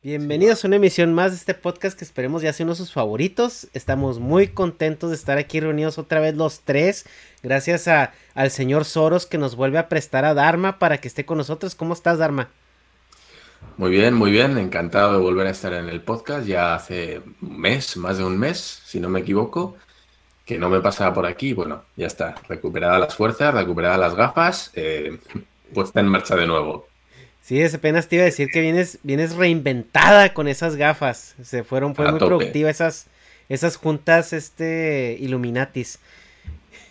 [0.00, 2.92] Bienvenidos a una emisión más de este podcast que esperemos ya sea uno de sus
[2.92, 3.66] favoritos.
[3.72, 7.04] Estamos muy contentos de estar aquí reunidos otra vez los tres.
[7.42, 11.26] Gracias a, al señor Soros que nos vuelve a prestar a Dharma para que esté
[11.26, 11.74] con nosotros.
[11.74, 12.48] ¿Cómo estás, Dharma?
[13.76, 14.56] Muy bien, muy bien.
[14.56, 16.46] Encantado de volver a estar en el podcast.
[16.46, 19.74] Ya hace un mes, más de un mes, si no me equivoco,
[20.44, 21.54] que no me pasaba por aquí.
[21.54, 22.36] Bueno, ya está.
[22.48, 25.18] Recuperadas las fuerzas, recuperadas las gafas, eh,
[25.74, 26.86] puesta en marcha de nuevo.
[27.48, 31.34] Sí, apenas te iba a decir que vienes, vienes reinventada con esas gafas.
[31.42, 32.28] Se fueron, fue A muy tope.
[32.28, 33.06] productiva esas,
[33.48, 35.98] esas juntas, este, Illuminatis.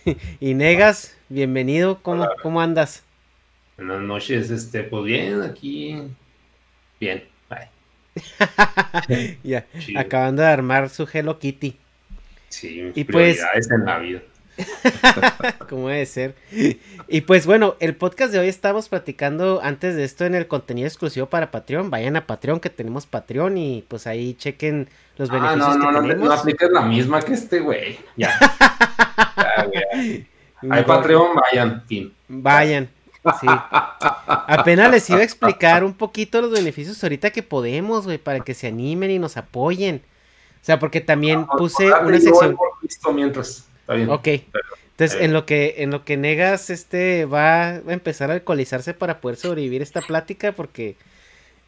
[0.40, 2.34] y Negas, bienvenido, ¿cómo, Hola.
[2.42, 3.04] ¿cómo andas?
[3.78, 5.96] Buenas noches, este, pues bien, aquí,
[7.00, 9.38] bien, bye.
[9.44, 10.00] ya, Chido.
[10.00, 11.78] acabando de armar su Hello Kitty.
[12.50, 14.22] Sí, mis Y pues- prioridades en la vida.
[15.70, 16.36] como debe ser.
[17.08, 20.88] Y pues bueno, el podcast de hoy estamos platicando antes de esto en el contenido
[20.88, 21.90] exclusivo para Patreon.
[21.90, 25.88] Vayan a Patreon, que tenemos Patreon y pues ahí chequen los Ah, beneficios no, no,
[25.88, 26.28] que no, tenemos.
[26.30, 28.38] no apliques la misma que este güey, ya.
[29.74, 30.26] Ya.
[30.76, 32.14] Hay Patreon, vayan, fin.
[32.28, 32.90] Vayan.
[33.42, 33.48] Sí.
[34.28, 38.54] Apenas les iba a explicar un poquito los beneficios ahorita que podemos, güey, para que
[38.54, 40.02] se animen y nos apoyen.
[40.62, 42.58] O sea, porque también puse una sección.
[43.14, 44.10] mientras, está bien.
[44.10, 44.28] Ok.
[44.28, 45.26] Entonces, Eh.
[45.26, 49.38] en lo que, en lo que Negas este va a empezar a alcoholizarse para poder
[49.38, 50.96] sobrevivir esta plática, porque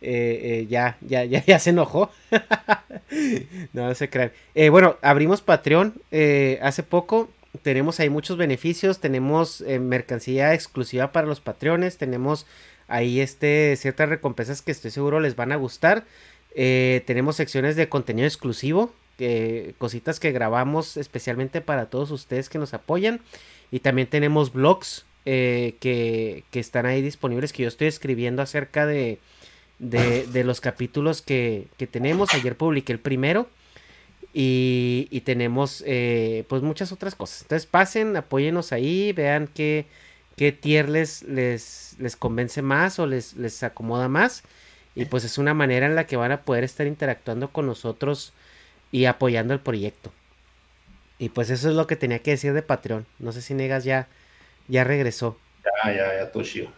[0.01, 2.09] eh, eh, ya, ya, ya, ya se enojó.
[3.73, 4.31] no, no se crean.
[4.55, 5.93] Eh, bueno, abrimos Patreon
[6.61, 7.29] hace poco.
[7.61, 8.99] Tenemos ahí muchos beneficios.
[8.99, 11.97] Tenemos mercancía exclusiva para los Patreones.
[11.97, 12.45] Tenemos
[12.87, 16.05] ahí este ciertas recompensas que estoy seguro les van a gustar.
[16.55, 18.93] Tenemos secciones de contenido exclusivo,
[19.77, 23.21] cositas que grabamos especialmente para todos ustedes que nos apoyan.
[23.71, 28.85] Y también tenemos blogs eh, que, que están ahí disponibles, que yo estoy escribiendo acerca
[28.85, 29.19] de,
[29.77, 32.33] de, de los capítulos que, que tenemos.
[32.33, 33.47] Ayer publiqué el primero.
[34.31, 37.41] Y, y tenemos eh, pues muchas otras cosas.
[37.41, 39.87] Entonces pasen, apóyenos ahí, vean qué,
[40.35, 44.43] qué tier les, les, les convence más o les, les acomoda más.
[44.95, 48.33] Y pues es una manera en la que van a poder estar interactuando con nosotros
[48.91, 50.11] y apoyando el proyecto.
[51.17, 53.05] Y pues eso es lo que tenía que decir de Patreon.
[53.19, 54.07] No sé si Negas ya,
[54.67, 55.37] ya regresó.
[55.85, 56.69] Ya, ya, ya, todo chido.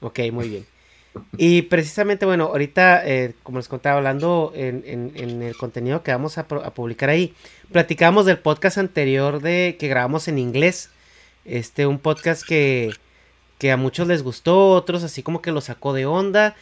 [0.00, 0.66] Ok, muy bien.
[1.36, 6.10] Y precisamente, bueno, ahorita, eh, como les contaba, hablando en, en- en el contenido que
[6.10, 7.34] vamos a, pro- a publicar ahí,
[7.70, 10.90] platicamos del podcast anterior de que grabamos en inglés.
[11.44, 12.90] Este, un podcast que,
[13.58, 16.56] que a muchos les gustó, otros así como que lo sacó de onda.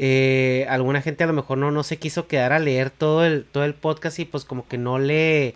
[0.00, 3.44] Eh, alguna gente a lo mejor no, no se quiso quedar a leer todo el,
[3.44, 5.54] todo el podcast y pues como que no le...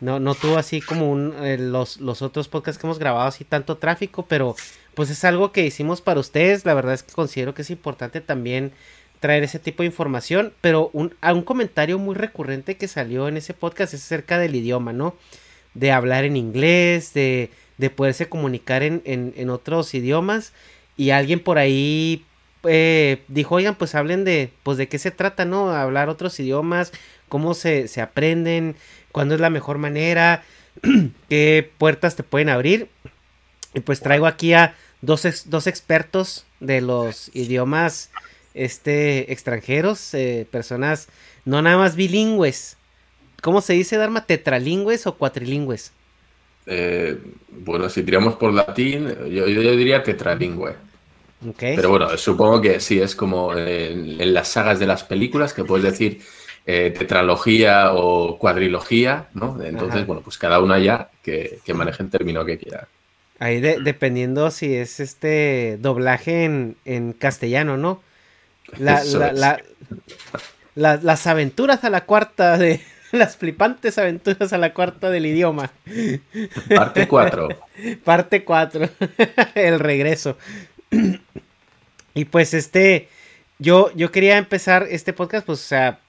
[0.00, 1.14] No, no tuvo así como
[1.44, 4.54] eh, los, los otros podcasts que hemos grabado así tanto tráfico, pero
[4.94, 6.64] pues es algo que hicimos para ustedes.
[6.64, 8.72] La verdad es que considero que es importante también
[9.18, 10.54] traer ese tipo de información.
[10.60, 14.92] Pero un, un comentario muy recurrente que salió en ese podcast es acerca del idioma,
[14.92, 15.16] ¿no?
[15.74, 20.52] De hablar en inglés, de, de poderse comunicar en, en otros idiomas.
[20.96, 22.24] Y alguien por ahí
[22.64, 25.70] eh, dijo, oigan, pues hablen de, pues de qué se trata, ¿no?
[25.70, 26.92] Hablar otros idiomas,
[27.28, 28.76] cómo se, se aprenden,
[29.12, 30.42] cuándo es la mejor manera,
[31.28, 32.88] qué puertas te pueden abrir.
[33.74, 38.10] Y pues traigo aquí a dos, dos expertos de los idiomas
[38.54, 41.08] este, extranjeros, eh, personas
[41.44, 42.76] no nada más bilingües.
[43.42, 44.26] ¿Cómo se dice, Dharma?
[44.26, 45.92] ¿Tetralingües o cuatrilingües?
[46.66, 47.18] Eh,
[47.48, 50.89] bueno, si tiramos por latín, yo, yo diría tetralingüe.
[51.58, 55.84] Pero bueno, supongo que sí, es como en, las sagas de las películas, que puedes
[55.84, 56.20] decir
[56.66, 59.62] eh, tetralogía o cuadrilogía, ¿no?
[59.62, 62.88] Entonces, bueno, pues cada una ya que, que maneje el término que quiera.
[63.38, 68.02] Ahí dependiendo si es este doblaje en, castellano, ¿no?
[70.74, 72.80] las aventuras a la cuarta de...
[73.12, 75.72] Las flipantes aventuras a la cuarta del idioma.
[76.72, 77.48] Parte 4.
[78.04, 78.88] Parte 4.
[79.56, 80.36] El regreso.
[82.14, 83.08] y pues este,
[83.58, 86.00] yo, yo quería empezar este podcast, pues, o sea,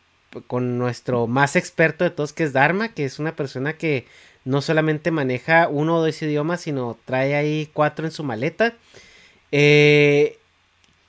[0.47, 4.05] con nuestro más experto de todos, que es Dharma, que es una persona que
[4.45, 8.73] no solamente maneja uno o dos idiomas, sino trae ahí cuatro en su maleta.
[9.51, 10.37] Eh,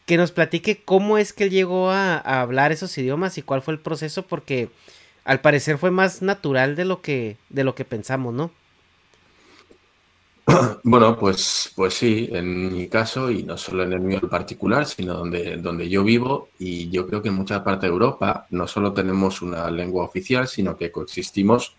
[0.07, 3.75] que nos platique cómo es que él llegó a, hablar esos idiomas y cuál fue
[3.75, 4.69] el proceso, porque
[5.25, 8.51] al parecer fue más natural de lo que, de lo que pensamos, ¿no?
[10.85, 14.87] Bueno, pues, pues sí, en mi caso, y no solo en el mío en particular,
[14.87, 18.67] sino donde, donde yo vivo, y yo creo que en mucha parte de Europa no
[18.67, 21.77] solo tenemos una lengua oficial, sino que coexistimos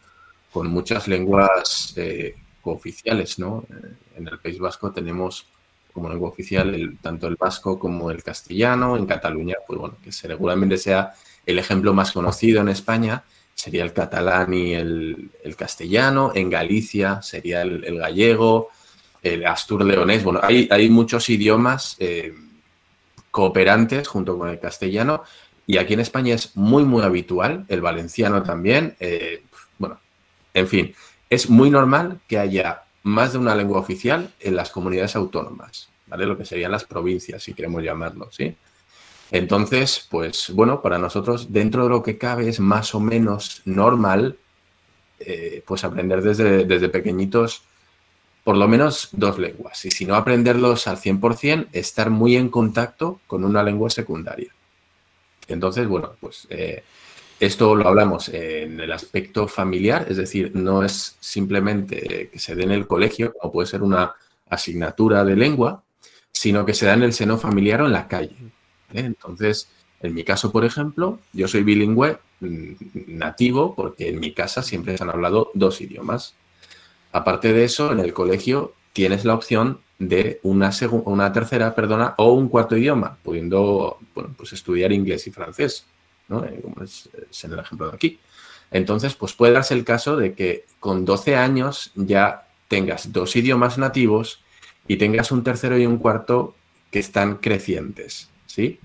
[0.52, 3.66] con muchas lenguas eh, oficiales, ¿no?
[3.70, 5.48] Eh, en el País Vasco tenemos
[5.92, 8.98] como lengua oficial el, tanto el vasco como el castellano.
[8.98, 11.14] En Cataluña, pues bueno, que seguramente sea
[11.46, 13.24] el ejemplo más conocido en España,
[13.56, 16.32] sería el catalán y el, castellano.
[16.36, 18.70] En Galicia sería el, gallego,
[19.22, 20.24] el astur-leonés.
[20.24, 22.34] Bueno, hay, muchos idiomas eh,
[23.32, 25.24] cooperantes junto con el castellano.
[25.66, 28.98] Y aquí en España es muy, muy habitual, el valenciano también.
[29.78, 30.00] bueno,
[30.54, 30.94] en fin,
[31.30, 36.26] es muy normal que haya más de una lengua oficial en las comunidades autónomas, ¿vale?
[36.26, 38.56] Lo que serían las provincias, si queremos llamarlo, ¿sí?
[39.32, 44.38] Entonces, pues bueno, para nosotros, dentro de lo que cabe, es más o menos normal,
[45.20, 47.64] eh, pues aprender desde, desde pequeñitos
[48.44, 49.86] por lo menos dos lenguas.
[49.86, 54.54] Y si no aprenderlos al 100%, estar muy en contacto con una lengua secundaria.
[55.48, 56.84] Entonces, bueno, pues eh,
[57.40, 62.64] esto lo hablamos en el aspecto familiar, es decir, no es simplemente que se dé
[62.64, 64.14] en el colegio, como puede ser una
[64.50, 65.84] asignatura de lengua,
[66.32, 68.36] sino que se da en el seno familiar o en la calle.
[68.94, 69.70] Entonces,
[70.02, 72.74] en mi caso, por ejemplo, yo soy bilingüe mm,
[73.08, 76.36] nativo porque en mi casa siempre se han hablado dos idiomas.
[77.12, 80.72] Aparte de eso, en el colegio tienes la opción de una,
[81.06, 83.98] una tercera, perdona, o un cuarto idioma, pudiendo
[84.36, 85.86] pues estudiar inglés y francés.
[86.30, 87.10] Eh, como es,
[87.44, 88.20] en el ejemplo de aquí.
[88.72, 93.78] Entonces, pues puede darse el caso de que con 12 años ya tengas dos idiomas
[93.78, 94.40] nativos
[94.88, 96.56] y tengas un tercero y un cuarto
[96.90, 98.80] que están crecientes, ¿sí?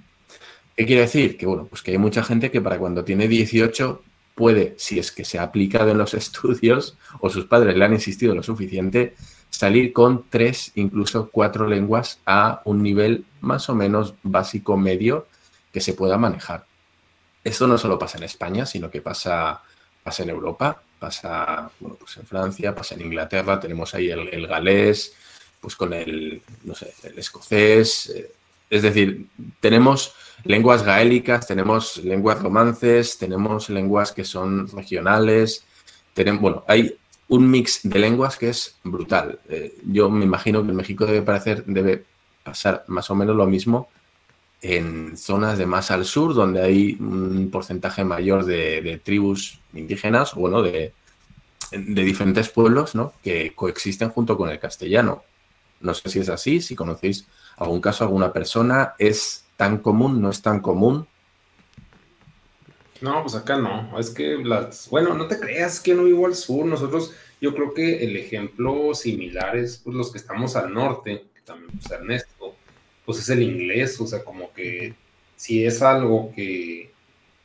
[0.77, 1.37] ¿Qué quiere decir?
[1.37, 4.03] Que bueno, pues que hay mucha gente que para cuando tiene 18
[4.35, 7.93] puede, si es que se ha aplicado en los estudios o sus padres le han
[7.93, 9.15] insistido lo suficiente,
[9.51, 15.27] salir con tres, incluso cuatro lenguas a un nivel más o menos básico medio
[15.73, 16.65] que se pueda manejar.
[17.45, 19.63] Esto no solo pasa en España, sino que pasa,
[20.03, 25.15] pasa en Europa, pasa bueno, pues en Francia, pasa en Inglaterra, tenemos ahí el, galés,
[25.61, 26.43] pues con el,
[27.03, 28.11] el escocés.
[28.11, 28.33] Eh,
[28.71, 29.29] es decir,
[29.61, 35.65] tenemos lenguas gaélicas, tenemos lenguas romances, tenemos lenguas que son regionales.
[36.41, 36.97] Bueno, hay
[37.29, 39.39] un mix de lenguas que es brutal.
[39.49, 42.05] Eh, yo me imagino que en México debe parecer, debe
[42.43, 43.89] pasar más o menos lo mismo
[44.61, 50.63] en zonas de más al sur, donde hay un porcentaje mayor de, tribus indígenas, bueno,
[50.63, 50.93] de,
[51.71, 53.13] de, diferentes pueblos, ¿no?
[53.23, 55.23] Que coexisten junto con el castellano.
[55.81, 60.31] No sé si es así, si conocéis algún caso, alguna persona, ¿es tan común, no
[60.31, 61.07] es tan común?
[63.01, 63.99] No, pues acá no.
[63.99, 66.67] Es que las, bueno, no te creas que no vivo al sur.
[66.67, 71.41] Nosotros, yo creo que el ejemplo similar es pues, los que estamos al norte, que
[71.43, 72.39] también pues, Ernesto
[73.09, 74.95] pues es el inglés, o sea, como que
[75.35, 76.93] si es algo que,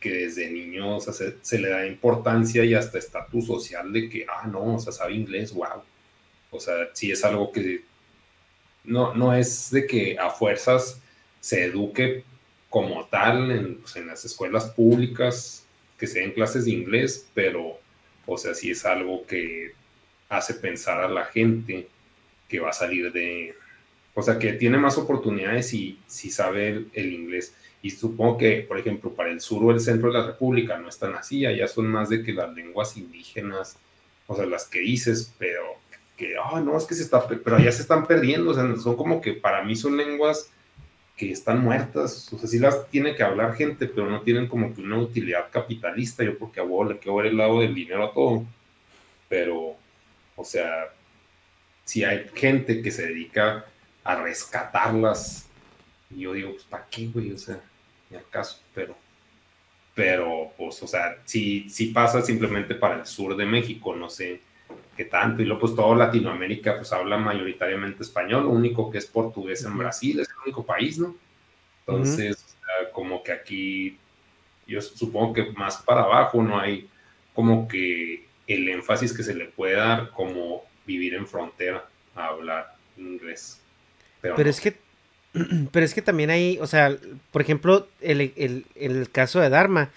[0.03, 4.79] desde niño se, le da importancia y hasta estatus social de que, ah, no, o
[4.79, 5.81] sea, sabe inglés, wow.
[6.51, 7.85] O sea, si es algo que
[8.83, 11.01] no, no es de que a fuerzas
[11.39, 12.23] se eduque
[12.69, 15.65] como tal en, pues, en las escuelas públicas,
[15.97, 17.79] que se den clases de inglés, pero,
[18.25, 19.73] o sea, si es algo que
[20.29, 21.87] hace pensar a la gente
[22.49, 23.55] que va a salir de,
[24.13, 27.55] o sea, que tiene más oportunidades si, si sabe el, inglés.
[27.81, 30.89] Y supongo que, por ejemplo, para el sur o el centro de la República no
[30.89, 33.77] están así, allá son más de que las lenguas indígenas,
[34.27, 35.82] o sea, las que dices, pero
[36.17, 38.95] que, ah, no, es que se está, pero allá se están perdiendo, o sea, son
[38.95, 40.51] como que para mí son lenguas
[41.17, 44.73] que están muertas, o sea, sí las tiene que hablar gente, pero no tienen como
[44.73, 48.13] que una utilidad capitalista, yo porque a vos le quiero el lado del dinero a
[48.13, 48.45] todo,
[49.29, 49.75] pero,
[50.35, 50.89] o sea,
[51.85, 53.65] si hay gente que se dedica
[54.03, 55.47] a rescatarlas
[56.15, 57.31] yo digo, pues, ¿para qué, güey?
[57.31, 57.59] O sea,
[58.09, 58.95] ni al caso, pero,
[59.95, 64.41] pero, pues, o sea, si, si pasa simplemente para el sur de México, no sé
[64.95, 65.41] qué tanto.
[65.41, 68.43] Y luego, pues, todo Latinoamérica, pues, habla mayoritariamente español.
[68.43, 71.15] Lo único que es portugués en Brasil, es el único país, ¿no?
[71.85, 72.55] Entonces,
[72.93, 73.97] como que aquí,
[74.67, 76.87] yo supongo que más para abajo no hay
[77.33, 81.85] como que el énfasis que se le puede dar como vivir en frontera
[82.15, 83.59] a hablar inglés.
[84.21, 84.77] Pero, es que
[85.71, 86.95] pero es que también hay, o sea,
[87.31, 89.89] por ejemplo, el, el, caso de Dharma,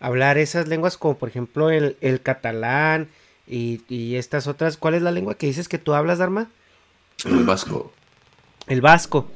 [0.00, 3.08] hablar esas lenguas como por ejemplo el, catalán
[3.52, 6.48] y, estas otras, ¿cuál es la lengua que dices que tú hablas, Dharma?
[7.24, 7.92] El vasco.
[8.66, 9.30] El vasco.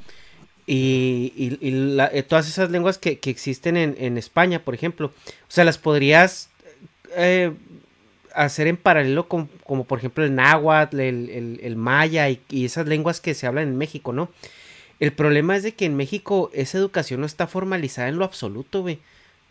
[0.67, 5.09] Y, y, eh, todas esas lenguas que, existen en, España, por ejemplo.
[5.09, 6.49] O sea, las podrías
[7.15, 7.53] eh,
[8.35, 13.35] hacer en paralelo con, como por ejemplo el náhuatl, el, maya y, esas lenguas que
[13.35, 14.31] se hablan en México, ¿no?
[14.99, 18.83] El problema es de que en México esa educación no está formalizada en lo absoluto,
[18.83, 18.99] güey.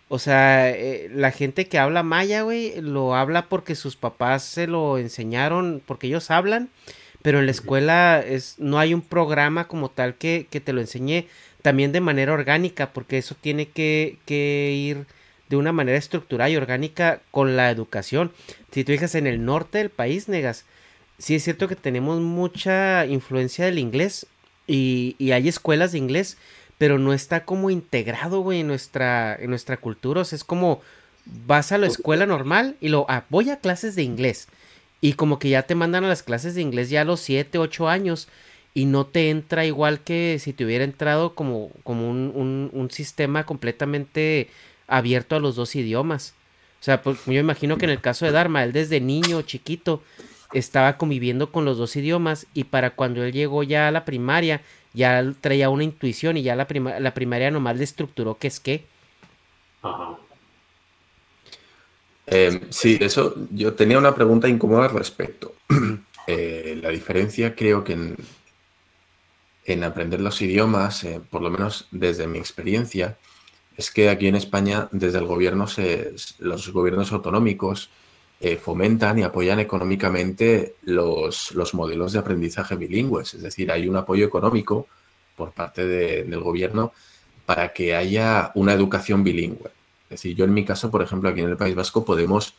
[0.08, 4.68] O sea, eh, la gente que habla maya, güey, lo habla porque sus papás se
[4.68, 6.70] lo enseñaron, porque ellos hablan,
[7.22, 10.82] pero en la escuela es, no hay un programa como tal que, que te lo
[10.82, 11.26] enseñe
[11.64, 15.06] también de manera orgánica, porque eso tiene que, que ir
[15.50, 18.32] de una manera estructurada y orgánica con la educación.
[18.72, 20.66] Si tú fijas en el norte del país, negas,
[21.18, 24.28] sí es cierto que tenemos mucha influencia del inglés
[24.68, 26.38] y, hay escuelas de inglés,
[26.78, 30.22] pero no está como integrado, güey, en nuestra, en nuestra cultura.
[30.22, 30.82] O sea, es como
[31.26, 34.48] vas a la escuela normal y lo, ah, voy a clases de inglés.
[35.02, 37.58] Y como que ya te mandan a las clases de inglés ya a los 7,
[37.58, 38.28] 8 años
[38.74, 43.46] y no te entra igual que si te hubiera entrado como, como un, un sistema
[43.46, 44.50] completamente
[44.88, 46.34] abierto a los dos idiomas.
[46.82, 50.04] O sea, pues yo imagino que en el caso de Dharma, él desde niño, chiquito,
[50.54, 54.62] estaba conviviendo con los dos idiomas y para cuando él llegó ya a la primaria,
[54.96, 56.68] ya traía una intuición y ya la,
[57.00, 58.86] la primaria nomás le estructuró qué es qué.
[59.82, 60.18] Ajá.
[62.28, 65.54] Eh, sí, eso, yo tenía una pregunta incómoda al respecto.
[66.28, 68.16] Eh, la diferencia creo que en,
[69.64, 73.20] en aprender los idiomas, eh, por lo menos desde mi experiencia,
[73.78, 75.68] es que aquí en España, desde el gobierno,
[76.40, 77.92] los gobiernos autonómicos
[78.42, 83.34] eh, fomentan y apoyan económicamente los, los, modelos de aprendizaje bilingües.
[83.34, 84.88] Es decir, hay un apoyo económico
[85.38, 86.92] por parte del gobierno
[87.46, 89.72] para que haya una educación bilingüe.
[90.06, 92.56] Es decir, yo en mi caso, por ejemplo, aquí en el País Vasco podemos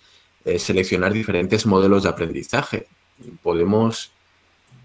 [0.47, 2.87] eh, seleccionar diferentes modelos de aprendizaje.
[3.42, 4.12] Podemos,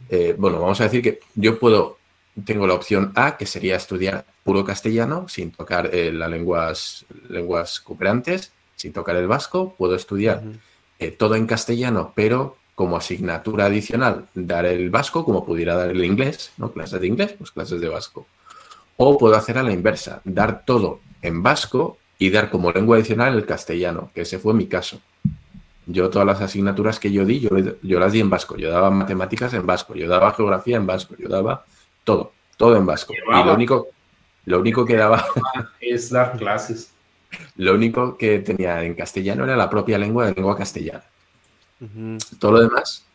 [0.10, 2.00] eh, bueno, vamos a decir que yo puedo
[2.45, 8.51] tengo la opción A, que sería estudiar puro castellano, sin tocar las lenguas, lenguas cooperantes,
[8.75, 9.75] sin tocar el vasco.
[9.77, 10.41] Puedo estudiar
[11.01, 16.05] eh, todo en castellano, pero como asignatura adicional dar el vasco, como pudiera dar el
[16.05, 16.72] inglés, ¿no?
[16.72, 18.27] Clases de inglés, pues clases de vasco.
[18.98, 23.36] O puedo hacer a la inversa, dar todo en vasco y dar como lengua adicional
[23.36, 25.01] el castellano, que ese fue mi caso.
[25.88, 27.50] Yo todas las asignaturas que yo di, yo,
[27.81, 28.55] yo las di en vasco.
[28.55, 31.65] Yo daba matemáticas en vasco, yo daba geografía en vasco, yo daba
[32.03, 33.12] todo, todo en vasco.
[33.13, 33.88] Y lo único,
[34.46, 35.25] lo único que daba...
[35.81, 36.93] Es dar clases.
[37.57, 41.03] Lo único que tenía en castellano era la propia lengua de lengua castellana.
[42.39, 43.05] Todo lo demás,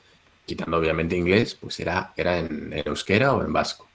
[0.44, 3.87] quitando obviamente inglés, pues era, era en, euskera o en vasco.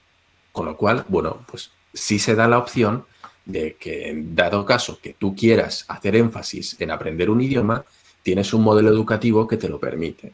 [0.50, 3.04] Con lo cual, bueno, pues sí se da la opción
[3.44, 7.84] de que, en dado caso que tú quieras hacer énfasis en aprender un idioma,
[8.22, 10.32] tienes un modelo educativo que te lo permite.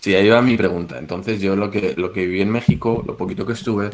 [0.00, 0.98] Sí, ahí va mi pregunta.
[0.98, 3.90] Entonces, yo lo que, lo que viví en México, lo poquito que estuve,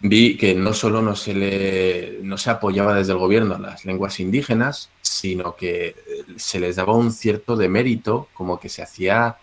[0.00, 3.84] vi que no solo no se, le, no se apoyaba desde el gobierno a las
[3.84, 5.94] lenguas indígenas, sino que
[6.36, 9.36] se les daba un cierto demérito, como que se hacía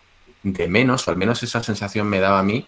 [0.44, 2.68] de menos, o al menos esa sensación me daba a mí,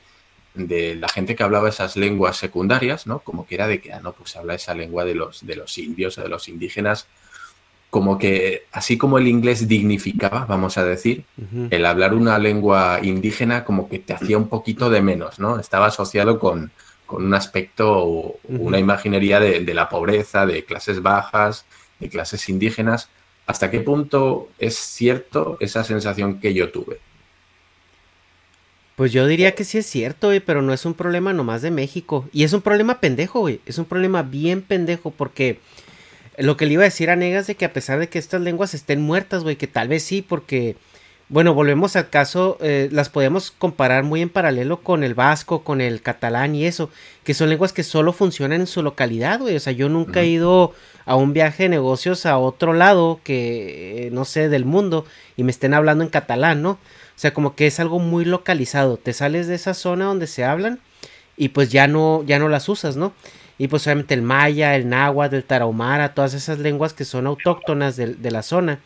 [0.53, 3.19] de la gente que hablaba esas lenguas secundarias, ¿no?
[3.19, 5.77] Como que era de que, ah, no, pues habla esa lengua de los, de los
[5.77, 7.07] indios o de los indígenas,
[7.89, 11.25] como que así como el inglés dignificaba, vamos a decir,
[11.69, 15.59] el hablar una lengua indígena como que te hacía un poquito de menos, ¿no?
[15.59, 16.71] Estaba asociado con,
[17.09, 21.65] un aspecto, una imaginería de, la pobreza, de clases bajas,
[22.00, 23.09] de clases indígenas.
[23.47, 27.00] ¿Hasta qué punto es cierto esa sensación que yo tuve?
[28.95, 31.69] Pues yo diría que sí es cierto, güey, pero no es un problema nomás de
[31.69, 32.27] México.
[32.31, 33.59] Y es un problema pendejo, güey.
[33.65, 35.59] Es un problema bien pendejo porque
[36.38, 38.41] lo que le iba a decir a Negas de que a pesar de que estas
[38.41, 40.75] lenguas estén muertas, güey, que tal vez sí, porque,
[41.27, 45.82] bueno, volvemos al caso, eh, las podemos comparar muy en paralelo con el vasco, con
[45.82, 46.91] el catalán y eso,
[47.24, 49.55] que son lenguas que solo funcionan en su localidad, güey.
[49.55, 50.74] O sea, yo nunca he ido
[51.05, 55.05] a un viaje de negocios a otro lado que, no sé, del mundo
[55.36, 56.72] y me estén hablando en catalán, ¿no?
[56.72, 58.98] O sea, como que es algo muy localizado.
[58.98, 60.79] Te sales de esa zona donde se hablan
[61.38, 63.13] y pues ya no, ya no las usas, ¿no?
[63.58, 67.96] Y pues obviamente el maya, el náhuatl, el tarahumara, todas esas lenguas que son autóctonas
[67.96, 68.79] de, de la zona,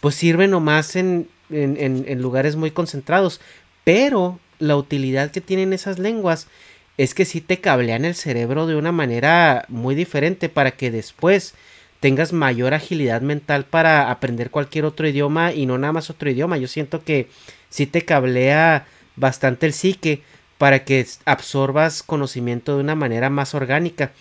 [0.00, 3.40] pues sirven nomás en, en, lugares muy concentrados.
[3.84, 6.48] Pero la utilidad que tienen esas lenguas
[6.96, 11.54] es que sí te cablean el cerebro de una manera muy diferente para que después
[12.00, 16.56] tengas mayor agilidad mental para aprender cualquier otro idioma y no nada más otro idioma.
[16.56, 17.28] Yo siento que
[17.68, 18.86] sí te cablea
[19.16, 20.22] bastante el psique
[20.58, 24.12] para que absorbas conocimiento de una manera más orgánica.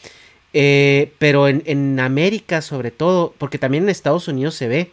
[0.57, 4.91] Eh, pero en, en, América sobre todo, porque también en Estados Unidos se ve,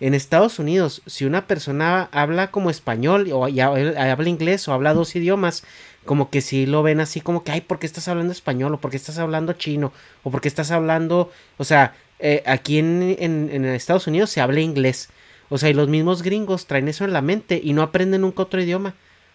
[0.00, 5.14] en Estados Unidos, si una persona habla como español o habla inglés o habla dos
[5.16, 5.64] idiomas,
[6.04, 8.74] como que si lo ven así como que, ay, ¿por qué estás hablando español?
[8.74, 9.92] o ¿por qué estás hablando chino?
[10.22, 14.60] o ¿por qué estás hablando, o sea, eh, aquí en, en, Estados Unidos se habla
[14.60, 15.08] inglés.
[15.48, 18.42] O sea, y los mismos gringos traen eso en la mente y no aprenden nunca
[18.42, 18.90] otro idioma.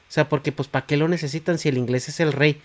[0.10, 2.62] O sea, porque pues ¿para qué lo necesitan si el inglés es el rey?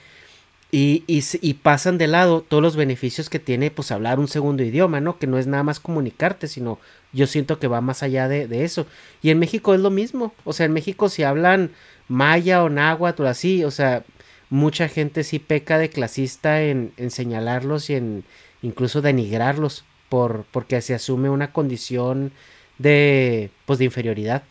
[0.71, 5.01] Y, y, pasan de lado todos los beneficios que tiene pues hablar un segundo idioma,
[5.01, 5.19] ¿no?
[5.19, 6.79] Que no es nada más comunicarte, sino
[7.15, 8.87] yo siento que va más allá de, de eso.
[9.23, 10.35] Y en México es lo mismo.
[10.45, 11.71] O sea, en México si hablan
[12.07, 14.05] maya o náhuatl o así, o sea,
[14.51, 18.25] mucha gente sí peca de clasista en, en señalarlos y en
[18.63, 22.33] incluso denigrarlos por, porque se asume una condición
[22.79, 24.43] de, pues, de inferioridad.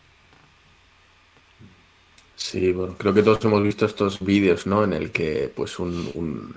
[2.38, 4.84] Sí, bueno, creo que todos hemos visto estos vídeos, ¿no?
[4.84, 6.54] En el que, pues, un,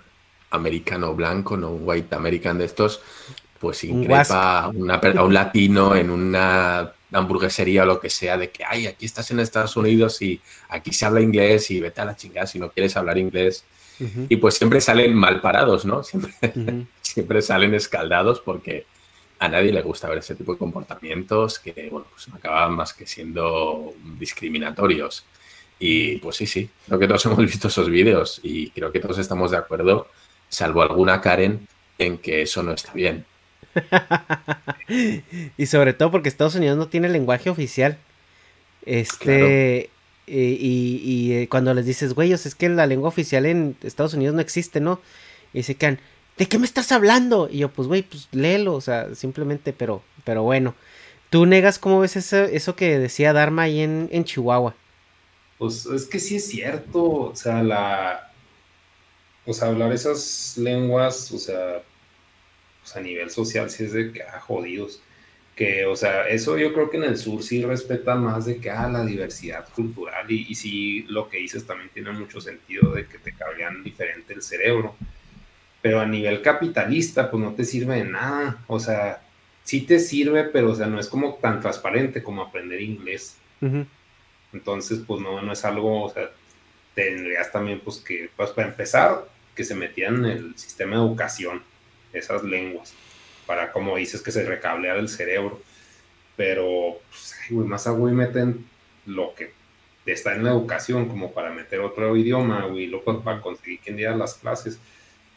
[0.51, 1.71] americano blanco, ¿no?
[1.71, 3.01] Un white american de estos,
[3.59, 8.85] pues increpa a, un latino en una hamburguesería o lo que sea, de que, ay,
[8.85, 12.45] aquí estás en Estados Unidos y aquí se habla inglés y vete a la chingada
[12.45, 13.65] si no quieres hablar inglés.
[14.29, 16.03] Y pues siempre salen mal parados, ¿no?
[16.03, 16.33] Siempre,
[17.01, 18.85] siempre salen escaldados porque
[19.39, 23.07] a nadie le gusta ver ese tipo de comportamientos que, bueno, pues acaban más que
[23.07, 25.25] siendo discriminatorios.
[25.83, 29.17] Y pues sí, sí, creo que todos hemos visto esos vídeos y creo que todos
[29.17, 30.07] estamos de acuerdo,
[30.47, 33.25] salvo alguna Karen, en que eso no está bien.
[35.57, 37.97] y sobre todo porque Estados Unidos no tiene lenguaje oficial.
[38.86, 39.89] Este.
[40.27, 44.36] Y, y, eh, cuando les dices, güey, es que la lengua oficial en Estados Unidos
[44.36, 45.01] no existe, ¿no?
[45.51, 45.99] Y se quedan,
[46.38, 47.49] ¿de qué me estás hablando?
[47.51, 50.75] Y yo, pues, güey, pues léelo, o sea, simplemente, pero, pero bueno.
[51.32, 54.75] ¿Tú negas cómo ves eso, eso que decía Dharma ahí en, en Chihuahua?
[55.62, 58.32] Pues es que sí es cierto, o sea, la.
[59.45, 61.84] O sea, hablar esas lenguas, o sea,
[62.80, 65.04] pues a nivel social sí es de que, ah, jodidos.
[65.56, 68.71] Que, o sea, eso yo creo que en el sur sí respeta más de que,
[68.71, 73.19] ah, la diversidad cultural y, sí lo que dices también tiene mucho sentido de que
[73.19, 74.95] te cabrían diferente el cerebro
[75.84, 78.63] pero a nivel capitalista, pues no te sirve de nada.
[78.67, 79.21] O sea,
[79.63, 83.38] sí te sirve, pero o sea, no es como tan transparente como aprender inglés.
[84.53, 86.29] Entonces, pues no, no es algo, o sea,
[86.95, 91.63] tendrías también, pues que, pues para empezar, que se metían en el sistema de educación,
[92.13, 92.93] esas lenguas,
[93.45, 95.61] para, como dices, que se recableara el cerebro.
[96.35, 98.65] Pero, pues, güey, más a güey meten
[99.05, 99.53] lo que
[100.05, 103.91] está en la educación, como para meter otro idioma, güey, lo pues, para conseguir que
[103.91, 104.79] en día las clases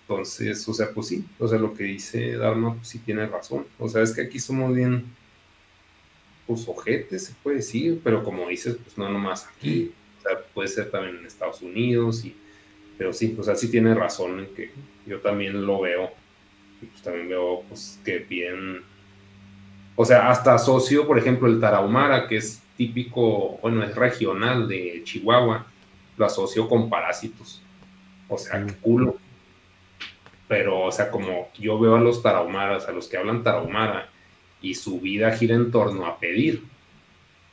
[0.07, 3.66] entonces, o sea, pues sí, o sea, lo que dice Dharma, pues sí tiene razón.
[3.79, 5.07] O sea, es que aquí somos bien,
[6.47, 10.69] pues ojetes, se puede decir, pero como dices, pues no nomás aquí, o sea, puede
[10.69, 12.37] ser también en Estados Unidos, y,
[12.99, 14.71] pero sí, o sea, sí tiene razón en que
[15.07, 16.11] yo también lo veo,
[16.83, 18.83] y pues también veo, pues, que bien,
[19.97, 25.03] o sea, hasta asocio, por ejemplo, el tarahumara, que es típico, bueno, es regional de
[25.05, 25.67] Chihuahua,
[26.17, 27.61] lo asocio con parásitos.
[28.29, 29.19] O sea, qué culo
[30.49, 34.09] pero, o sea, como yo veo a los tarahumaras, a los que hablan tarahumara,
[34.64, 36.62] y su vida gira en torno a pedir,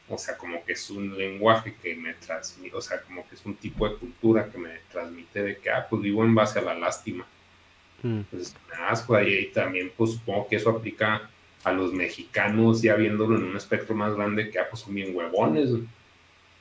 [0.08, 3.46] o sea, como que es un lenguaje que me transmite, o sea, como que es
[3.46, 6.62] un tipo de cultura que me transmite de que, ah, pues vivo en base a
[6.62, 7.26] la lástima.
[8.02, 8.22] Mm.
[8.32, 8.56] Pues
[8.88, 11.30] asco ahí también, pues supongo que eso aplica
[11.66, 15.14] a los mexicanos, ya viéndolo en un espectro más grande, que, ah, pues son bien
[15.14, 15.70] huevones.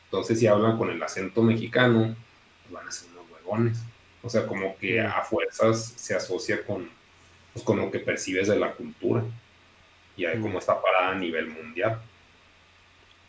[0.06, 2.16] Entonces, si hablan con el acento mexicano,
[2.62, 3.78] pues van a ser unos huevones.
[4.20, 6.90] O sea, como que a fuerzas se asocia con,
[7.52, 9.22] pues, con lo que percibes de la cultura.
[10.20, 11.98] Y hay como esta parada a nivel mundial.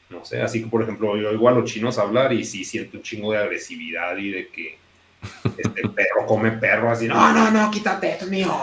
[0.09, 2.97] No sé, así que por ejemplo, yo oigo a los chinos hablar y sí siento
[2.97, 4.77] un chingo de agresividad y de que
[5.57, 8.53] este perro come perro así, no, no, no, quítate, es mío.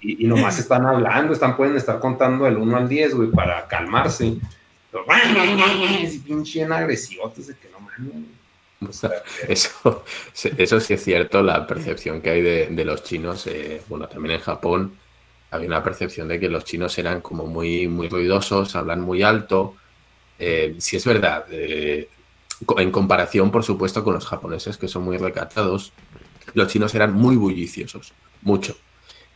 [0.00, 3.68] y, y, nomás están hablando, están, pueden estar contando del 1 al 10, güey, para
[3.68, 4.36] calmarse.
[4.90, 9.04] Pero, y pinche agresivotes de que no mames.
[9.48, 10.04] Eso,
[10.56, 14.40] eso sí es cierto, la percepción que hay de, los chinos, eh, bueno, también en
[14.40, 15.01] Japón
[15.52, 19.76] había una percepción de que los chinos eran como muy, muy ruidosos, hablan muy alto.
[20.38, 22.08] Eh, sí es verdad, eh,
[22.78, 25.92] en comparación, por supuesto, con los japoneses, que son muy recatados,
[26.54, 28.12] los chinos eran muy bulliciosos,
[28.42, 28.76] mucho.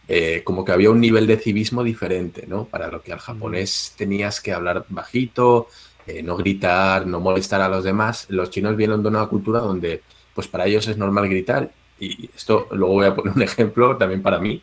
[0.09, 2.65] Eh, como que había un nivel de civismo diferente, ¿no?
[2.65, 5.69] Para lo que al japonés tenías que hablar bajito,
[6.07, 8.27] eh, no gritar, no molestar a los demás.
[8.29, 10.03] Los chinos vienen de una cultura donde,
[10.35, 11.73] pues para ellos es normal gritar.
[11.99, 14.63] Y esto luego voy a poner un ejemplo también para mí.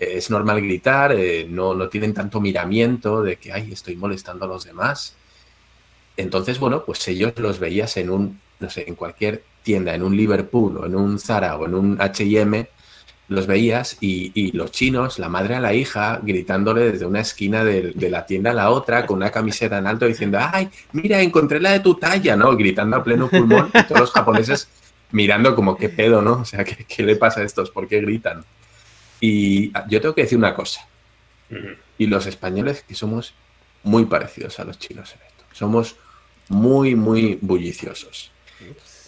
[0.00, 1.14] Eh, es normal gritar,
[1.48, 5.14] no, no tienen tanto miramiento de que, ay, estoy molestando a los demás.
[6.16, 10.16] Entonces, bueno, pues ellos los veías en un, no sé, en cualquier tienda, en un
[10.16, 12.66] Liverpool o en un Zara o en un HM,
[13.28, 17.94] los veías y, los chinos, la madre a la hija, gritándole desde una esquina de,
[18.10, 21.72] la tienda a la otra con una camiseta en alto diciendo, ay, mira, encontré la
[21.72, 22.56] de tu talla, ¿no?
[22.56, 24.68] Gritando a pleno pulmón y todos los japoneses
[25.12, 26.40] mirando como, ¿qué pedo, no?
[26.40, 27.70] O sea, ¿qué, qué le pasa a estos?
[27.70, 28.44] ¿Por qué gritan?
[29.20, 30.86] Y yo tengo que decir una cosa.
[31.96, 33.34] Y los españoles que somos
[33.82, 35.44] muy parecidos a los chinos en esto.
[35.52, 35.96] Somos
[36.48, 38.30] muy, muy bulliciosos.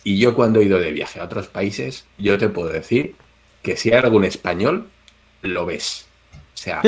[0.02, 3.14] Y yo cuando he ido de viaje a otros países, yo te puedo decir
[3.62, 4.88] que si hay algún español,
[5.42, 6.06] lo ves.
[6.54, 6.80] O sea,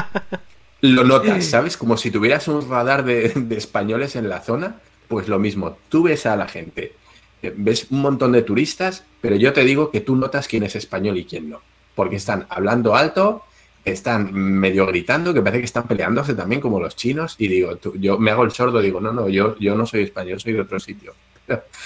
[0.80, 1.76] lo notas, ¿sabes?
[1.76, 4.76] Como si tuvieras un radar de, españoles en la zona,
[5.08, 5.76] pues lo mismo.
[5.88, 6.94] Tú ves a la gente,
[7.42, 11.18] ves un montón de turistas, pero yo te digo que tú notas quién es español
[11.18, 11.60] y quién no.
[11.96, 13.42] Porque están hablando alto,
[13.84, 18.18] están medio gritando, que parece que están peleándose también como los chinos, y digo, yo
[18.18, 20.78] me hago el sordo, digo, no, no, yo, yo no soy español, soy de otro
[20.78, 21.14] sitio.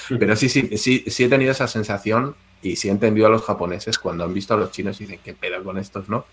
[0.09, 3.43] Pero sí, sí, sí, sí he tenido esa sensación y sí he entendido a los
[3.43, 6.25] japoneses cuando han visto a los chinos y dicen, ¿qué pedo con estos, no?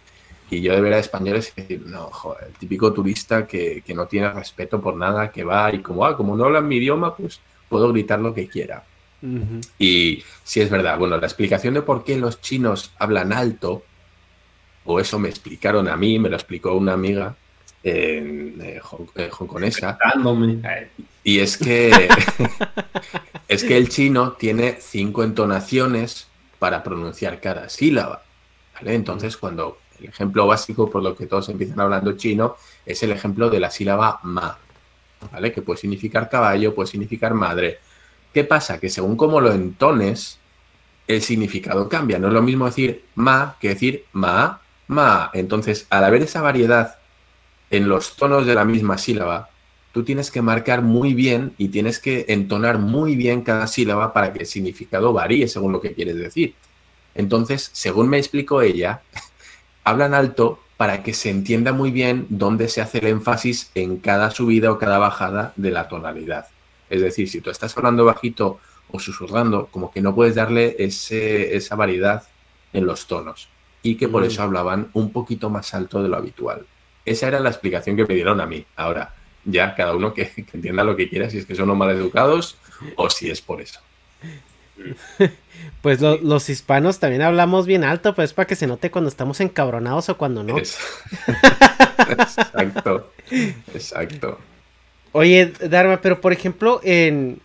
[0.49, 3.93] Y yo de ver a españoles y decir, no, joder, el típico turista que, que,
[3.93, 7.15] no tiene respeto por nada, que va y como, ah, como no hablan mi idioma,
[7.15, 8.83] pues puedo gritar lo que quiera.
[9.79, 13.83] Y sí es verdad, bueno, la explicación de por qué los chinos hablan alto,
[14.85, 17.35] o eso me explicaron a mí, me lo explicó una amiga
[17.83, 18.79] eh,
[19.39, 19.97] hongkonesa.
[21.23, 22.09] Y es que
[23.47, 26.27] es que el chino tiene cinco entonaciones
[26.59, 28.23] para pronunciar cada sílaba.
[28.81, 33.49] Entonces, cuando el ejemplo básico por lo que todos empiezan hablando chino es el ejemplo
[33.49, 34.57] de la sílaba ma,
[35.31, 35.51] ¿vale?
[35.51, 37.79] Que puede significar caballo, puede significar madre.
[38.37, 38.79] ¿Qué pasa?
[38.79, 40.37] Que según cómo lo entones,
[41.07, 42.19] el significado cambia.
[42.19, 45.31] No es lo mismo decir ma que decir ma, ma.
[45.33, 46.99] Entonces, al haber esa variedad
[47.71, 49.49] en los tonos de la misma sílaba,
[49.91, 54.31] tú tienes que marcar muy bien y tienes que entonar muy bien cada sílaba para
[54.33, 56.53] que el significado varíe según lo que quieres decir.
[57.15, 59.01] Entonces, según me explicó ella,
[59.83, 64.29] hablan alto para que se entienda muy bien dónde se hace el énfasis en cada
[64.29, 66.45] subida o cada bajada de la tonalidad.
[66.89, 71.75] Es decir, si tú estás hablando bajito o susurrando, como que no puedes darle esa
[71.75, 72.23] variedad
[72.73, 73.49] en los tonos
[73.81, 74.25] y que por mm.
[74.25, 76.65] eso hablaban un poquito más alto de lo habitual.
[77.05, 78.65] Esa era la explicación que me dieron a mí.
[78.75, 79.13] Ahora,
[79.45, 82.57] ya cada uno que, entienda lo que quiera, si es que son mal educados
[82.95, 83.79] o si es por eso.
[85.81, 90.07] Pues los hispanos también hablamos bien alto, pues para que se note cuando estamos encabronados
[90.09, 90.55] o cuando no.
[92.09, 93.11] exacto,
[93.73, 94.37] exacto.
[95.17, 97.39] Oye, Dharma, pero por ejemplo, en,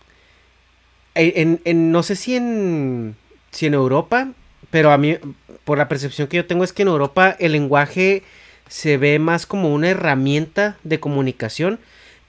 [1.15, 3.15] en, no sé si en,
[3.51, 4.31] si en Europa,
[4.69, 5.17] pero a mí,
[5.63, 8.23] por la percepción que yo tengo es que en Europa el lenguaje
[8.69, 11.79] se ve más como una herramienta de comunicación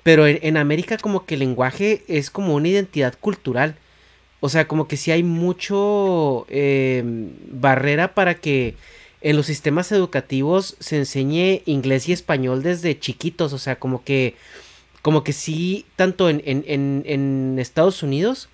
[0.04, 3.74] pero en, América como que el lenguaje es como una identidad cultural.
[4.40, 8.74] O sea, como que sí hay mucho em, barrera para que
[9.22, 13.54] en los sistemas educativos se enseñe inglés y español desde chiquitos.
[13.54, 14.35] O sea, como que,
[15.04, 18.48] como que sí, tanto en, en, en Estados Unidos,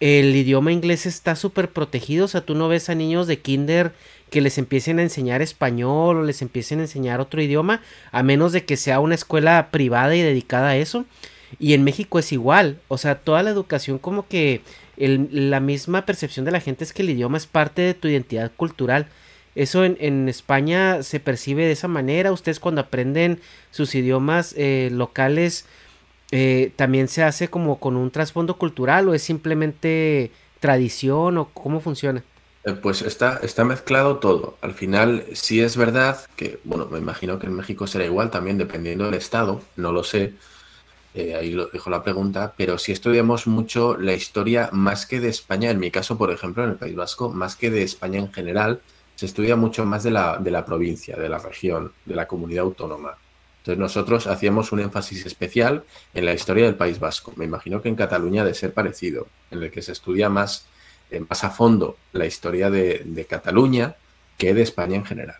[0.00, 2.24] el idioma inglés está súper protegido.
[2.24, 3.92] O sea, tú no ves a niños de kinder
[4.30, 8.52] que les empiecen a enseñar español o les empiecen a enseñar otro idioma, a menos
[8.52, 11.04] de que sea una escuela privada y dedicada a eso.
[11.58, 14.62] Y en México es igual, o sea, toda la educación como que
[14.96, 18.50] la misma percepción de la gente es que el idioma es parte de tu identidad
[18.56, 19.08] cultural.
[19.54, 22.32] Eso en, España se percibe de esa manera.
[22.32, 23.40] Ustedes cuando aprenden
[23.70, 25.66] sus idiomas eh, locales
[26.32, 31.80] eh, también se hace como con un trasfondo cultural o es simplemente tradición o cómo
[31.80, 32.24] funciona.
[32.64, 34.56] Eh, pues está, está mezclado todo.
[34.60, 38.58] Al final, sí es verdad que, bueno, me imagino que en México será igual también,
[38.58, 40.32] dependiendo del estado, no lo sé.
[41.16, 45.70] Ahí lo dejo la pregunta, pero si estudiamos mucho la historia más que de España,
[45.70, 48.80] en mi caso, por ejemplo, en el País Vasco, más que de España en general,
[49.24, 52.64] se estudia mucho más de la, de la provincia, de la región, de la comunidad
[52.64, 53.16] autónoma.
[53.58, 57.32] Entonces nosotros hacíamos un énfasis especial en la historia del País Vasco.
[57.36, 60.66] Me imagino que en Cataluña de ser parecido, en el que se estudia más
[61.10, 63.94] eh, más a fondo la historia de, Cataluña
[64.36, 65.36] que de España en general.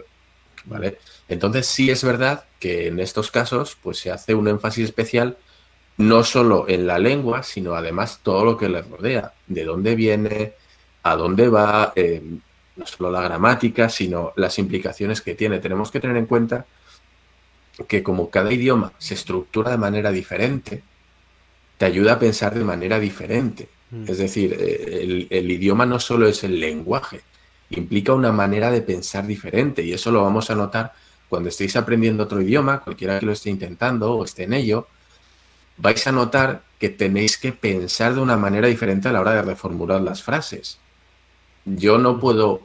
[0.65, 0.99] ¿vale?
[1.29, 5.37] Entonces sí es verdad que en estos casos pues se hace un énfasis especial
[5.97, 10.55] no solo en la lengua, sino además todo lo que le rodea, de dónde viene,
[11.03, 12.23] a dónde va, eh,
[12.77, 15.61] no solo la gramática, sino las implicaciones que tiene.
[15.61, 16.67] Tenemos que tener en cuenta
[17.89, 20.83] que como cada idioma se estructura de manera diferente,
[21.79, 23.69] te ayuda a pensar de manera diferente.
[23.91, 24.05] Mm.
[24.09, 27.23] Es decir, eh, el, idioma no solo es el lenguaje,
[27.71, 30.93] implica una manera de pensar diferente y eso lo vamos a notar
[31.29, 34.87] cuando estéis aprendiendo otro idioma, cualquiera que lo esté intentando o esté en ello,
[35.79, 39.43] vais a notar que tenéis que pensar de una manera diferente a la hora de
[39.43, 40.79] reformular las frases.
[41.65, 42.63] Yo no puedo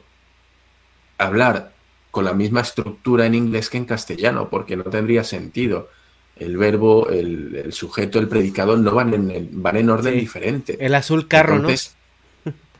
[1.18, 1.72] hablar
[2.10, 5.88] con la misma estructura en inglés que en castellano, porque no tendría sentido.
[6.36, 10.76] El verbo, el, sujeto, el predicado no van en, van en orden diferente.
[10.80, 11.68] El azul carro, ¿no?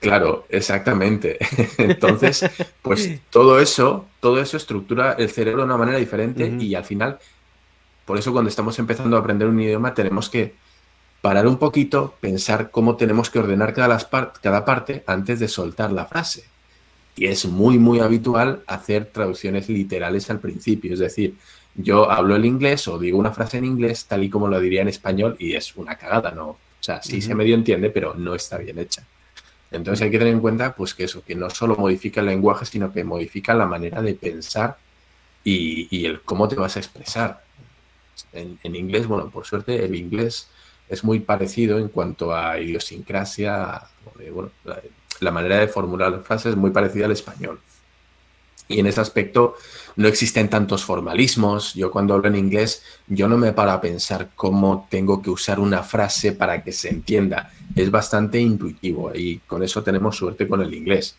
[0.00, 1.38] Claro, exactamente.
[1.78, 6.85] Entonces, pues todo eso, todo eso estructura el cerebro de una manera diferente y al
[6.85, 7.18] final,
[8.06, 10.54] por eso cuando estamos empezando a aprender un idioma tenemos que
[11.20, 13.98] parar un poquito, pensar cómo tenemos que ordenar cada,
[14.40, 16.44] cada parte antes de soltar la frase.
[17.16, 20.94] Y es muy, muy habitual hacer traducciones literales al principio.
[20.94, 21.37] Es decir,
[21.74, 24.83] yo hablo el inglés o digo una frase en inglés tal y como lo diría
[24.83, 26.48] en español y es una cagada, ¿no?
[26.48, 29.04] O sea, sí se medio entiende, pero no está bien hecha.
[29.70, 32.64] Entonces hay que tener en cuenta, pues que eso, que no solo modifica el lenguaje,
[32.64, 34.78] sino que modifica la manera de pensar
[35.44, 37.44] y, el cómo te vas a expresar.
[38.33, 40.48] En, en, inglés, bueno, por suerte el inglés
[40.90, 43.83] es muy parecido en cuanto a idiosincrasia,
[44.35, 44.50] bueno,
[45.20, 47.61] la manera de formular las frases es muy parecida al español.
[48.68, 49.57] Y en ese aspecto
[49.96, 51.74] no existen tantos formalismos.
[51.74, 55.59] Yo cuando hablo en inglés, yo no me paro a pensar cómo tengo que usar
[55.59, 57.53] una frase para que se entienda.
[57.74, 61.16] Es bastante intuitivo y con eso tenemos suerte con el inglés.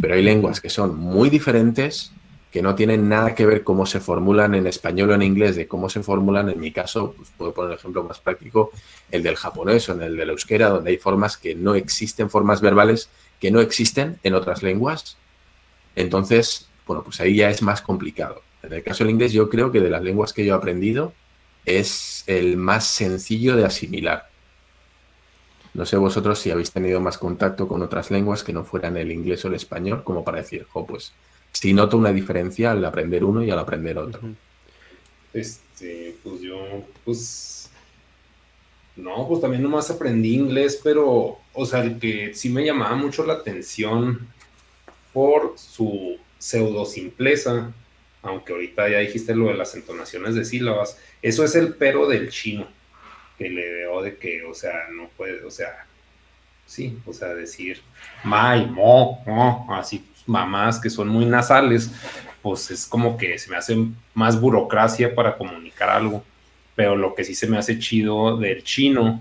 [0.00, 2.12] Pero hay lenguas que son muy diferentes,
[2.50, 5.68] que no tienen nada que ver cómo se formulan en español o en inglés, de
[5.68, 8.70] cómo se formulan, en mi caso, pues puedo poner el ejemplo más práctico,
[9.10, 12.60] el del japonés o en el del euskera, donde hay formas que no existen, formas
[12.60, 15.16] verbales que no existen en otras lenguas.
[15.94, 18.42] Entonces, bueno, pues ahí ya es más complicado.
[18.62, 21.12] En el caso del inglés, yo creo que de las lenguas que yo he aprendido
[21.66, 24.28] es el más sencillo de asimilar.
[25.74, 29.12] No sé vosotros si habéis tenido más contacto con otras lenguas que no fueran el
[29.12, 31.12] inglés o el español, como para decir, jo, pues
[31.60, 34.20] si noto una diferencia al aprender uno y al aprender otro.
[35.34, 37.68] Este, pues yo, pues,
[38.94, 43.26] no, pues también nomás aprendí inglés, pero, o sea, el que sí me llamaba mucho
[43.26, 44.28] la atención
[45.12, 47.72] por su pseudo simpleza,
[48.22, 52.30] aunque ahorita ya dijiste lo de las entonaciones de sílabas, eso es el pero del
[52.30, 52.68] chino,
[53.36, 55.86] que le veo de que, o sea, no puede, o sea,
[56.66, 57.80] sí, o sea, decir
[58.22, 61.90] mai, mo, mo, así mamás que son muy nasales,
[62.42, 63.76] pues es como que se me hace
[64.14, 66.22] más burocracia para comunicar algo.
[66.76, 69.20] Pero lo que sí se me hace chido del chino,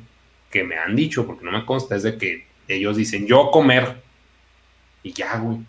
[0.51, 3.95] que me han dicho, porque no me consta, es de que ellos dicen yo comer.
[5.01, 5.59] Y ya, güey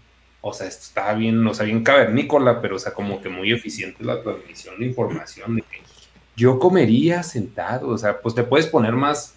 [0.41, 4.05] o sea, está bien, o sea, bien cavernícola, pero o sea, como que muy eficiente
[4.05, 5.83] la transmisión de información de que
[6.37, 9.35] yo comería sentado, o sea, pues te puedes poner más,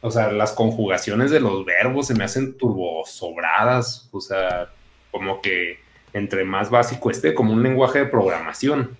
[0.00, 4.70] o sea, las conjugaciones de los verbos se me hacen turbo sobradas, o sea,
[5.14, 5.78] como que
[6.12, 8.98] entre más básico esté, como un lenguaje de programación,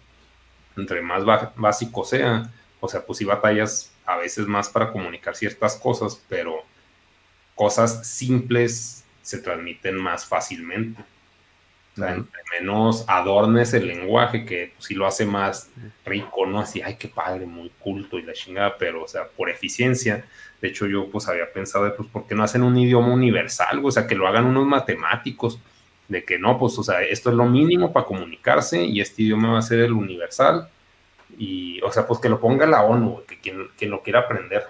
[0.77, 1.25] entre más
[1.57, 2.49] básico sea,
[2.79, 6.63] o sea, pues sí batallas a veces más para comunicar ciertas cosas, pero
[7.57, 11.03] cosas simples se transmiten más fácilmente.
[11.95, 15.71] O sea, entre menos adornes el lenguaje, que pues, sí lo hace más
[16.05, 16.61] rico, ¿no?
[16.61, 20.25] Así, ay, qué padre, muy culto y la chingada, pero, o sea, por eficiencia.
[20.61, 23.81] De hecho, yo pues había pensado, pues, ¿por qué no hacen un idioma universal?
[23.85, 25.59] O sea, que lo hagan unos matemáticos,
[26.09, 29.53] de que no, pues, o sea, esto es lo mínimo para comunicarse y este idioma
[29.53, 30.69] va a ser el universal.
[31.39, 34.65] Y, o sea, pues que lo ponga la ONU, que quien, quien lo quiera aprender.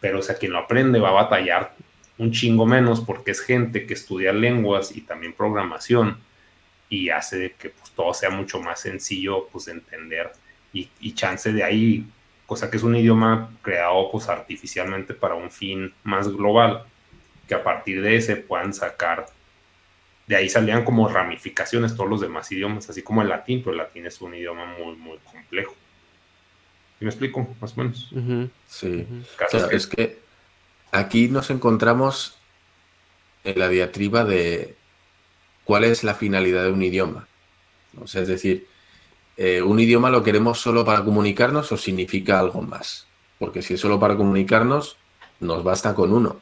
[0.00, 1.74] Pero, o sea, quien lo aprende va a batallar
[2.18, 6.18] un chingo menos porque es gente que estudia lenguas y también programación
[6.90, 10.30] y hace que pues, todo sea mucho más sencillo pues, de entender
[10.72, 12.04] y, y, chance de ahí,
[12.46, 16.84] cosa que es un idioma creado pues, artificialmente para un fin más global,
[17.48, 19.26] que a partir de ese puedan sacar,
[20.30, 23.78] de ahí salían como ramificaciones todos los demás idiomas, así como el latín, pero el
[23.78, 25.74] latín es un idioma muy, muy complejo.
[27.00, 27.48] ¿Me explico?
[27.60, 28.08] Más o menos.
[28.68, 29.04] Sí.
[29.72, 30.20] es que
[30.92, 32.36] aquí nos encontramos
[33.42, 34.76] en la diatriba de
[35.64, 37.26] cuál es la finalidad de un idioma.
[38.00, 38.68] O sea, es decir,
[39.36, 43.08] eh, ¿un idioma lo queremos solo para comunicarnos o significa algo más?
[43.40, 44.96] Porque si es solo para comunicarnos,
[45.40, 46.40] nos basta con uno.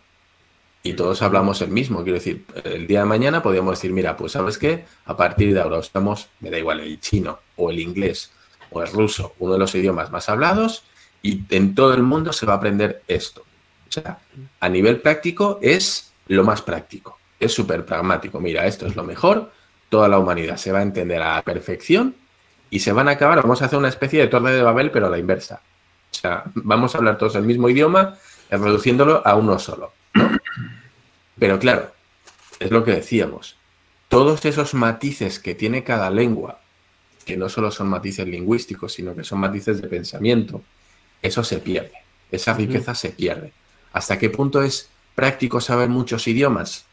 [0.82, 2.02] Y todos hablamos el mismo.
[2.02, 5.60] Quiero decir, el día de mañana podríamos decir, mira, pues sabes qué, a partir de
[5.60, 8.32] ahora estamos, me da igual, el chino o el inglés
[8.70, 10.84] o el ruso, uno de los idiomas más hablados,
[11.22, 13.42] y en todo el mundo se va a aprender esto.
[13.88, 14.18] O sea,
[14.60, 18.40] a nivel práctico es lo más práctico es súper pragmático.
[18.40, 19.50] Mira, esto es lo mejor,
[19.88, 22.14] toda la humanidad se va a entender a la perfección
[22.70, 25.06] y se van a acabar, vamos a hacer una especie de torre de Babel, pero
[25.06, 25.62] a la inversa.
[26.10, 28.16] O sea, vamos a hablar todos el mismo idioma,
[28.50, 29.92] reduciéndolo a uno solo.
[31.38, 31.92] Pero claro,
[32.58, 33.56] es lo que decíamos.
[34.08, 36.60] Todos esos matices que tiene cada lengua,
[37.24, 40.62] que no solo son matices lingüísticos, sino que son matices de pensamiento,
[41.22, 41.92] eso se pierde.
[42.30, 43.52] Esa riqueza se pierde.
[43.92, 46.86] ¿Hasta qué punto es práctico saber muchos idiomas?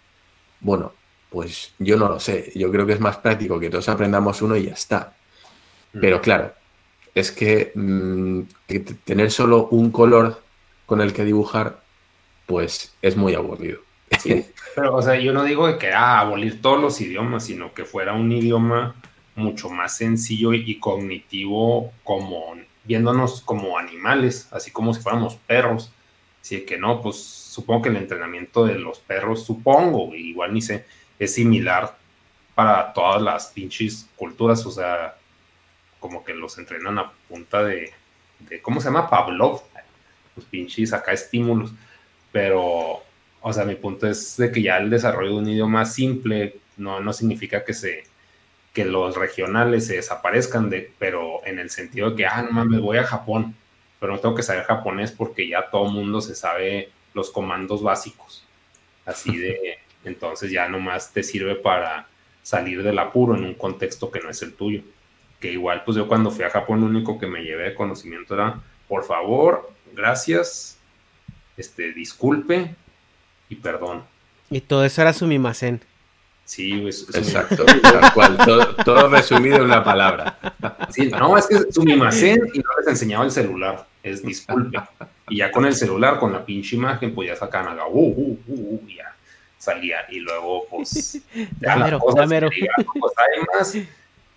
[0.60, 0.94] Bueno,
[1.30, 2.52] pues yo no lo sé.
[2.56, 5.16] Yo creo que es más práctico que todos aprendamos uno y ya está.
[5.92, 6.54] Pero claro,
[7.14, 8.42] es que, mm,
[9.06, 10.42] tener solo un color
[10.86, 11.82] con el que dibujar,
[12.46, 13.80] pues es muy aburrido.
[14.20, 17.86] Sí, pero o sea, yo no digo que ah, abolir todos los idiomas, sino que
[17.86, 18.96] fuera un idioma
[19.36, 22.56] mucho más sencillo y cognitivo como
[22.86, 25.92] viéndonos como animales, así como si fuéramos perros.
[26.42, 30.86] Así que no, pues supongo que el entrenamiento de los perros, supongo, igual ni sé,
[31.18, 31.98] es similar
[32.54, 35.16] para todas las pinches culturas, o sea,
[36.00, 37.92] como que los entrenan a punta de,
[38.62, 39.10] ¿cómo se llama?
[39.10, 39.64] Pavlov,
[40.36, 41.72] los pinches acá estímulos,
[42.36, 43.02] pero,
[43.40, 47.00] o sea, mi punto es de que ya el desarrollo de un idioma simple no,
[47.00, 48.04] no significa que se
[48.74, 52.82] que los regionales se desaparezcan, de, pero en el sentido de que, ah, no mames,
[52.82, 53.56] voy a Japón,
[54.02, 58.46] pero no tengo que saber japonés porque ya todo mundo se sabe los comandos básicos.
[59.06, 62.10] Así de, entonces ya nomás te sirve para
[62.44, 64.82] salir del apuro en un contexto que no es el tuyo
[65.40, 68.34] que igual pues yo cuando fui a Japón lo único que me llevé de conocimiento
[68.34, 70.75] era, por favor, gracias,
[71.58, 72.76] este, disculpe
[73.50, 74.04] y perdón.
[74.50, 75.82] Y todo eso era sumimasen.
[76.46, 78.38] Sí, pues, exacto, tal cual,
[78.86, 80.38] todo, resumido en una palabra.
[80.92, 84.78] Sí, no, es que sumimasen y no les enseñaba el celular, es disculpe.
[85.28, 88.40] Y ya con el celular, con la pinche imagen, pues ya sacan a uh, uh,
[88.48, 89.16] uh, uh, ya
[89.58, 89.98] salía.
[90.10, 91.20] Y luego, pues,
[91.60, 92.54] ya las cosas, pues,
[93.58, 93.78] más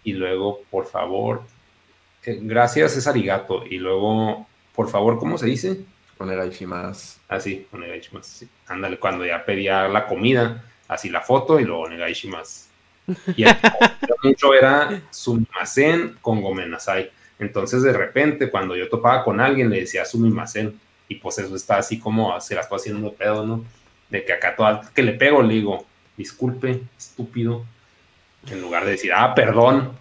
[0.09, 1.43] y luego, por favor,
[2.25, 5.81] eh, gracias es arigato, y luego, por favor, ¿cómo se dice?
[6.19, 7.21] Onegaishimasu.
[7.29, 8.31] Ah, sí, onegaishimasu.
[8.31, 8.49] Sí.
[8.67, 12.69] Ándale, cuando ya pedía la comida, así la foto y luego onegaishimasu.
[13.37, 13.57] Y el
[14.23, 17.11] mucho era sumimasen con gomenasai.
[17.39, 20.79] Entonces, de repente, cuando yo topaba con alguien, le decía sumimasen.
[21.09, 23.65] Y pues eso está así como se la estoy haciendo pedo, ¿no?
[24.11, 27.65] De que acá todo que le pego, le digo, disculpe, estúpido,
[28.51, 29.93] en lugar de decir, ah, perdón.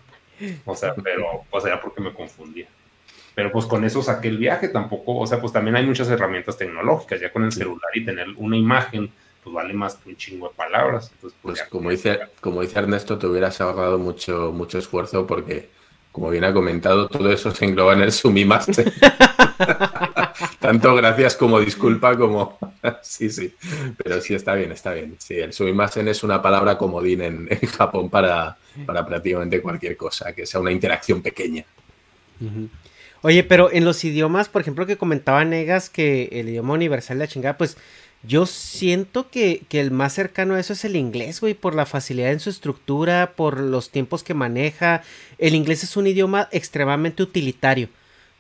[0.65, 2.67] O sea, pero pues era porque me confundía.
[3.37, 6.57] Pero pues con eso saqué el viaje tampoco, o sea, pues también hay muchas herramientas
[6.57, 9.11] tecnológicas, ya con el celular y tener una imagen,
[9.43, 11.11] pues vale más que un chingo de palabras.
[11.13, 15.69] Entonces, pues, pues como, dice, como dice Ernesto, te hubieras ahorrado mucho, mucho esfuerzo porque,
[16.11, 18.91] como bien ha comentado, todo eso se engloba en el Sumimaster.
[20.59, 22.57] Tanto gracias como disculpa como...
[23.03, 23.53] sí, sí,
[24.03, 25.15] pero sí está bien, está bien.
[25.19, 30.33] Sí, el sumimasen es una palabra comodín en, en Japón para, para prácticamente cualquier cosa,
[30.33, 31.63] que sea una interacción pequeña.
[33.21, 37.25] Oye, pero en los idiomas, por ejemplo, que comentaba Negas que el idioma universal de
[37.25, 37.77] la chingada, pues
[38.23, 41.85] yo siento que, que, el más cercano a eso es el inglés, güey, por la
[41.85, 45.03] facilidad en su estructura, por los tiempos que maneja.
[45.37, 47.89] El inglés es un idioma extremadamente utilitario.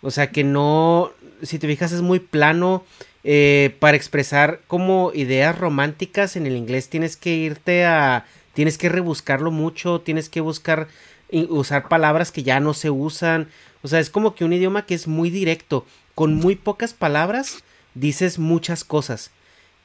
[0.01, 1.11] O sea que no,
[1.41, 2.85] si te fijas, es muy plano.
[3.23, 8.25] Eh, para expresar como ideas románticas en el inglés tienes que irte a...
[8.53, 10.87] Tienes que rebuscarlo mucho, tienes que buscar
[11.29, 13.49] usar palabras que ya no se usan.
[13.87, 15.85] O sea, es como que un idioma que es muy directo.
[16.15, 19.31] Con muy pocas palabras dices muchas cosas.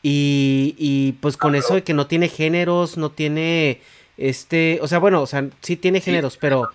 [0.03, 3.81] Y, y pues con eso de que no tiene géneros, no tiene
[4.17, 6.71] este, o sea, bueno, o sea, sí tiene géneros, pero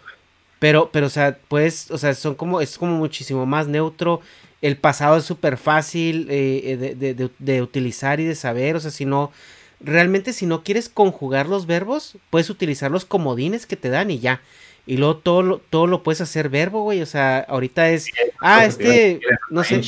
[0.60, 4.22] pero, pero, o sea, pues, o sea, son como, es como muchísimo más neutro.
[4.62, 8.76] El pasado es súper fácil eh, de, de, utilizar y de saber.
[8.76, 9.32] O sea, si no,
[9.80, 14.20] realmente si no quieres conjugar los verbos, puedes utilizar los comodines que te dan y
[14.20, 14.42] ya.
[14.88, 17.02] Y luego todo lo, todo lo puedes hacer verbo, güey.
[17.02, 18.08] O sea, ahorita es,
[18.40, 19.20] ah, este,
[19.50, 19.82] no sé.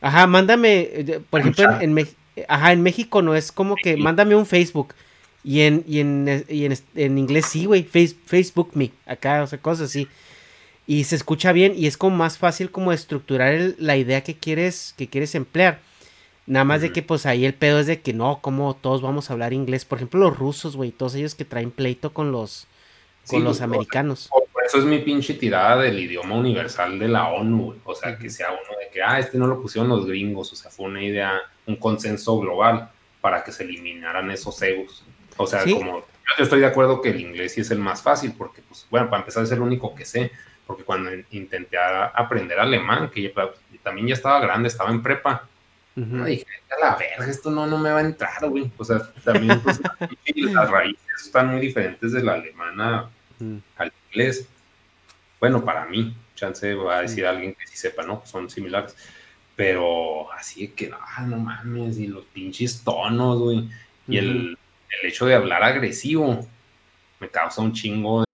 [0.00, 1.96] Ajá, mándame, eh, por ejemplo, en,
[2.48, 4.94] ajá, en México no es como que mándame un Facebook.
[5.44, 6.66] Y en, y en, y
[6.96, 7.84] en, inglés sí, güey.
[7.84, 8.90] Facebook me.
[9.06, 10.08] Acá, o sea, cosas así.
[10.86, 14.94] Y se escucha bien y es como más fácil como estructurar la idea que quieres,
[14.96, 15.80] que quieres emplear.
[16.46, 19.28] Nada más de que pues ahí el pedo es de que no, como todos vamos
[19.28, 19.84] a hablar inglés.
[19.84, 22.66] Por ejemplo, los rusos, güey, todos ellos que traen pleito con los,
[23.28, 24.28] con los americanos.
[24.30, 28.30] por eso es mi pinche tirada del idioma universal de la ONU, O sea, que
[28.30, 30.52] sea uno de que, ah, este no lo pusieron los gringos.
[30.52, 35.04] O sea, fue una idea, un consenso global para que se eliminaran esos egos.
[35.36, 36.04] O sea, como
[36.36, 39.08] yo estoy de acuerdo que el inglés sí es el más fácil, porque, pues, bueno,
[39.08, 40.30] para empezar es el único que sé,
[40.66, 43.32] porque cuando intenté aprender alemán, que
[43.82, 45.48] también ya estaba grande, estaba en prepa,
[46.24, 48.70] Ay, a la verga, esto no, no me va a entrar, güey.
[48.76, 49.80] O sea, también pues,
[50.36, 53.10] las raíces están muy diferentes de la alemana
[53.76, 54.48] al inglés.
[55.40, 58.22] Bueno, para mí, chance va a decir alguien que sí sepa, ¿no?
[58.24, 58.96] Son similares.
[59.56, 63.68] Pero así que, ah, no mames, y los pinches tonos, güey.
[64.06, 64.58] Y el,
[65.00, 66.46] el hecho de hablar agresivo
[67.20, 68.28] me causa un chingo de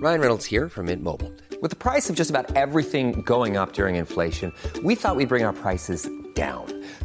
[0.00, 1.32] Ryan Reynolds here from Mint Mobile.
[1.60, 4.52] With the price of just about everything going up during inflation,
[4.84, 6.66] we thought we'd bring our prices down.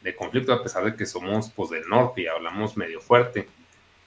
[0.00, 3.48] de conflicto, a pesar de que somos pues del norte y hablamos medio fuerte.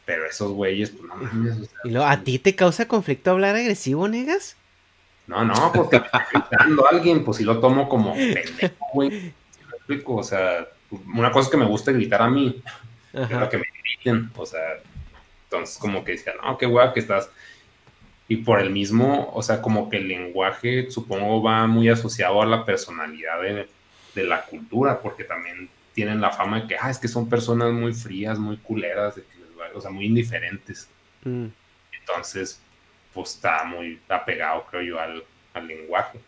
[0.06, 1.62] Pero esos güeyes, pues no mames.
[1.62, 4.58] o sea, ¿Y lo, a ti te causa conflicto hablar agresivo, negas?
[5.28, 9.12] No, no, porque gritando alguien, pues si lo tomo como pendejo, güey.
[9.12, 10.16] ¿Sí me explico?
[10.16, 10.68] O sea,
[11.14, 12.62] una cosa es que me gusta gritar a mí,
[13.12, 14.60] pero que me griten, o sea,
[15.46, 17.30] entonces como que decía, no, qué guay que estás.
[18.28, 22.46] Y por el mismo, o sea, como que el lenguaje, supongo, va muy asociado a
[22.46, 23.70] la personalidad de,
[24.16, 27.72] de la cultura, porque también tienen la fama de que, ah, es que son personas
[27.72, 30.88] muy frías, muy culeras, de que les va- o sea, muy indiferentes.
[31.24, 31.48] Mm.
[32.00, 32.60] Entonces,
[33.14, 35.24] pues está muy apegado, creo yo, al,
[35.54, 36.20] al lenguaje.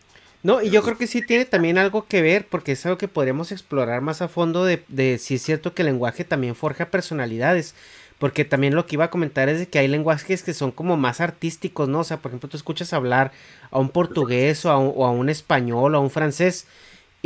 [0.42, 3.08] No, y yo creo que sí tiene también algo que ver, porque es algo que
[3.08, 6.86] podríamos explorar más a fondo de, de si es cierto que el lenguaje también forja
[6.90, 7.74] personalidades.
[8.18, 10.96] Porque también lo que iba a comentar es de que hay lenguajes que son como
[10.96, 11.98] más artísticos, ¿no?
[12.00, 13.30] O sea, por ejemplo, tú escuchas hablar
[13.70, 16.66] a un portugués o a un, o a un español o a un francés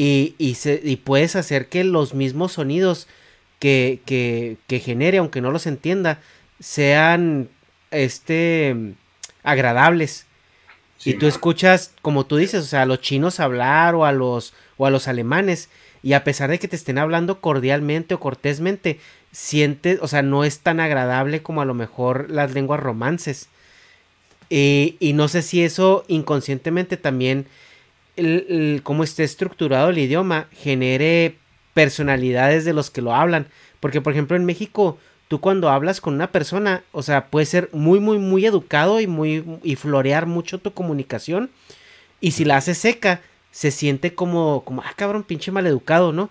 [0.02, 3.06] y, y, se, y puedes hacer que los mismos sonidos
[3.58, 6.20] que, que, que genere, aunque no los entienda,
[6.58, 7.50] sean
[7.90, 8.94] este
[9.42, 10.24] agradables.
[11.04, 14.54] y tú escuchas, como tú dices, o sea, a los chinos hablar o a los,
[14.78, 15.68] o a los alemanes,
[16.02, 19.00] y a pesar de que te estén hablando cordialmente o cortésmente,
[19.32, 23.50] sientes, o sea, no es tan agradable como a lo mejor las lenguas romances.
[24.48, 27.44] Y, y no sé si eso inconscientemente también,
[28.20, 31.36] el, el- cómo esté estructurado el idioma, genere
[31.74, 33.46] personalidades de los que lo hablan.
[33.80, 34.98] Porque, por ejemplo, en México,
[35.28, 39.06] tú cuando hablas con una persona, o sea, puedes ser muy, muy, muy educado y
[39.06, 41.50] muy, y florear mucho tu comunicación.
[42.20, 46.30] Y si la haces seca, se siente como, como, ah, cabrón, pinche maleducado, ¿no?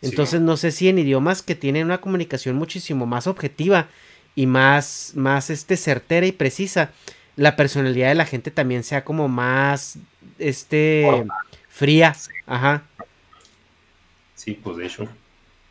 [0.00, 0.08] Sí.
[0.10, 3.88] Entonces, no sé si en idiomas que tienen una comunicación muchísimo más objetiva
[4.34, 6.90] y más, más, este, certera y precisa,
[7.36, 9.96] la personalidad de la gente también sea como más,
[10.38, 11.24] este,
[11.68, 12.14] fría.
[12.46, 12.82] Ajá.
[14.34, 15.08] Sí, pues de hecho.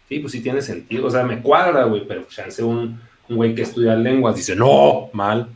[0.08, 1.08] Sí, pues sí tiene sentido.
[1.08, 5.10] O sea, me cuadra, güey, pero chance un, un güey que estudia lenguas dice, no,
[5.14, 5.50] mal.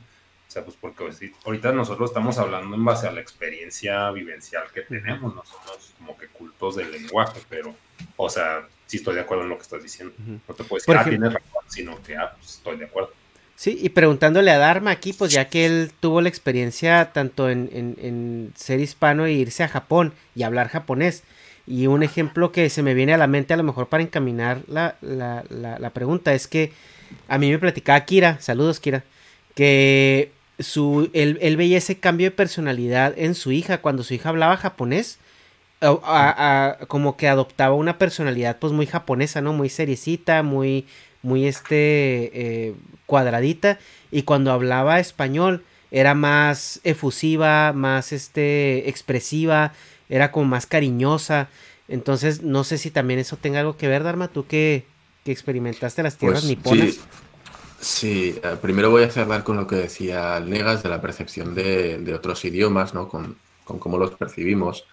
[0.48, 4.64] O sea, pues porque pues, ahorita nosotros estamos hablando en base a la experiencia vivencial
[4.74, 7.76] que tenemos, no somos como que cultos del lenguaje, pero,
[8.16, 10.14] o sea, sí estoy de acuerdo en lo que estás diciendo.
[10.48, 13.12] No te puedes decir, ah, tienes razón, sino que, ah, pues estoy de acuerdo.
[13.56, 17.70] Sí, y preguntándole a Dharma aquí, pues ya que él tuvo la experiencia tanto en,
[17.72, 21.24] en- en ser hispano e irse a Japón y hablar japonés.
[21.66, 24.60] Y un ejemplo que se me viene a la mente a lo mejor para encaminar
[24.68, 26.74] la, la, la, la pregunta es que
[27.30, 29.04] a mí me platicaba Kira, saludos Kira,
[29.56, 34.30] que su, él, él veía ese cambio de personalidad en su hija cuando su hija
[34.30, 35.18] hablaba japonés.
[35.82, 39.54] a- a- a- como que adoptaba una personalidad pues muy japonesa, ¿no?
[39.54, 40.86] Muy seriecita, muy,
[41.26, 43.80] muy este eh, cuadradita
[44.12, 49.74] y cuando hablaba español era más efusiva, más este expresiva,
[50.10, 51.50] era como más cariñosa.
[51.88, 54.86] Entonces, no sé si también eso tenga algo que ver, Dharma, tú que,
[55.24, 56.98] que experimentaste las tierras Pues, niponas.
[56.98, 57.10] sí,
[57.80, 62.00] sí, eh, primero voy a cerrar con lo que decía Negas de la percepción de,
[62.00, 63.08] de otros idiomas, ¿no?
[63.10, 64.86] Con, con cómo los percibimos.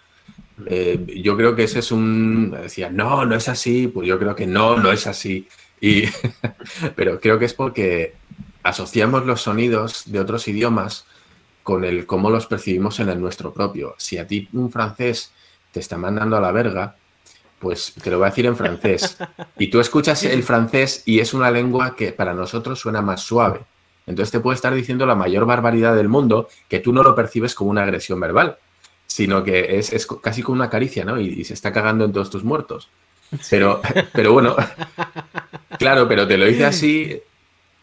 [0.66, 2.52] Eh, yo creo que ese es un...
[2.52, 5.48] Decía, no, no es así, pues yo creo que no, no es así.
[5.82, 6.04] Y,
[6.96, 8.14] pero creo que es porque
[8.62, 11.04] asociamos los sonidos de otros idiomas
[11.62, 13.94] con el cómo los percibimos en el nuestro propio.
[13.98, 15.32] Si a ti un francés
[15.72, 16.96] te está mandando a la verga,
[17.58, 19.16] Pues te lo voy a decir en francés.
[19.56, 23.60] Y tú escuchas el francés y es una lengua que para nosotros suena más suave.
[24.04, 27.54] Entonces te puede estar diciendo la mayor barbaridad del mundo que tú no lo percibes
[27.54, 28.58] como una agresión verbal,
[29.06, 31.20] sino que es, casi como una caricia, ¿no?
[31.20, 32.88] Y, se está cagando en todos tus muertos.
[33.48, 33.80] Pero,
[34.12, 34.56] pero bueno,
[35.82, 37.20] claro, pero te lo dice así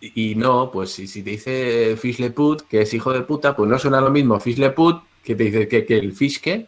[0.01, 3.55] y no, pues si, si te dice fish le put, que es hijo de puta,
[3.55, 6.39] pues no suena lo mismo fish le put que te dice que, que el fish
[6.39, 6.67] que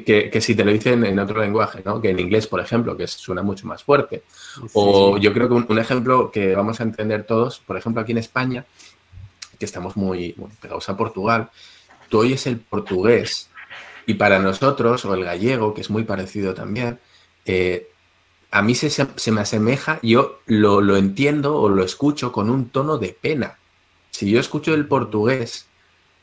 [0.00, 2.00] que, si te lo dicen en otro lenguaje, ¿no?
[2.00, 4.22] que en inglés, por ejemplo, que suena mucho más fuerte.
[4.72, 8.18] o yo creo que un, ejemplo que vamos a entender todos, por ejemplo, aquí en
[8.18, 8.64] España,
[9.58, 11.50] que estamos muy, pegados a Portugal,
[12.08, 13.50] tú oyes el portugués
[14.06, 16.98] y para nosotros, o el gallego, que es muy parecido también,
[17.44, 17.88] eh,
[18.52, 22.68] a mí se, se, me asemeja, yo lo, lo entiendo o lo escucho con un
[22.68, 23.56] tono de pena.
[24.10, 25.66] Si yo escucho el portugués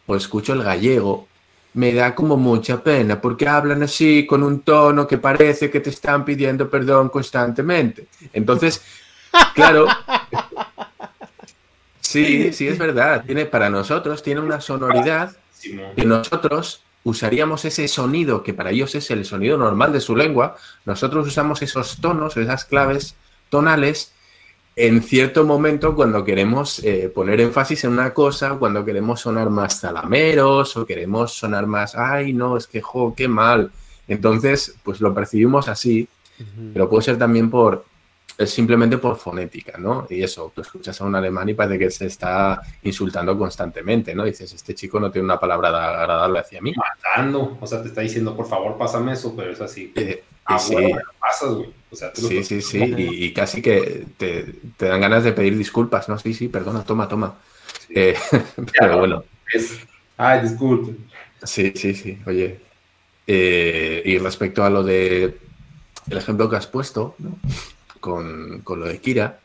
[0.05, 1.27] o escucho el gallego,
[1.73, 5.89] me da como mucha pena porque hablan así con un tono que parece que te
[5.89, 8.07] están pidiendo perdón constantemente.
[8.31, 8.83] Entonces,
[9.55, 9.87] claro,
[11.99, 15.35] sí, sí es verdad, tiene para nosotros tiene una sonoridad
[15.95, 20.55] que nosotros usaríamos ese sonido que para ellos es el sonido normal de su lengua,
[20.85, 23.15] nosotros usamos esos tonos, esas claves
[23.49, 24.13] tonales
[24.75, 29.81] en cierto momento cuando queremos eh, poner énfasis en una cosa, cuando queremos sonar más
[29.81, 33.71] zalameros o queremos sonar más, ay, no, es que, jo, qué mal.
[34.07, 36.07] Entonces, pues lo percibimos así,
[36.73, 37.83] pero puede ser también por,
[38.39, 40.07] es simplemente por fonética, ¿no?
[40.09, 44.23] Y eso, tú escuchas a un alemán y parece que se está insultando constantemente, ¿no?
[44.23, 46.73] Dices, este chico no tiene una palabra agradable hacia mí.
[46.73, 49.91] Matando, o sea, te está diciendo, por favor, pásame eso, pero es así.
[49.93, 50.23] Eh,
[50.57, 50.73] sí.
[51.19, 51.69] pasas, güey.
[52.13, 56.17] sí, sí, sí, y, casi que te, dan ganas de pedir disculpas, ¿no?
[56.17, 57.35] Sí, sí, perdona, toma, toma.
[57.89, 58.15] Eh,
[58.79, 59.25] pero bueno.
[60.15, 60.95] Ay, disculpe.
[61.43, 62.57] Sí, sí, sí, oye.
[63.27, 65.37] Eh, y respecto a lo de
[66.09, 67.37] el ejemplo que has puesto, ¿no?
[67.99, 69.39] Con, lo de Kira,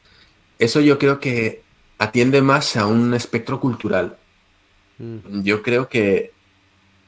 [0.58, 1.62] eso yo creo que
[1.98, 4.16] atiende más a un espectro cultural.
[4.98, 5.42] Mm.
[5.42, 6.32] Yo creo que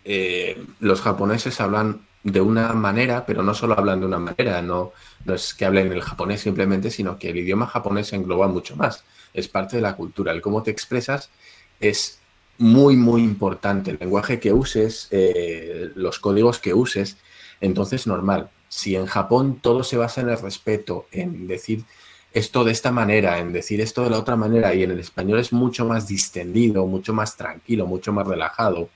[0.05, 4.93] eh, los japoneses hablan de una manera, pero no solo hablan de una manera, no,
[5.25, 9.05] no es que hablen el japonés simplemente, sino que el idioma japonés engloba mucho más,
[9.33, 11.31] es parte de la cultura, el cómo te expresas
[11.79, 12.19] es
[12.59, 17.17] muy, muy importante, el lenguaje que uses, eh, los códigos que uses,
[17.61, 21.85] entonces normal, si en Japón todo se basa en el respeto, en decir
[22.33, 25.39] esto de esta manera, en decir esto de la otra manera, y en el español
[25.39, 28.91] es mucho más distendido, mucho más tranquilo, mucho más relajado,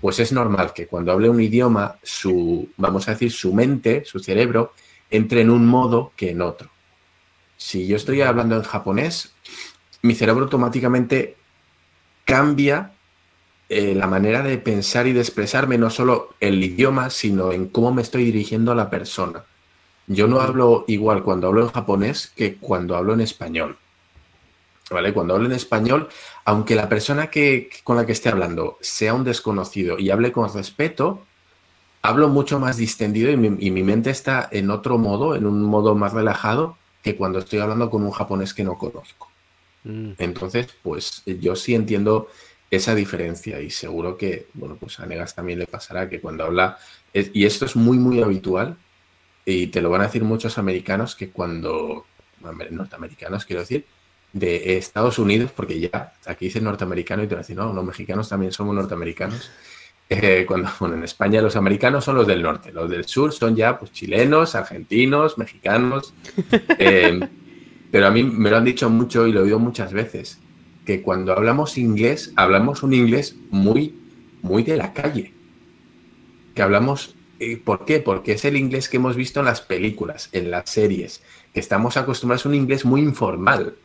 [0.00, 4.20] pues es normal que cuando hable un idioma, su, vamos a decir, su mente, su
[4.20, 4.72] cerebro,
[5.10, 6.70] entre en un modo que en otro.
[7.56, 9.34] Si yo estoy hablando en japonés,
[10.02, 11.36] mi cerebro automáticamente
[12.24, 12.92] cambia
[13.72, 17.94] eh, la manera de pensar y de expresarme, no solo el idioma, sino en cómo
[17.94, 19.44] me estoy dirigiendo a la persona.
[20.08, 23.78] Yo no hablo igual cuando hablo en japonés que cuando hablo en español.
[24.90, 25.12] ¿Vale?
[25.12, 26.08] Cuando hablo en español,
[26.44, 30.52] aunque la persona que, con la que esté hablando sea un desconocido y hable con
[30.52, 31.22] respeto,
[32.02, 36.12] hablo mucho más distendido y mi, mente está en otro modo, en un modo más
[36.12, 39.30] relajado que cuando estoy hablando con un japonés que no conozco.
[39.84, 40.14] Mm.
[40.18, 42.26] Entonces, pues yo sí entiendo
[42.70, 46.78] esa diferencia y seguro que, bueno, pues a Negas también le pasará que cuando habla,
[47.12, 48.76] y esto es muy, muy habitual,
[49.44, 52.06] y te lo van a decir muchos americanos que cuando,
[52.40, 53.84] norteamericanos quiero decir,
[54.32, 57.84] de Estados Unidos, porque ya aquí dice norteamericano y te van a decir, no, los
[57.84, 59.50] mexicanos también somos norteamericanos.
[60.12, 63.54] Eh, cuando, bueno, en España los americanos son los del norte, los del sur son
[63.54, 66.12] ya pues chilenos, argentinos, mexicanos.
[66.80, 67.20] Eh,
[67.92, 70.39] pero a mí me lo han dicho mucho y lo he oído muchas veces
[70.90, 73.94] que cuando hablamos inglés, hablamos un inglés muy,
[74.42, 75.32] muy de la calle.
[76.52, 78.00] Que hablamos, eh, ¿por qué?
[78.00, 81.22] Porque es el inglés que hemos visto en las películas, en las series,
[81.54, 83.76] que estamos acostumbrados a un inglés muy informal.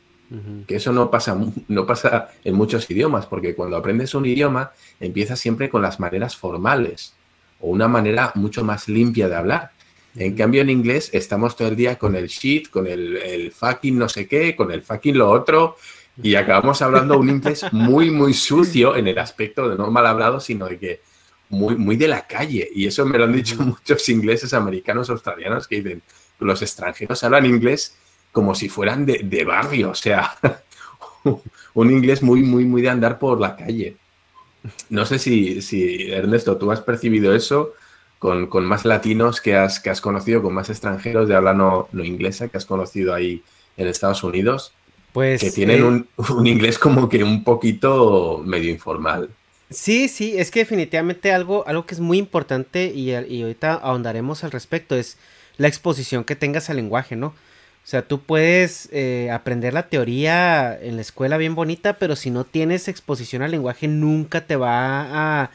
[0.65, 1.37] Que eso no pasa,
[1.67, 6.35] no pasa en muchos idiomas, porque cuando aprendes un idioma, empiezas siempre con las maneras
[6.35, 7.13] formales
[7.59, 9.69] o una manera mucho más limpia de hablar.
[10.15, 13.95] En cambio, en inglés estamos todo el día con el shit, con el, el, fucking
[13.95, 15.75] no sé qué, con el fucking lo otro,
[16.21, 20.39] y acabamos hablando un inglés muy, muy sucio en el aspecto de no mal hablado,
[20.39, 21.01] sino de que
[21.49, 22.69] muy, muy de la calle.
[22.73, 26.01] Y eso me lo han dicho muchos ingleses, americanos, australianos, que dicen,
[26.39, 27.97] los extranjeros hablan inglés
[28.31, 30.35] como si fueran de, barrio, o sea,
[31.73, 33.95] un inglés muy, muy, muy de andar por la calle.
[34.89, 37.73] No sé si, si Ernesto, tú has percibido eso
[38.19, 42.03] con, más latinos que has, que has conocido, con más extranjeros de habla no, no
[42.03, 43.41] inglesa que has conocido ahí
[43.77, 44.73] en Estados Unidos.
[45.15, 45.79] Pues, que tienen
[46.17, 49.29] eh, un, inglés como que un poquito medio informal.
[49.71, 54.43] Sí, sí, es que definitivamente algo, algo que es muy importante y, y ahorita ahondaremos
[54.43, 55.17] al respecto es
[55.57, 57.33] la exposición que tengas al lenguaje, ¿no?
[57.85, 62.31] O sea, tú puedes eh, aprender la teoría en la escuela bien bonita, pero si
[62.31, 65.51] no tienes exposición al lenguaje, nunca te va a,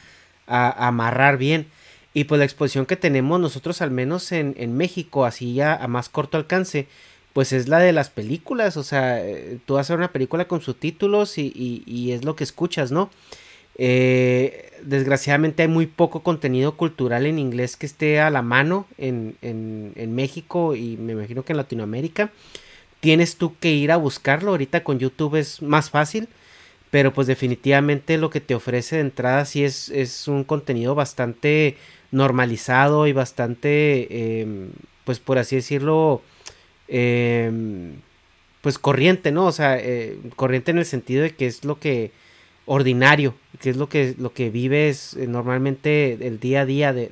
[0.47, 1.67] amarrar bien.
[2.15, 6.09] Y pues la exposición que tenemos nosotros, al menos en, México, así ya a más
[6.09, 6.87] corto alcance,
[7.33, 8.77] pues es la de las películas.
[8.77, 12.37] O sea, eh, tú vas a ver una película con subtítulos y, y es lo
[12.37, 13.11] que escuchas, ¿no?
[13.83, 19.37] Eh, desgraciadamente hay muy poco contenido cultural en inglés que esté a la mano en,
[19.41, 22.31] en, México y me imagino que en Latinoamérica.
[23.01, 24.51] Tienes tú que ir a buscarlo.
[24.51, 26.29] Ahorita con YouTube es más fácil.
[26.91, 31.77] Pero pues definitivamente lo que te ofrece de entrada sí es, es un contenido bastante
[32.11, 34.71] normalizado y bastante, em,
[35.05, 36.21] pues por así decirlo,
[36.91, 37.95] em,
[38.61, 39.47] pues corriente, ¿no?
[39.47, 42.13] O sea, eh, corriente en el sentido de que es lo que
[42.67, 47.11] ordinario, que es lo que, lo que vives eh, normalmente el día a día de,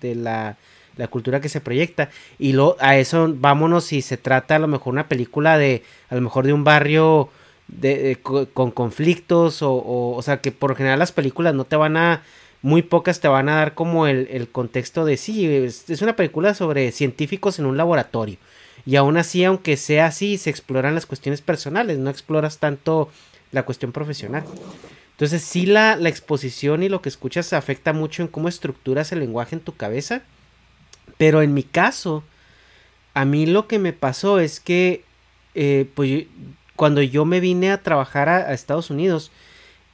[0.00, 0.56] de, la,
[0.96, 2.10] la, cultura que se proyecta.
[2.38, 6.14] Y lo, a eso vámonos si se trata a lo mejor una película de, a
[6.14, 7.28] lo mejor de un barrio
[7.68, 12.22] de, con conflictos o, o, sea, que por general las películas no te van a,
[12.62, 16.54] muy pocas te van a dar como el, el contexto de, sí, es una película
[16.54, 18.38] sobre científicos en un laboratorio.
[18.86, 23.10] Y aún así, aunque sea así, se exploran las cuestiones personales, no exploras tanto
[23.52, 24.44] la cuestión profesional.
[25.12, 29.20] Entonces sí la, la exposición y lo que escuchas afecta mucho en cómo estructuras el
[29.20, 30.22] lenguaje en tu cabeza.
[31.16, 32.24] Pero en mi caso,
[33.14, 35.04] a mí lo que me pasó es que
[35.54, 36.24] eh, pues,
[36.76, 39.30] cuando yo me vine a trabajar a, Estados Unidos,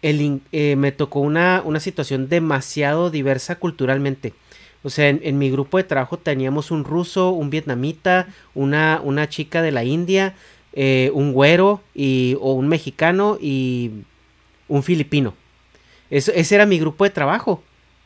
[0.02, 4.32] el, eh, me tocó una, una, situación demasiado diversa culturalmente.
[4.82, 9.60] O sea, en, mi grupo de trabajo teníamos un ruso, un vietnamita, una, una chica
[9.60, 10.34] de la India,
[10.72, 13.90] eh, un güero y, o un mexicano y
[14.68, 15.34] un filipino.
[16.08, 17.62] Eso, ese era mi grupo de trabajo.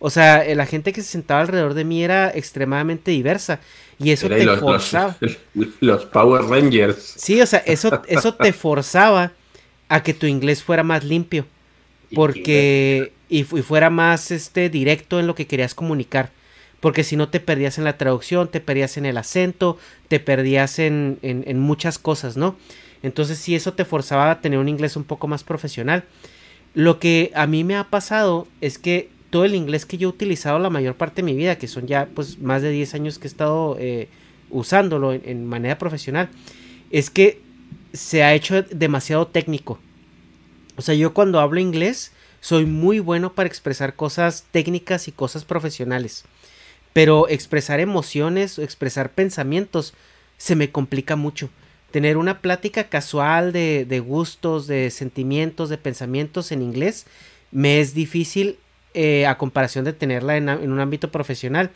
[0.07, 3.61] O sea, la gente que se sentaba alrededor de mí era extremadamente diversa.
[3.99, 5.17] Y eso te forzaba.
[5.81, 7.15] Los, Power Rangers.
[7.17, 9.33] Sí, o sea, eso, eso te forzaba
[9.89, 11.47] a que tu inglés fuera más limpio.
[12.15, 13.13] Porque.
[13.31, 16.31] Y, fuera más este directo en lo que querías comunicar.
[16.85, 19.79] Porque si no te perdías en la traducción, te perdías en el acento,
[20.09, 22.57] te perdías en, en muchas cosas, ¿no?
[23.03, 26.05] Entonces, sí, eso te forzaba a tener un inglés un poco más profesional.
[26.75, 30.13] Lo que a mí me ha pasado es que todo el inglés que yo he
[30.13, 33.19] utilizado la mayor parte de mi vida, que son ya pues más de 10 años
[33.19, 34.09] que he estado eh,
[34.51, 36.29] usándolo en, manera profesional,
[36.91, 37.41] es que
[37.95, 39.79] se ha hecho demasiado técnico.
[40.77, 45.45] O sea, yo cuando hablo inglés soy muy bueno para expresar cosas técnicas y cosas
[45.45, 46.25] profesionales.
[46.95, 49.93] Pero expresar emociones expresar pensamientos
[50.39, 51.51] se me complica mucho
[51.95, 57.07] tener una plática casual de, de, gustos, de sentimientos, de pensamientos en inglés,
[57.53, 58.59] me es difícil
[58.95, 61.71] eh, a comparación de tenerla en, en, un ámbito profesional.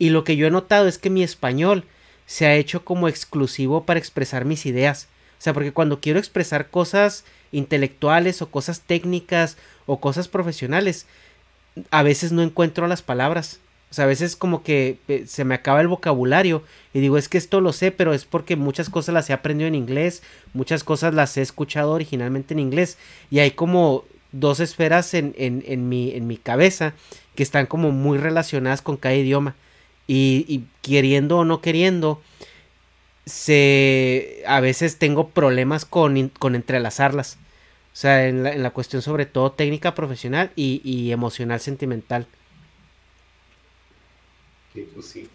[0.00, 1.84] Y lo que yo he notado es que mi español
[2.26, 5.06] se ha hecho como exclusivo para expresar mis ideas.
[5.38, 9.56] O sea, porque cuando quiero expresar cosas intelectuales o cosas técnicas
[9.86, 11.06] o cosas profesionales,
[11.92, 13.60] a veces no encuentro las palabras.
[13.92, 16.62] O sea, a veces como que eh, se me acaba el vocabulario
[16.94, 19.68] y digo, es que esto lo sé, pero es porque muchas cosas las he aprendido
[19.68, 20.22] en inglés,
[20.54, 22.96] muchas cosas las he escuchado originalmente en inglés
[23.30, 26.94] y hay como dos esferas en, en, en, mi, en mi cabeza
[27.34, 29.56] que están como muy relacionadas con cada idioma
[30.06, 32.22] y, y queriendo o no queriendo,
[33.26, 37.36] se, a veces tengo problemas con, con entrelazarlas.
[37.92, 42.26] O sea, en la, en la cuestión sobre todo técnica profesional y, y emocional sentimental.
[44.72, 45.28] Pues sí.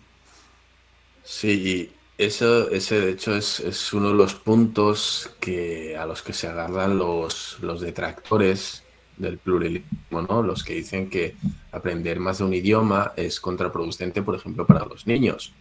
[1.23, 6.47] Sí, eso, ese de hecho es, uno de los puntos que, a los que se
[6.47, 8.83] agarran los, los detractores
[9.17, 10.41] del pluralismo, ¿no?
[10.41, 11.35] Los que dicen que
[11.71, 15.53] aprender más de un idioma es contraproducente, por ejemplo, para los niños.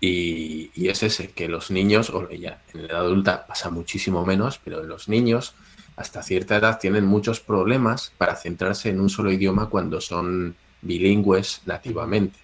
[0.00, 4.26] Y, y, es ese, que los niños, o ya en la edad adulta pasa muchísimo
[4.26, 5.54] menos, pero los niños
[5.96, 11.62] hasta cierta edad tienen muchos problemas para centrarse en un solo idioma cuando son bilingües
[11.66, 12.41] nativamente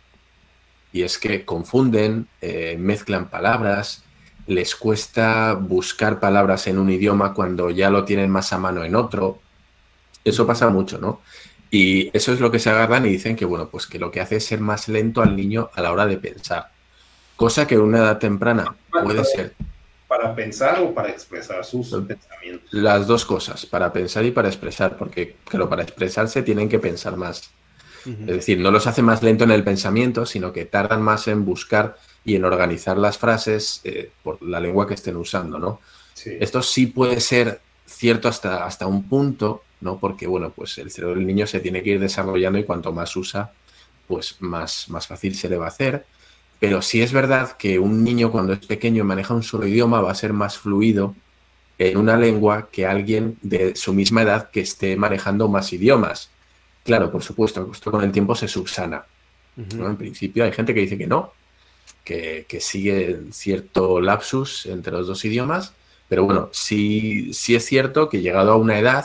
[0.92, 4.04] y es que confunden, eh, mezclan palabras,
[4.46, 8.96] les cuesta buscar palabras en un idioma cuando ya lo tienen más a mano en
[8.96, 9.40] otro.
[10.24, 11.20] Eso pasa mucho, ¿no?
[11.70, 14.22] Y eso es lo que se agarran y dicen que, bueno, pues que lo que
[14.22, 16.70] hace es ser más lento al niño a la hora de pensar.
[17.36, 19.54] Cosa que en una edad temprana puede ser.
[20.08, 22.72] ¿Para pensar o para expresar sus pensamientos?
[22.72, 27.18] Las dos cosas, para pensar y para expresar, porque, claro, para expresarse tienen que pensar
[27.18, 27.50] más.
[28.06, 31.44] Es decir, no los hace más lento en el pensamiento, sino que tardan más en
[31.44, 35.80] buscar y en organizar las frases eh, por la lengua que estén usando, ¿no?
[36.40, 39.98] Esto sí puede ser cierto hasta, hasta un punto, ¿no?
[39.98, 43.14] Porque, bueno, pues el cerebro del niño se tiene que ir desarrollando y cuanto más
[43.16, 43.52] usa,
[44.06, 46.04] pues más, más fácil se le va a hacer.
[46.58, 50.00] pero sí es verdad que un niño cuando es pequeño y maneja un solo idioma
[50.00, 51.14] va a ser más fluido
[51.78, 56.30] en una lengua que alguien de su misma edad que esté manejando más idiomas.
[56.88, 59.04] Claro, por supuesto, esto con el tiempo se subsana.
[59.76, 59.90] ¿no?
[59.90, 61.34] En principio hay gente que dice que no,
[62.02, 65.74] que, que, sigue cierto lapsus entre los dos idiomas,
[66.08, 69.04] pero bueno, sí, sí es cierto que llegado a una edad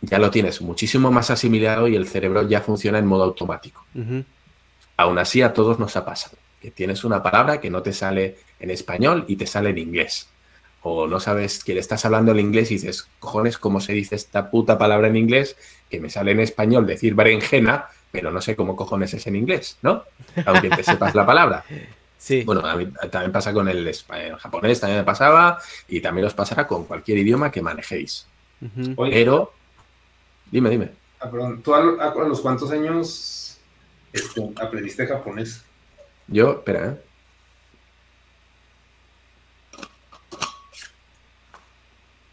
[0.00, 3.84] ya lo tienes muchísimo más asimilado y el cerebro ya funciona en modo automático.
[3.96, 4.24] Uh -huh.
[4.96, 8.36] Aún así a todos nos ha pasado, que tienes una palabra que no te sale
[8.60, 10.28] en español y te sale en inglés
[10.82, 14.14] o no sabes que le estás hablando en inglés y dices, cojones, ¿cómo se dice
[14.16, 15.56] esta puta palabra en inglés?
[15.90, 19.78] Que me sale en español decir berenjena, pero no sé cómo cojones es en inglés,
[19.82, 20.04] ¿no?
[20.46, 21.64] Aunque te sepas la palabra.
[22.22, 22.44] Sí.
[22.44, 25.58] Bueno, a mí también pasa con el, el, japonés, también me pasaba,
[25.88, 28.28] y también os pasará con cualquier idioma que manejéis.
[28.60, 28.94] Uh -huh.
[28.96, 29.52] Oye, Pero,
[30.48, 30.90] dime, dime.
[31.18, 33.58] ah, perdón, ¿tú a, a- a los cuántos años
[34.12, 35.64] este, aprendiste japonés?
[36.28, 36.96] Yo, espera, ¿eh?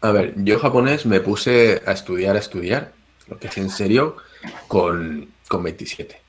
[0.02, 2.92] A ver, yo japonés me puse a estudiar, a estudiar,
[3.28, 4.16] lo que es en serio,
[4.68, 6.20] con, con 27.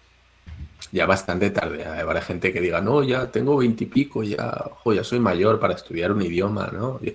[0.91, 1.85] Ya bastante tarde.
[1.85, 5.59] Habrá gente que diga, no, ya tengo 20 y pico, ya, ojo, ya soy mayor
[5.59, 6.99] para estudiar un idioma, ¿no?
[7.03, 7.13] Yo,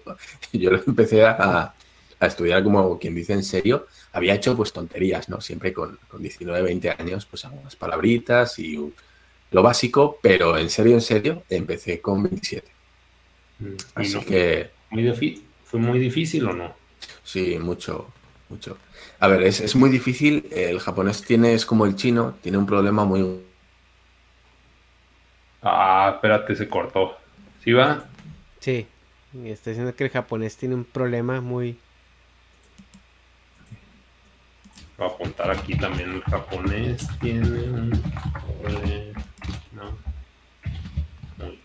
[0.52, 1.74] yo lo empecé a,
[2.20, 3.86] a estudiar como quien dice en serio.
[4.12, 5.40] Había hecho pues tonterías, ¿no?
[5.42, 8.94] Siempre con, con 19, 20 años, pues algunas palabritas y un-
[9.52, 12.72] lo básico, pero en serio, en serio, empecé con 27.
[13.60, 15.02] Y Así no, que muy
[15.76, 16.74] ¿Fue muy difícil o no?
[17.22, 18.10] Sí, mucho,
[18.48, 18.78] mucho.
[19.20, 20.48] A ver, es, es muy difícil.
[20.50, 23.42] El japonés tiene, es como el chino, tiene un problema muy...
[25.60, 27.18] Ah, espérate, se cortó.
[27.62, 28.06] ¿Sí va?
[28.60, 28.86] Sí.
[29.34, 31.78] Y está diciendo que el japonés tiene un problema muy.
[34.96, 37.90] Voy a apuntar aquí también el japonés tiene un
[38.62, 39.90] problema.
[41.36, 41.60] Muy.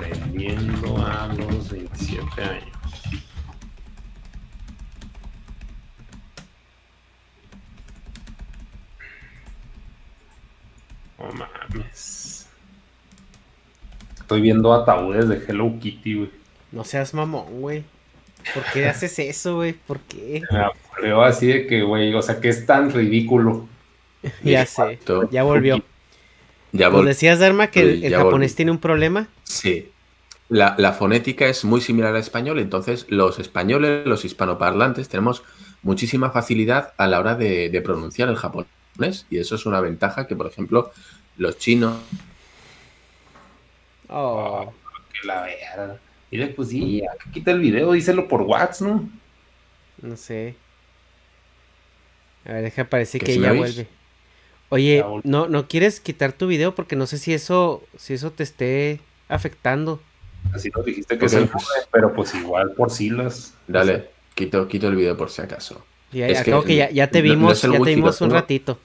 [0.00, 2.64] Aprendiendo a los 27 años.
[11.18, 12.48] No mames.
[14.18, 16.30] Estoy viendo ataúdes de Hello Kitty, güey.
[16.72, 17.84] No seas mamón, güey.
[18.54, 19.72] ¿Por qué haces eso, güey?
[19.74, 20.42] ¿Por qué?
[20.50, 23.68] Me apruebo así de que, güey, o sea, que es tan ridículo.
[24.44, 24.98] Ya sé.
[25.30, 25.82] Ya volvió.
[26.72, 29.28] Ya ¿Nos vol- decías, Dharma, que el, japonés tiene un problema?
[29.50, 29.90] Sí.
[30.48, 35.42] La, la fonética es muy similar al español, entonces los españoles, los hispanoparlantes, tenemos
[35.82, 40.26] muchísima facilidad a la hora de, de pronunciar el japonés y eso es una ventaja
[40.26, 40.90] que, por ejemplo,
[41.36, 41.96] los chinos
[44.08, 44.72] Oh.
[45.12, 45.98] Que la verga.
[46.30, 49.08] Mira, pues sí, quita el video, díselo por WhatsApp, ¿no?
[50.02, 50.56] No sé.
[52.44, 53.86] A ver, deja, parece ¿Que que ya vuelve.
[54.68, 58.44] Oye, no, no quieres quitar tu video porque no sé si eso, si eso te
[58.44, 59.00] esté
[59.30, 60.00] afectando.
[60.54, 61.60] Así nos dijiste que Ok, es el nombre,
[61.92, 63.54] pero pues igual por siglas.
[63.68, 65.84] Dale, quito, quito el vídeo por si acaso.
[66.12, 68.28] Ya, Es ya, que ya, ya te no- no vimos, ya te lo vimos un
[68.28, 68.78] tengo- ratito.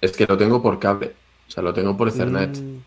[0.00, 1.14] Es que lo tengo por cable,
[1.48, 2.56] o sea, lo tengo por Ethernet.
[2.58, 2.78] Mm,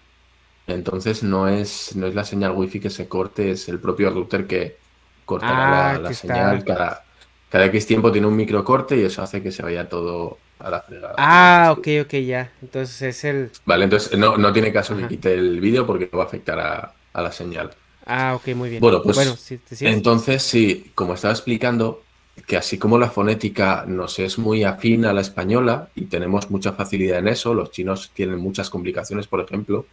[0.67, 4.47] Entonces no es, no es la señal wifi que se corte, es el propio router
[4.47, 4.77] que
[5.23, 6.63] cortará Ah, la, la que señal.
[6.65, 7.03] Cada,
[7.49, 10.81] cada X tiempo tiene un microcorte y eso hace que se vaya todo a la
[10.81, 11.15] fregada.
[11.17, 12.51] Ah, ok, ok, ya.
[12.61, 13.51] Entonces es el...
[13.65, 15.03] Vale, entonces no, no tiene caso Ajá.
[15.03, 17.71] que quite el vídeo porque va a afectar a, a la señal.
[18.05, 18.81] Ah, ok, muy bien.
[18.81, 19.59] Bueno, pues, sí.
[19.81, 22.03] Entonces, sí, como estaba explicando,
[22.45, 26.73] que así como la fonética nos es muy afín a la española y tenemos mucha
[26.73, 29.87] facilidad en eso, los chinos tienen muchas complicaciones, por ejemplo,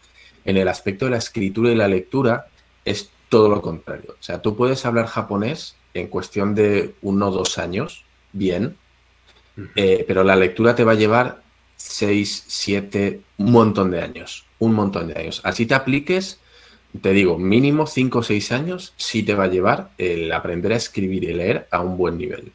[0.45, 2.49] en el aspecto de la escritura y la lectura
[2.85, 4.17] es todo lo contrario.
[4.19, 8.77] O sea, tú puedes hablar japonés en cuestión de uno o dos años, bien,
[9.77, 11.43] eh, pero la lectura te va a llevar
[11.77, 15.41] seis, siete, un montón de años, un montón de años.
[15.45, 16.39] Así te apliques,
[17.01, 20.77] te digo, mínimo cinco o seis años, sí te va a llevar el aprender a
[20.77, 22.53] escribir y leer a un buen nivel.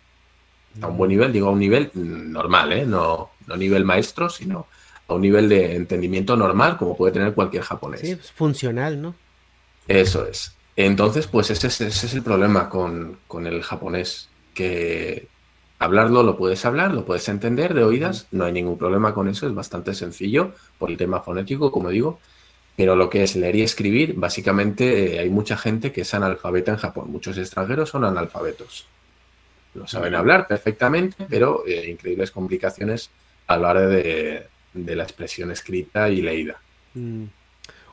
[0.82, 2.86] A un buen nivel, digo a un nivel mm, normal, ¿eh?
[2.86, 4.68] no, no nivel maestro, sino
[5.08, 8.02] a un nivel de entendimiento normal como puede tener cualquier japonés.
[8.02, 9.16] Sí, pues, funcional, ¿no?
[9.88, 10.54] Eso es.
[10.76, 15.28] Entonces, pues ese es, ese es el problema con, con el japonés, que
[15.80, 19.48] hablarlo lo puedes hablar, lo puedes entender de oídas, no hay ningún problema con eso,
[19.48, 22.20] es bastante sencillo por el tema fonético, como digo,
[22.76, 26.72] pero lo que es leer y escribir, básicamente eh, hay mucha gente que es analfabeta
[26.72, 28.88] en Japón, muchos extranjeros son analfabetos.
[29.74, 33.10] Lo saben hablar perfectamente, pero eh, increíbles complicaciones
[33.48, 36.60] a la hora de, de la expresión escrita y leída.
[36.96, 37.26] Mm.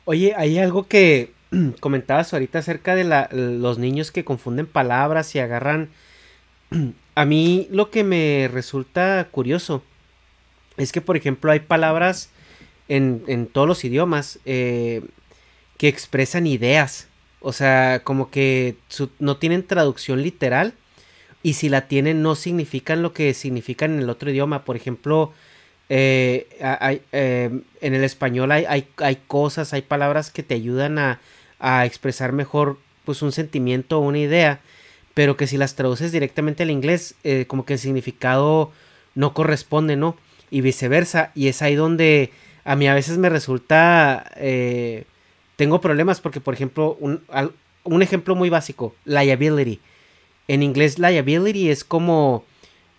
[0.05, 1.31] Oye, hay algo que
[1.79, 5.89] comentabas ahorita acerca de la- los niños que confunden palabras y agarran...
[7.15, 9.81] A mí lo que me resulta curioso
[10.77, 12.29] es que, por ejemplo, hay palabras
[12.89, 15.01] en, en todos los idiomas eh,
[15.77, 17.07] que expresan ideas.
[17.39, 18.75] O sea, como que
[19.19, 20.73] no tienen traducción literal.
[21.43, 24.65] Y si la tienen, no significan lo que significan en el otro idioma.
[24.65, 25.31] Por ejemplo,
[25.89, 26.47] eh,
[27.11, 28.65] eh, en el español hay,
[28.97, 31.21] hay, cosas, hay palabras que te ayudan a,
[31.59, 34.59] a, expresar mejor pues un sentimiento o una idea.
[35.15, 38.71] Pero que si las traduces directamente al inglés, eh, como que el significado
[39.15, 40.15] no corresponde, ¿no?
[40.51, 41.31] Y viceversa.
[41.33, 42.31] Y es ahí donde
[42.63, 44.31] a mí a veces me resulta
[45.55, 47.21] tengo problemas porque, por ejemplo, un,
[47.83, 49.79] un ejemplo muy básico, liability.
[50.47, 52.43] En inglés, liability es como,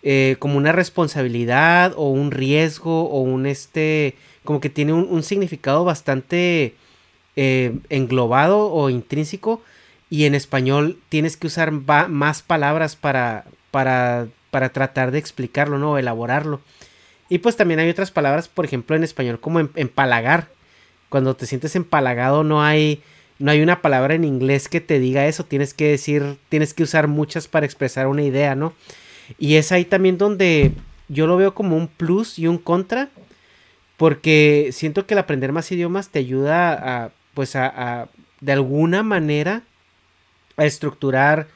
[0.03, 5.85] eh, como una responsabilidad o un riesgo o un este, como que tiene un, significado
[5.85, 6.75] bastante
[7.35, 9.61] eh, englobado o intrínseco.
[10.09, 15.97] Y en español tienes que usar más palabras para, para, para tratar de explicarlo, ¿no?
[15.97, 16.61] elaborarlo.
[17.29, 20.47] Y pues también hay otras palabras, por ejemplo, en español como em, empalagar
[21.09, 23.01] cuando te sientes empalagado no hay
[23.39, 26.81] no hay una palabra en inglés que te diga eso, tienes que decir, tienes que
[26.81, 28.73] usar muchas para expresar una idea, ¿no?
[29.37, 30.71] Y es ahí también donde
[31.07, 33.09] yo lo veo como un plus y un contra,
[33.95, 38.09] porque siento que el aprender más idiomas te ayuda a, pues a
[38.41, 39.61] de alguna manera,
[40.57, 41.47] a estructurar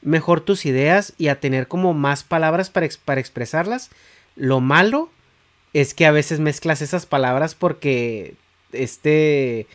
[0.00, 3.90] mejor tus ideas y a tener como más palabras para, para expresarlas.
[4.34, 5.10] Lo malo
[5.72, 8.34] es que a veces mezclas esas palabras porque
[8.72, 9.66] este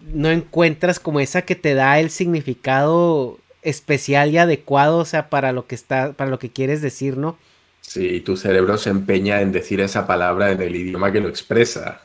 [0.00, 5.52] no encuentras como esa que te da el significado especial y adecuado, o sea, para
[5.52, 7.36] lo que está, para lo que quieres decir, ¿no?
[7.80, 12.00] Sí, tu cerebro se empeña en decir esa palabra en el idioma que lo expresa.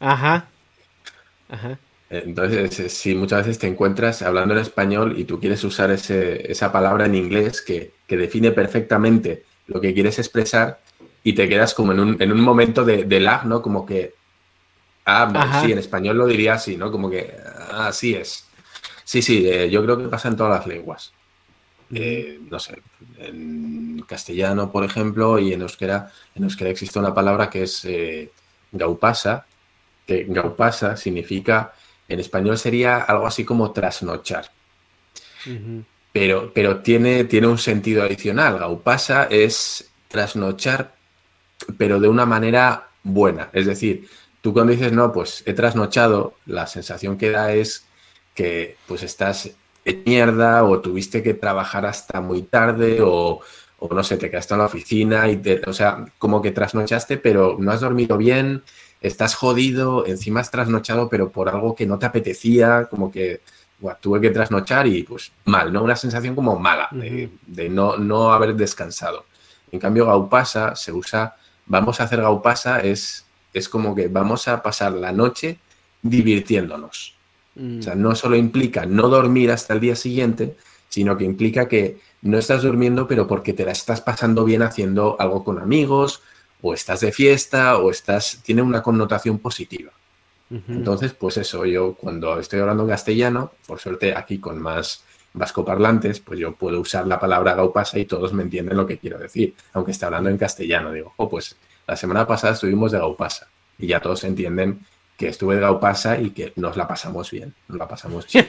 [0.00, 0.48] Ajá.
[1.48, 1.78] Ajá.
[2.10, 7.06] Entonces, si muchas veces te encuentras hablando en español y tú quieres usar esa palabra
[7.06, 10.80] en inglés que, define perfectamente lo que quieres expresar
[11.22, 13.62] y te quedas como en un, momento de, de lag, ¿no?
[13.62, 14.14] Como que
[15.04, 16.90] Ah, sí, en español lo diría así, ¿no?
[16.90, 17.34] Como que
[17.72, 18.46] así es.
[19.04, 21.12] Sí, sí, eh, yo creo que pasa en todas las lenguas.
[21.92, 22.80] Eh, no sé,
[23.18, 28.30] en castellano, por ejemplo, y en euskera, en euskera existe una palabra que es eh,
[28.70, 29.46] gaupasa,
[30.06, 31.72] que gaupasa significa,
[32.10, 34.50] en español sería algo así como trasnochar.
[36.12, 38.58] pero, pero tiene, tiene un sentido adicional.
[38.58, 40.94] Gaupasa es trasnochar,
[41.78, 43.48] pero de una manera buena.
[43.52, 44.08] Es decir,
[44.40, 47.84] Tú cuando dices, no, pues he trasnochado, la sensación que da es
[48.34, 49.50] que pues estás
[49.84, 53.40] en mierda o tuviste que trabajar hasta muy tarde o,
[53.90, 57.56] no sé, te quedaste en la oficina y te, o sea, como que trasnochaste pero
[57.58, 58.62] no has dormido bien,
[59.00, 63.40] estás jodido, encima has trasnochado pero por algo que no te apetecía, como que
[64.00, 65.82] tuve que trasnochar y pues mal, ¿no?
[65.82, 69.24] Una sensación como mala de, no, no haber descansado.
[69.72, 71.36] En cambio, Gaupasa se usa,
[71.66, 75.58] vamos a hacer Gaupasa es es como que vamos a pasar la noche
[76.02, 77.14] divirtiéndonos.
[77.56, 80.56] O sea, no solo implica no dormir hasta el día siguiente,
[80.88, 85.16] sino que implica que no estás durmiendo, pero porque te la estás pasando bien haciendo
[85.18, 86.22] algo con amigos,
[86.62, 88.40] o estás de fiesta, o estás.
[88.42, 89.92] tiene una connotación positiva.
[90.68, 96.40] Entonces, pues eso, yo cuando estoy hablando castellano, por suerte aquí con más vascoparlantes, pues
[96.40, 99.92] yo puedo usar la palabra gaupasa y todos me entienden lo que quiero decir, aunque
[99.92, 100.90] esté hablando en castellano.
[100.92, 101.56] Digo, oh, pues
[101.86, 103.48] la semana pasada estuvimos de Gaupasa
[103.78, 104.80] y ya todos entienden
[105.16, 108.46] que estuve de Gaupasa y que nos la pasamos bien, nos la pasamos bien.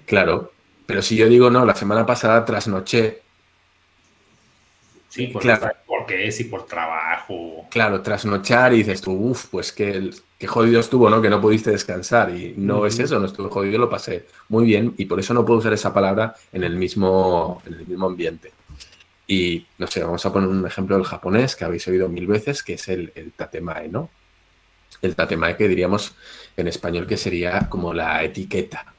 [0.06, 0.52] claro,
[0.86, 3.22] pero si yo digo no, la semana pasada trasnoché.
[5.12, 5.70] Sí, por claro.
[5.86, 7.66] porque es y por trabajo.
[7.68, 10.10] Claro, trasnochar y dices tú, uff, pues qué,
[10.46, 11.20] jodido estuvo, ¿no?
[11.20, 12.30] Que no pudiste descansar.
[12.30, 15.44] Y no es eso, no estuve jodido, lo pasé muy bien y por eso no
[15.44, 18.52] puedo usar esa palabra en el mismo, en el mismo ambiente.
[19.26, 22.62] Y no sé, vamos a poner un ejemplo del japonés que habéis oído mil veces,
[22.62, 24.08] que es el, el tatemae, ¿no?
[25.02, 26.14] El tatemae que diríamos
[26.56, 28.94] en español que sería como la etiqueta.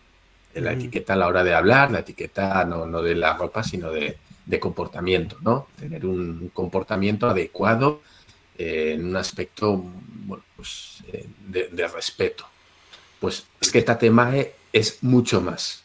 [0.53, 3.89] La etiqueta a la hora de hablar, la etiqueta no, no de la ropa, sino
[3.89, 5.67] de, de comportamiento, ¿no?
[5.79, 8.01] Tener un comportamiento adecuado
[8.57, 9.83] eh, en un aspecto
[10.25, 12.45] bueno, pues, eh, de, respeto.
[13.19, 15.83] Pues es que tatemae es mucho más.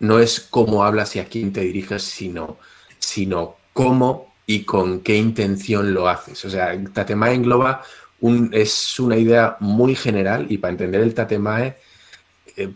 [0.00, 2.58] No es cómo hablas y a quién te diriges, sino
[3.02, 6.44] sino cómo y con qué intención lo haces.
[6.44, 7.82] O sea, Tatemae engloba
[8.20, 11.76] un, es una idea muy general y para entender el Tatemae
[12.56, 12.72] eh,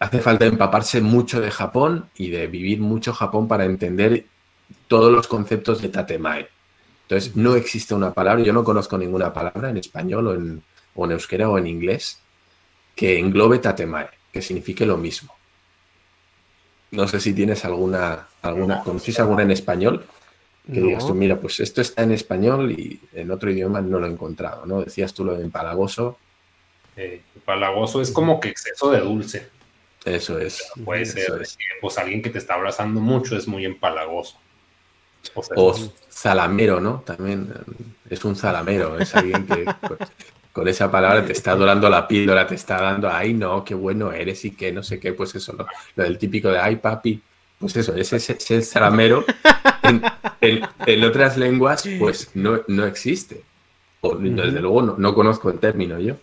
[0.00, 4.24] hace falta empaparse mucho de Japón y de vivir mucho Japón para entender
[4.88, 6.48] todos los conceptos de Tatemae.
[7.02, 10.62] Entonces, no existe una palabra, yo no conozco ninguna palabra en español o en,
[10.94, 12.18] o en euskera o en inglés
[12.96, 15.34] que englobe Tatemae, que signifique lo mismo.
[16.92, 20.06] No sé si tienes alguna, alguna, ¿conocéis alguna en español?
[20.66, 24.06] Que digas tú, mira, pues esto está en español y en otro idioma no lo
[24.06, 24.82] he encontrado, ¿no?
[24.82, 26.16] Decías tú lo de empalagoso.
[26.96, 29.48] Eh, empalagoso es como que exceso de dulce.
[30.04, 30.62] Eso es.
[30.84, 31.58] Puede eso ser, es.
[31.80, 34.38] pues alguien que te está abrazando mucho es muy empalagoso.
[35.34, 35.74] O sea, O
[36.10, 37.02] zalamero, ¿no?
[37.04, 39.66] También eh, es un zalamero, es alguien que
[40.52, 44.12] con esa palabra te está dorando la píldora, te está dando, ay, no, qué bueno
[44.12, 45.66] eres y que no sé qué, pues eso, ¿no?
[45.96, 47.20] Lo del típico de, ay, papi,
[47.58, 48.62] pues eso, ese, ese,
[49.82, 50.02] en,
[50.40, 53.42] en- en otras lenguas, pues no, no existe.
[54.00, 56.16] O, Desde luego no, no conozco el término yo.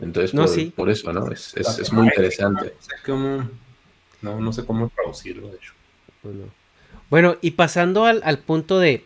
[0.00, 0.72] Entonces, No, por, sí.
[0.76, 1.30] por eso, ¿no?
[1.30, 2.66] Es, es, es muy interesante.
[2.76, 3.50] No sé cómo,
[4.22, 5.72] no, no sé cómo traducirlo, de hecho.
[6.22, 6.44] Bueno,
[7.10, 9.04] Bueno, y pasando al, al punto de,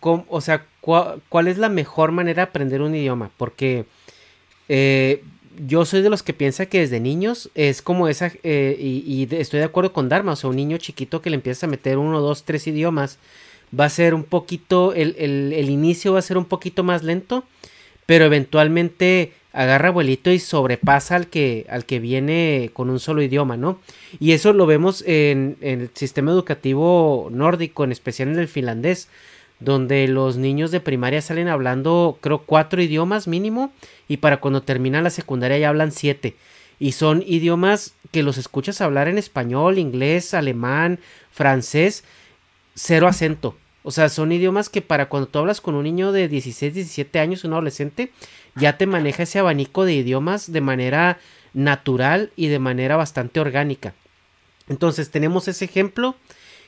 [0.00, 3.30] cómo- o sea, cua- ¿cuál es la mejor manera de aprender un idioma?
[3.36, 3.86] Porque
[4.68, 5.22] eh,
[5.66, 9.26] yo soy de los que piensa que desde niños es como esa, eh, y, y
[9.26, 11.70] de- estoy de acuerdo con Dharma, o sea, un niño chiquito que le empieza a
[11.70, 13.18] meter uno, dos, tres idiomas,
[13.78, 17.02] va a ser un poquito, el, el- el inicio va a ser un poquito más
[17.02, 17.44] lento,
[18.06, 23.56] pero eventualmente agarra vuelito y sobrepasa al que, al que viene con un solo idioma,
[23.56, 23.78] ¿no?
[24.18, 29.08] Y eso lo vemos en, en el sistema educativo nórdico, en especial en el finlandés,
[29.60, 33.72] donde los niños de primaria salen hablando, creo, cuatro idiomas mínimo,
[34.08, 36.34] y para cuando terminan la secundaria ya hablan siete.
[36.80, 40.98] Y son idiomas que los escuchas hablar en español, inglés, alemán,
[41.30, 42.02] francés,
[42.74, 43.56] cero acento.
[43.82, 47.18] O sea, son idiomas que para cuando tú hablas con un niño de 16, 17
[47.18, 48.12] años, un adolescente,
[48.54, 51.18] ya te maneja ese abanico de idiomas de manera
[51.54, 53.94] natural y de manera bastante orgánica.
[54.68, 56.16] Entonces tenemos ese ejemplo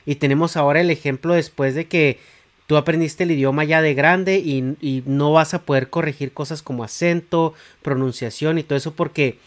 [0.05, 2.19] y tenemos ahora el ejemplo después de que
[2.67, 6.83] tú aprendiste el idioma ya de grande y, no vas a poder corregir cosas como
[6.83, 9.39] acento, pronunciación y todo eso porque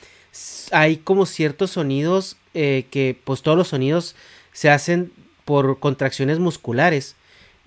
[0.73, 4.15] hay como ciertos sonidos eh, que pues todos los sonidos
[4.53, 5.13] se hacen
[5.45, 7.17] por contracciones musculares.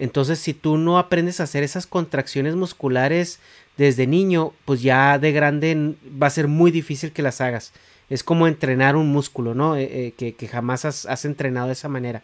[0.01, 3.39] Entonces, si tú no aprendes a hacer esas contracciones musculares
[3.77, 7.71] desde niño, pues ya de grande va a ser muy difícil que las hagas.
[8.09, 9.75] Es como entrenar un músculo, ¿no?
[9.75, 12.23] Eh, eh, que, que jamás has, has entrenado de esa manera.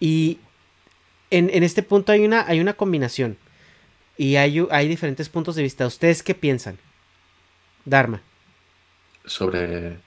[0.00, 0.38] Y
[1.30, 3.36] en, en este punto hay una, hay una combinación.
[4.16, 5.86] Y hay, hay diferentes puntos de vista.
[5.86, 6.78] ¿Ustedes qué piensan?
[7.84, 8.22] Dharma.
[9.26, 9.98] Sobre.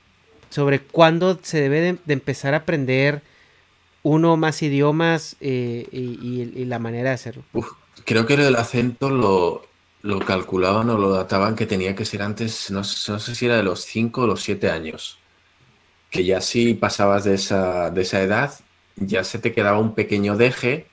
[0.50, 3.22] Sobre cuándo se debe de, de empezar a aprender
[4.04, 7.44] uno o más idiomas eh, y, y- y la manera de hacerlo.
[7.54, 7.68] Uf,
[8.06, 9.64] creo que el acento lo,
[10.02, 13.46] lo calculaban o lo databan que tenía que ser antes, no, sé- no sé si
[13.46, 15.18] era de los 5 o los 7 años.
[16.10, 18.54] Que ya si pasabas de esa, de esa edad,
[18.96, 20.88] ya se te quedaba un pequeño deje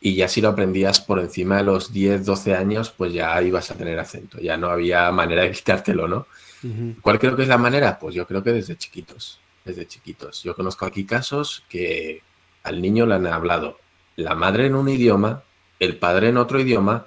[0.00, 3.70] y ya si lo aprendías por encima de los 10, 12 años, pues ya ibas
[3.70, 4.38] a tener acento.
[4.40, 6.26] Ya no había manera de quitártelo, ¿no?
[7.02, 7.98] ¿Cuál creo que es la manera?
[7.98, 10.42] Pues yo creo que desde chiquitos, desde chiquitos.
[10.42, 12.22] Yo conozco aquí casos que
[12.62, 13.78] al niño le han hablado
[14.16, 15.42] la madre en un idioma,
[15.78, 17.06] el padre en otro idioma,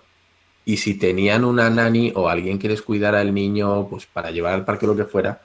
[0.65, 4.53] y si tenían una nani o alguien que les cuidara al niño, pues para llevar
[4.53, 5.41] al parque o lo que fuera,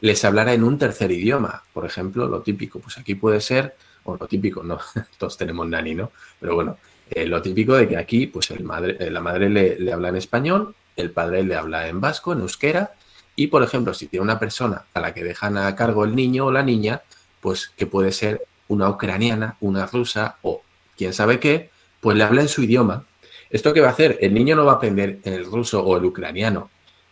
[0.00, 1.64] les hablara en un tercer idioma.
[1.72, 4.78] Por ejemplo, lo típico, pues aquí puede ser, o lo típico, no,
[5.18, 6.12] todos tenemos nani, ¿no?
[6.40, 6.78] Pero bueno,
[7.10, 10.08] eh, lo típico de que aquí, pues el madre, eh, la madre le, le habla
[10.08, 12.92] en español, el padre le habla en vasco, en euskera,
[13.34, 16.46] y por ejemplo, si tiene una persona a la que dejan a cargo el niño
[16.46, 17.02] o la niña,
[17.40, 18.42] pues que puede ser
[18.72, 20.62] una ucraniana, una rusa o
[20.96, 21.70] quién sabe qué,
[22.00, 23.04] pues le habla en su idioma.
[23.50, 24.18] ¿Esto qué va a hacer?
[24.20, 26.70] El niño no va a aprender el ruso o el ucraniano,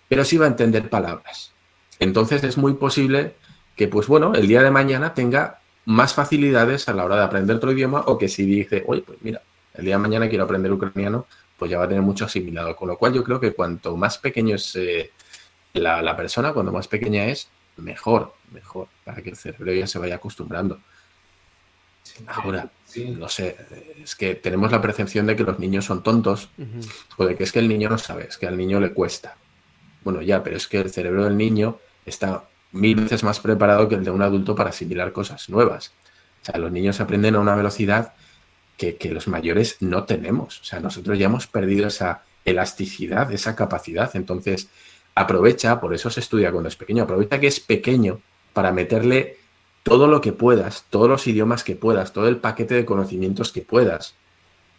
[0.08, 1.52] pero sí va a entender palabras.
[1.98, 3.34] Entonces es muy posible
[3.76, 7.56] que, pues bueno, el día de mañana tenga más facilidades a la hora de aprender
[7.56, 9.42] otro idioma o que si dice, oye, pues mira,
[9.74, 11.26] el día de mañana quiero aprender ucraniano,
[11.58, 12.74] pues ya va a tener mucho asimilado.
[12.74, 15.10] Con lo cual yo creo que cuanto más pequeño es eh,
[15.74, 19.98] la, la persona, cuando más pequeña es, mejor, mejor, para que el cerebro ya se
[19.98, 20.80] vaya acostumbrando.
[22.26, 23.04] Ahora, Sí.
[23.16, 23.56] no sé,
[24.02, 26.50] es que tenemos la percepción de que los niños son tontos
[27.16, 29.36] o de que es que el niño no sabe, es que al niño le cuesta.
[30.02, 33.94] Bueno, ya, pero es que el cerebro del niño está mil veces más preparado que
[33.94, 35.92] el de un adulto para asimilar cosas nuevas.
[36.42, 38.14] O sea, los niños aprenden a una velocidad
[38.76, 40.60] que, que los mayores no tenemos.
[40.60, 44.10] O sea, nosotros ya hemos perdido esa elasticidad, esa capacidad.
[44.14, 44.68] Entonces,
[45.14, 48.20] aprovecha, por eso se estudia cuando es pequeño, aprovecha que es pequeño
[48.52, 49.36] para meterle
[49.82, 53.62] todo lo que puedas, todos los idiomas que puedas, todo el paquete de conocimientos que
[53.62, 54.14] puedas,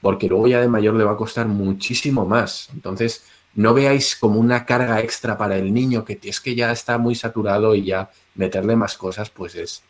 [0.01, 2.69] porque luego ya de mayor le va a costar muchísimo más.
[2.73, 6.97] Entonces, no veáis como una carga extra para el niño que es que ya está
[6.97, 9.83] muy saturado y ya meterle más cosas, pues es,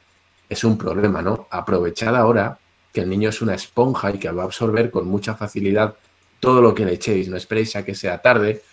[0.49, 1.47] es un problema, ¿no?
[1.51, 2.57] Aprovechad ahora
[2.91, 5.95] que el niño es una esponja y que va a absorber con mucha facilidad
[6.39, 7.29] todo lo que le echéis.
[7.29, 8.63] No esperéis a que sea tarde,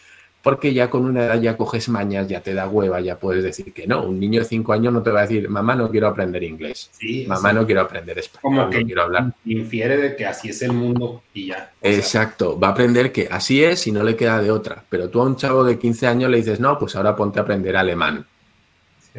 [0.43, 3.73] porque ya con una edad ya coges mañas, ya te da hueva, ya puedes decir
[3.73, 4.05] que no.
[4.05, 6.91] Un niño de cinco años no te va a decir, mamá, no quiero aprender inglés.
[6.93, 9.33] Sí, mamá, no quiero aprender español, como que no quiero hablar.
[9.45, 11.73] infiere de que así es el mundo y ya.
[11.81, 14.85] O sea, Exacto, va a aprender que así es y no le queda de otra.
[14.89, 17.43] Pero tú a un chavo de 15 años le dices, no, pues ahora ponte a
[17.43, 18.25] aprender alemán.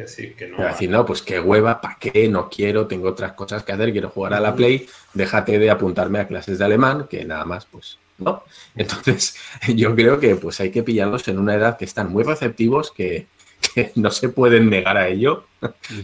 [0.06, 0.56] sí, que no.
[0.56, 2.28] Te va a decir, no, pues qué hueva, ¿para qué?
[2.28, 6.18] No quiero, tengo otras cosas que hacer, quiero jugar a la Play, déjate de apuntarme
[6.18, 8.44] a clases de alemán, que nada más, pues, ¿no?
[8.76, 9.36] Entonces,
[9.74, 13.26] yo creo que pues hay que pillarlos en una edad que están muy receptivos, que,
[13.74, 15.46] que no se pueden negar a ello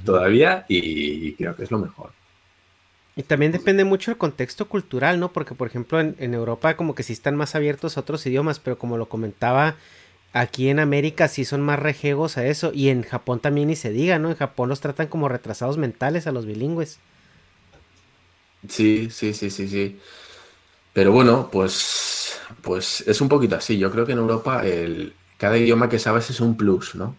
[0.04, 2.10] todavía y creo que es lo mejor.
[3.18, 5.32] Y también depende mucho del contexto cultural, ¿no?
[5.32, 8.60] Porque, por ejemplo, en, en Europa como que sí están más abiertos a otros idiomas,
[8.60, 9.76] pero como lo comentaba,
[10.34, 12.72] aquí en América sí son más rejegos a eso.
[12.74, 14.28] Y en Japón también ni se diga, ¿no?
[14.28, 16.98] En Japón los tratan como retrasados mentales a los bilingües.
[18.68, 19.98] Sí, sí, sí, sí, sí.
[20.96, 23.76] Pero bueno, pues, pues es un poquito así.
[23.76, 27.14] Yo creo que en Europa el, cada idioma que sabes es un plus, ¿no?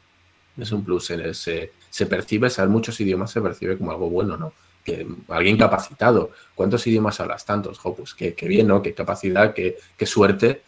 [0.58, 1.12] Es un plus.
[1.12, 1.72] en el- se,
[2.10, 4.54] percibe, saber muchos idiomas se percibe como algo bueno, ¿no?
[4.84, 6.32] Que alguien capacitado.
[6.56, 7.46] ¿Cuántos idiomas hablas?
[7.46, 7.78] Tantos.
[7.78, 8.82] Jo, pues qué, qué bien, ¿no?
[8.82, 10.64] Qué capacidad, qué, qué suerte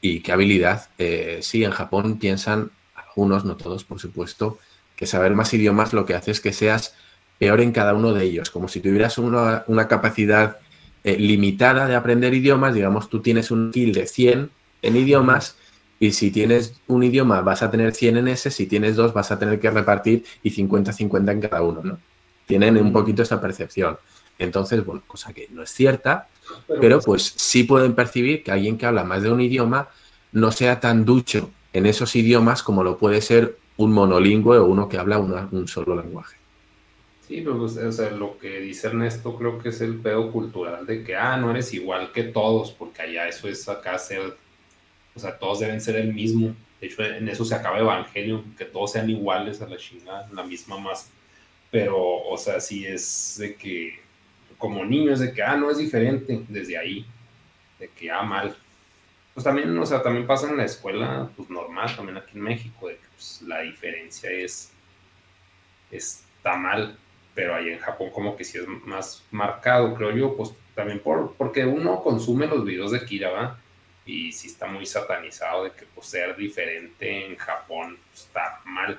[0.00, 0.88] y qué habilidad.
[0.98, 4.58] Eh, sí, en Japón piensan, algunos, no todos, por supuesto,
[4.96, 6.94] que saber más idiomas lo que hace es que seas
[7.38, 10.58] peor en cada uno de ellos, como si tuvieras una, una capacidad
[11.04, 14.50] eh, limitada de aprender idiomas, digamos, tú tienes un skill de 100
[14.82, 15.56] en idiomas
[15.98, 19.30] y si tienes un idioma vas a tener 100 en ese, si tienes dos vas
[19.32, 21.98] a tener que repartir y 50-50 en cada uno, ¿no?
[22.46, 23.98] Tienen un poquito esa percepción.
[24.38, 26.28] Entonces, bueno, cosa que no es cierta,
[26.78, 29.88] pero pues sí pueden percibir que alguien que habla más de un idioma
[30.32, 34.88] no sea tan ducho en esos idiomas como lo puede ser un monolingüe o uno
[34.88, 36.39] que habla una- un solo lenguaje.
[37.30, 41.04] Sí, pues, o sea, lo que dice Ernesto creo que es el pedo cultural de
[41.04, 44.36] que, ah, no eres igual que todos, porque allá eso es acá ser,
[45.14, 46.56] o sea, todos deben ser el mismo.
[46.80, 50.42] De hecho, en eso se acaba Evangelion, que todos sean iguales a la chingada, la
[50.42, 51.08] misma masa.
[51.70, 54.00] Pero, o sea, sí es de que,
[54.58, 57.06] como niño, es de que, ah, no es diferente, desde ahí,
[57.78, 58.56] de que, ah, mal.
[59.34, 62.88] Pues también, o sea, también pasa en la escuela, pues normal, también aquí en México,
[62.88, 64.72] de que pues, la diferencia es,
[65.92, 66.98] está mal
[67.34, 71.34] pero ahí en Japón como que sí es más marcado, creo yo, pues también por,
[71.34, 73.58] porque uno consume los videos de Kira, ¿va?
[74.06, 78.98] Y sí está muy satanizado de que pues, ser diferente en Japón está mal.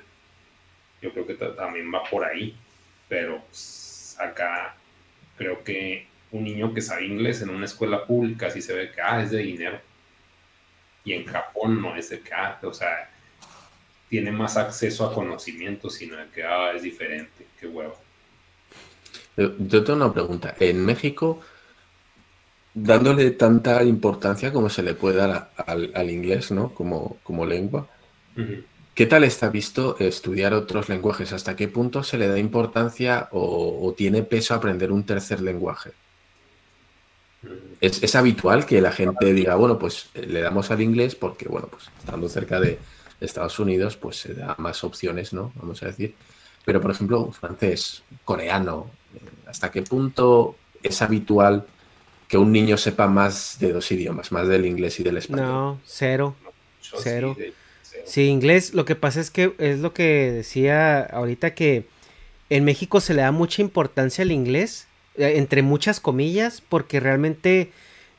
[1.02, 2.56] Yo creo que ta- también va por ahí,
[3.08, 4.74] pero pues, acá
[5.36, 9.00] creo que un niño que sabe inglés en una escuela pública sí se ve que,
[9.02, 9.78] ah, es de dinero.
[11.04, 13.10] Y en Japón no es de que, ah, o sea,
[14.08, 17.98] tiene más acceso a conocimiento, sino de que, ah, es diferente, qué huevo.
[19.36, 20.54] Yo yo tengo una pregunta.
[20.58, 21.40] En México,
[22.74, 26.74] dándole tanta importancia como se le puede dar a- al, al inglés, ¿no?
[26.74, 27.88] Como, como lengua.
[28.94, 31.32] ¿qué tal está visto estudiar otros lenguajes?
[31.34, 35.92] ¿Hasta qué punto se le da importancia o, o tiene peso aprender un tercer lenguaje?
[37.80, 41.48] ¿Es, es habitual que la gente diga, bueno, pues eh, le damos al inglés porque,
[41.48, 42.86] bueno, pues estando cerca de
[43.20, 45.52] Estados Unidos, pues se da más opciones, ¿no?
[45.56, 46.16] Vamos a decir.
[46.64, 49.01] Pero, por ejemplo, francés, coreano, eh,
[49.46, 51.66] ¿hasta qué punto es habitual
[52.28, 55.46] que un niño sepa más de dos idiomas, más del inglés y del español?
[55.46, 56.34] No, cero.
[56.82, 57.34] Yo sí, Cero.
[57.38, 57.52] de-
[57.82, 58.04] cero.
[58.06, 61.86] Sí, inglés, lo que pasa es que es lo que decía ahorita que
[62.50, 64.86] en México se le da mucha importancia al inglés,
[65.16, 67.70] eh, entre muchas comillas, porque realmente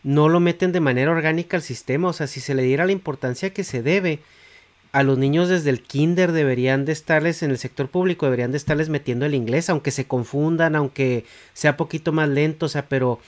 [0.04, 2.92] no lo meten de manera orgánica al sistema, o sea, si se le diera la
[2.92, 4.20] importancia que se debe,
[4.94, 8.58] a los niños desde el kinder deberían de estarles en el sector público, deberían de
[8.58, 13.20] estarles metiendo el inglés, aunque se confundan, aunque sea poquito más lento, o sea, pero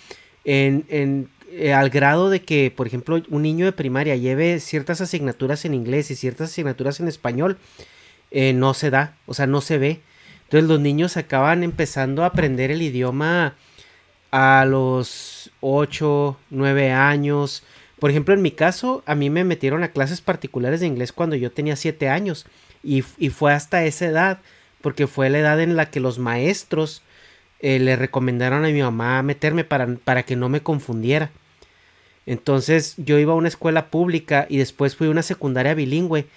[0.46, 5.02] en, en, eh, al grado de que, por ejemplo, un niño de primaria lleve ciertas
[5.02, 7.58] asignaturas en inglés y ciertas asignaturas en español,
[8.30, 10.02] eh, no se da, o sea, no se ve.
[10.44, 13.56] Entonces los niños acaban empezando a aprender el idioma
[14.30, 17.64] a los 8, 9 años.
[18.00, 21.36] Por ejemplo, en mi caso, a mí me metieron a clases particulares de inglés cuando
[21.36, 22.46] yo tenía 7 años.
[22.84, 24.40] Y, fue hasta esa edad,
[24.82, 27.02] porque fue la edad en la que los maestros
[27.60, 31.32] eh, le recomendaron a mi mamá meterme para, para que no me confundiera.
[32.26, 36.28] Entonces yo iba a una escuela pública y después fui a una secundaria bilingüe.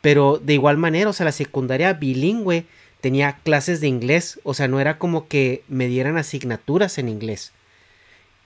[0.00, 2.64] Pero de igual manera, o sea, la secundaria bilingüe
[3.00, 4.40] tenía clases de inglés.
[4.44, 7.52] O sea, no era como que me dieran asignaturas en inglés.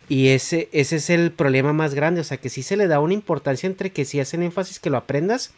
[0.08, 2.20] Y ese, ese es el problema más grande.
[2.20, 4.90] O sea, que sí se le da una importancia entre que sí hacen énfasis que
[4.90, 5.52] lo aprendas,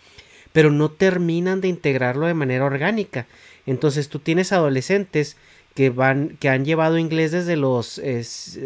[0.53, 3.27] pero no terminan de integrarlo de manera orgánica.
[3.67, 5.37] Entonces tú tienes adolescentes
[5.75, 8.01] que van, que han llevado inglés desde los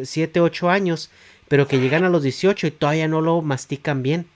[0.05, 1.11] 7, 8 años,
[1.49, 4.27] pero que llegan a los 18 y todavía no lo mastican bien.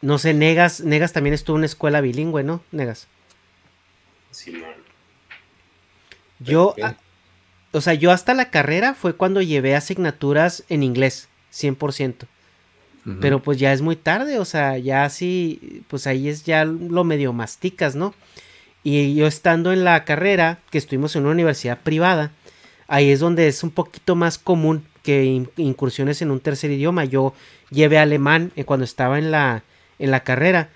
[0.00, 2.62] no sé, Negas, Negas también estuvo en una escuela bilingüe, ¿no?
[2.70, 3.08] Negas.
[4.30, 4.74] Simón.
[6.38, 6.78] Yo, Ok.
[6.84, 6.96] a-
[7.72, 12.26] o sea, yo hasta la carrera fue cuando llevé asignaturas en inglés, 100%.
[13.06, 13.16] Ujú.
[13.20, 17.04] Pero pues ya es muy tarde, o sea, ya sí, pues ahí es ya lo
[17.04, 18.14] medio masticas, ¿no?
[18.84, 22.30] Y yo estando en la carrera, que estuvimos en una universidad privada,
[22.86, 27.04] ahí es donde es un poquito más común que in- incursiones en un tercer idioma.
[27.04, 27.34] Yo
[27.70, 29.62] llevé alemán eh, cuando estaba en la,
[29.98, 30.70] en la carrera.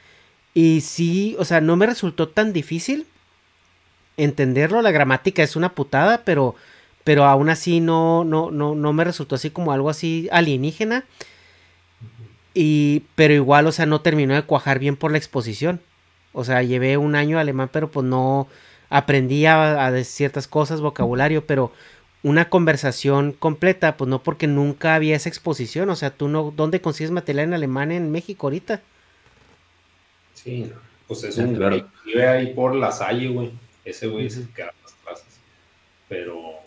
[0.54, 3.06] Y sí, o sea, no me resultó tan difícil
[4.16, 4.82] entenderlo.
[4.82, 6.54] La gramática es una putada, pero,
[7.04, 11.04] pero aún así no, no, no, no me resultó así como algo así alienígena.
[12.54, 15.80] Y, pero igual, o sea, no terminó de cuajar bien por la exposición.
[16.32, 18.48] O sea, llevé un año alemán, pero pues no
[18.90, 21.72] aprendí a, ciertas cosas, vocabulario, pero
[22.22, 25.90] una conversación completa, pues no porque nunca había esa exposición.
[25.90, 28.82] O sea, tú no, ¿dónde consigues material en alemán en México ahorita?
[30.34, 30.76] Sí, no.
[31.06, 31.88] Pues es Sí, un claro.
[32.04, 33.52] Vive ahí por la Salle, güey.
[33.84, 35.40] Ese güey es el que da las clases.
[36.08, 36.61] Pero.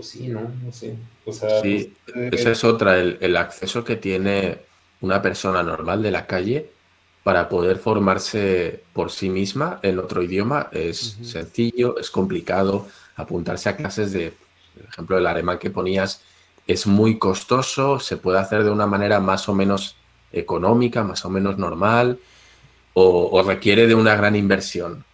[0.00, 0.50] Pues sí, ¿no?
[0.64, 0.96] No sé.
[1.26, 1.60] O sea.
[1.60, 4.56] Sí, pues, eh, esa es otra, el, el acceso que tiene
[5.02, 6.70] una persona normal de la calle
[7.22, 12.88] para poder formarse por sí misma en otro idioma es sencillo, es complicado.
[13.14, 14.32] Apuntarse a clases de,
[14.74, 16.22] por ejemplo, el alemán que ponías
[16.66, 19.96] es muy costoso, se puede hacer de una manera más o menos
[20.32, 22.18] económica, más o menos normal,
[22.94, 25.04] o, o requiere de una gran inversión.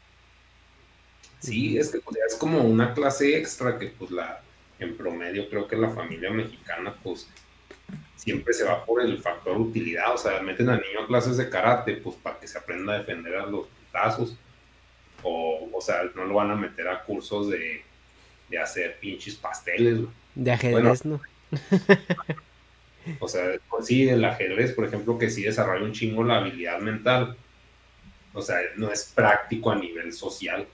[1.41, 4.46] Sí, es que pues, es como una clase extra que pues la
[4.79, 7.29] en promedio creo que la familia mexicana pues
[8.17, 11.49] siempre se va por el factor utilidad, o sea, meten al niño a clases de
[11.49, 14.37] karate pues para que se aprenda a defender a los putazos
[15.23, 17.83] o, o sea, no lo van a meter a cursos de,
[18.49, 20.11] de hacer pinches pasteles, güey.
[20.35, 21.21] De ajedrez, ¿no?
[23.21, 26.81] O sea, pues sí, el ajedrez, por ejemplo, que sí desarrolla un chingo la habilidad
[26.81, 27.37] mental.
[28.33, 30.67] O sea, no es práctico a nivel social.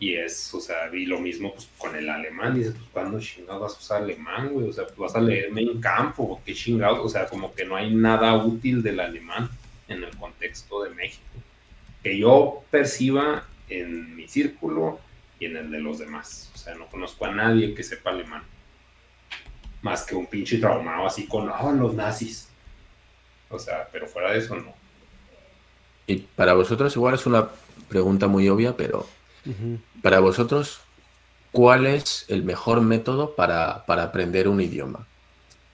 [0.00, 2.54] Y es, o sea, y lo mismo pues con el alemán.
[2.54, 4.68] Dices, pues, ¿cuándo chingados vas a usar alemán, güey?
[4.68, 7.00] O sea, pues vas a leerme en campo, qué chingados.
[7.04, 9.48] O sea, como que no hay nada útil del alemán
[9.88, 11.22] en el contexto de México.
[12.02, 14.98] Que yo perciba en mi círculo
[15.38, 16.50] y en el de los demás.
[16.54, 18.42] O sea, no conozco a nadie que sepa alemán
[19.82, 22.48] más que un pinche traumado así con "Ah, los nazis.
[23.50, 24.74] O sea, pero fuera de eso no.
[26.06, 27.48] Y para vosotros igual es una
[27.88, 29.06] pregunta muy obvia, pero
[30.02, 30.80] Para vosotros,
[31.52, 35.06] ¿cuál es el mejor método para, para aprender un idioma?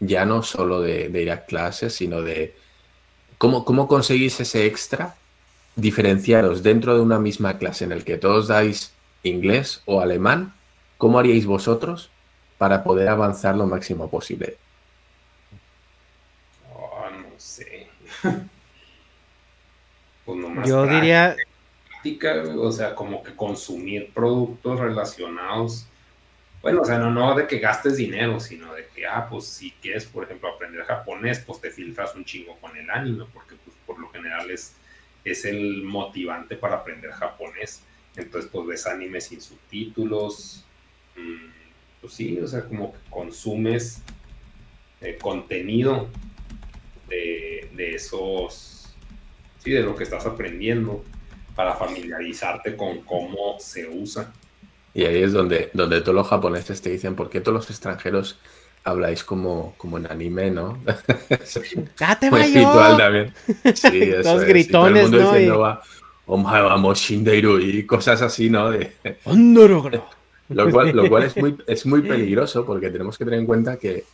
[0.00, 2.54] Ya no solo de, de ir a clases, sino de
[3.38, 5.16] cómo, cómo conseguís ese extra,
[5.76, 10.54] diferenciaros dentro de una misma clase en el que todos dais inglés o alemán,
[10.98, 12.10] ¿cómo haríais vosotros
[12.58, 14.56] para poder avanzar lo máximo posible?
[16.74, 17.88] Oh, no sé.
[20.24, 21.36] pues Yo diría,
[22.58, 25.86] o sea, como que consumir productos relacionados.
[26.62, 29.70] Bueno, o sea, no, no de que gastes dinero, sino de que, ah, pues si
[29.82, 33.76] quieres, por ejemplo, aprender japonés, pues te filtras un chingo con el anime, porque pues
[33.86, 34.74] por lo general es,
[35.24, 37.82] es el motivante para aprender japonés.
[38.16, 40.64] Entonces, pues ves anime sin subtítulos.
[41.16, 41.50] Mm,
[42.00, 44.02] pues sí, o sea, como que consumes
[45.00, 46.08] eh, contenido
[47.08, 48.94] de, de esos,
[49.58, 51.04] sí, de lo que estás aprendiendo
[51.56, 54.30] para familiarizarte con cómo se usa.
[54.94, 58.38] Y ahí es donde, donde todos los japoneses te dicen, ¿por qué todos los extranjeros
[58.84, 60.78] habláis como, como en anime, no?
[61.98, 63.34] ¡Date Muy habitual también.
[63.74, 64.48] Sí, eso Todos es.
[64.48, 65.30] Y gritones, todo el mundo ¿no?
[65.32, 65.82] diciendo, Y- va,
[66.26, 68.70] "Omae vamos Shindeiru", y cosas así, ¿no?
[68.70, 68.92] De-
[70.48, 73.76] lo cual, lo cual es, muy, es muy peligroso porque tenemos que tener en cuenta
[73.78, 74.04] que,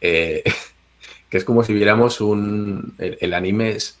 [0.00, 0.42] eh,
[1.30, 2.94] que es como si viéramos un...
[2.98, 3.98] El, el anime es,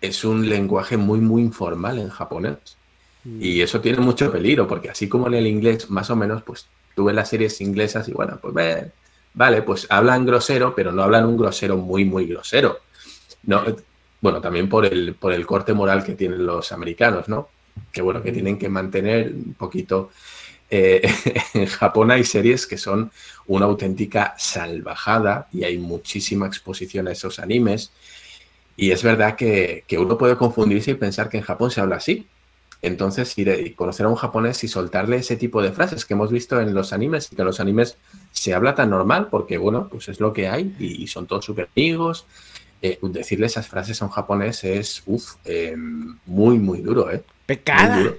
[0.00, 2.56] es un lenguaje muy, muy informal en japonés.
[3.38, 6.66] Y eso tiene mucho peligro, porque así como en el inglés, más o menos, pues
[6.94, 8.92] tú ves las series inglesas y bueno, pues ve,
[9.34, 12.78] vale, pues hablan grosero, pero no hablan un grosero muy, muy grosero.
[13.44, 13.76] No, eh,
[14.20, 17.48] bueno, también por el, por el corte moral que tienen los americanos, ¿no?
[17.92, 20.10] Que bueno, que tienen que mantener un poquito.
[20.70, 21.02] eh,
[21.54, 23.10] en Japón hay series que son
[23.46, 27.92] una auténtica salvajada y hay muchísima exposición a esos animes.
[28.76, 31.96] Y es verdad que, que uno puede confundirse y pensar que en Japón se habla
[31.96, 32.30] así.
[32.82, 36.30] Entonces, ir a- conocer a un japonés y soltarle ese tipo de frases que hemos
[36.32, 37.98] visto en los animes y que en los animes
[38.32, 41.44] se habla tan normal porque, bueno, pues es lo que hay y, y son todos
[41.44, 42.26] súper amigos.
[42.82, 45.34] Eh, decirle esas frases a un japonés es, uff,
[46.24, 47.24] muy, muy duro, ¿eh?
[47.70, 47.92] Muy ¡Pecada!
[47.92, 48.18] duro.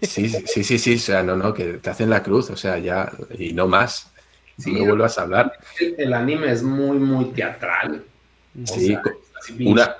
[0.00, 2.56] Sí, sí, sí, sí, sí, o sea, no, no, que te hacen la cruz, o
[2.56, 4.12] sea, ya, y no más.
[4.56, 5.52] Sí, no vuelvas a hablar.
[5.80, 8.04] El, el anime es muy, muy teatral.
[8.66, 9.02] O Sí, sea,
[9.60, 9.96] una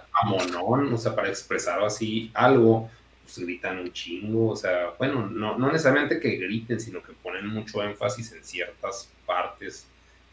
[0.92, 2.88] o sea, para expresar así algo,
[3.22, 7.46] pues gritan un chingo, o sea, bueno, no, no necesariamente que griten, sino que ponen
[7.48, 9.86] mucho énfasis en ciertas partes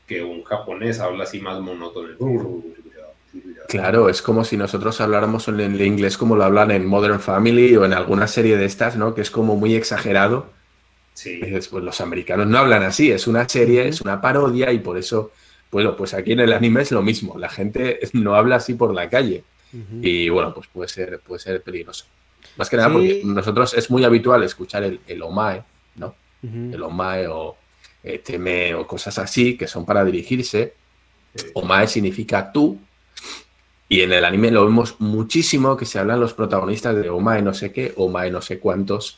[0.08, 2.16] que un japonés habla así más monótono.
[3.68, 7.76] Claro, es como si nosotros habláramos en el inglés como lo hablan en Modern Family
[7.78, 9.16] o en alguna serie de estas, ¿no?
[9.16, 10.48] Que es como muy exagerado.
[11.14, 11.40] Sí.
[11.40, 15.32] pues los americanos no hablan así, es una serie, es una parodia y por eso,
[15.72, 18.94] bueno, pues aquí en el anime es lo mismo, la gente no habla así por
[18.94, 19.44] la calle
[20.02, 22.06] y bueno, pues puede ser, puede ser peligroso.
[22.58, 25.64] Más que nada porque nosotros es muy habitual escuchar el, el omae,
[25.96, 26.14] ¿no?
[26.44, 27.56] El omae o
[28.04, 30.74] eh, teme o cosas así que son para dirigirse.
[31.54, 32.78] Omae significa tú,
[33.92, 37.54] y en el anime lo vemos muchísimo que se hablan los protagonistas de Omae no
[37.54, 39.18] sé qué, Omae no sé cuántos.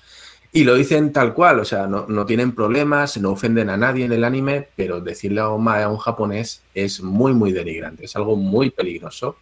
[0.55, 4.11] Y lo dicen tal cual, o sea, no, tienen problemas, no ofenden a nadie en
[4.11, 8.35] el anime, pero decirle a Omae a un japonés es muy, muy denigrante, es algo
[8.35, 9.37] muy peligroso.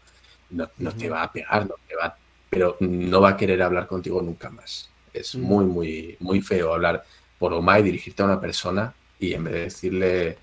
[0.49, 2.15] No, te va a pegar, no te va,
[2.49, 4.89] pero no va a querer hablar contigo nunca más.
[5.13, 7.03] Es muy, muy, muy feo hablar
[7.37, 10.37] por Omae, dirigirte a una persona y en vez de decirle,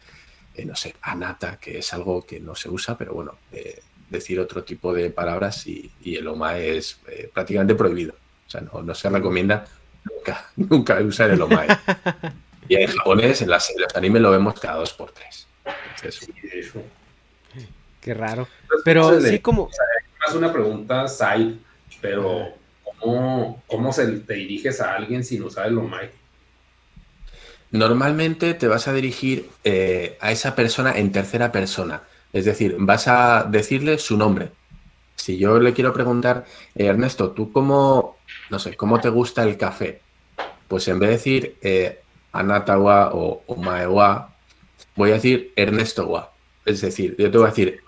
[0.54, 3.80] eh, no sé, anata, que es algo que no se usa, pero bueno, eh,
[4.10, 8.14] decir otro tipo de palabras y, el omae es eh, prácticamente prohibido.
[8.46, 9.66] O sea, no, se recomienda
[10.14, 11.68] nunca, nunca usar el omae.
[12.68, 15.46] y en japonés, en, las, los animes lo vemos cada dos por tres.
[18.00, 18.48] Qué raro.
[18.84, 19.68] Pero sí como...
[20.26, 21.56] es una pregunta side,
[22.00, 26.10] pero ¿cómo, ¿cómo se te diriges a alguien sin usar el omae?
[27.70, 32.02] Normalmente te vas a dirigir eh, a esa persona en tercera persona.
[32.32, 34.50] Es decir, vas a decirle su nombre.
[35.16, 36.44] Si yo le quiero preguntar,
[36.74, 38.17] eh, Ernesto, ¿tú cómo,
[38.50, 40.00] no sé, cómo te gusta el café?
[40.66, 42.00] Pues en vez de decir eh,
[42.32, 44.34] Anatawa o, Maewa,
[44.96, 46.32] voy a decir Ernesto Wa.
[46.64, 47.80] Es decir, yo te voy a decir,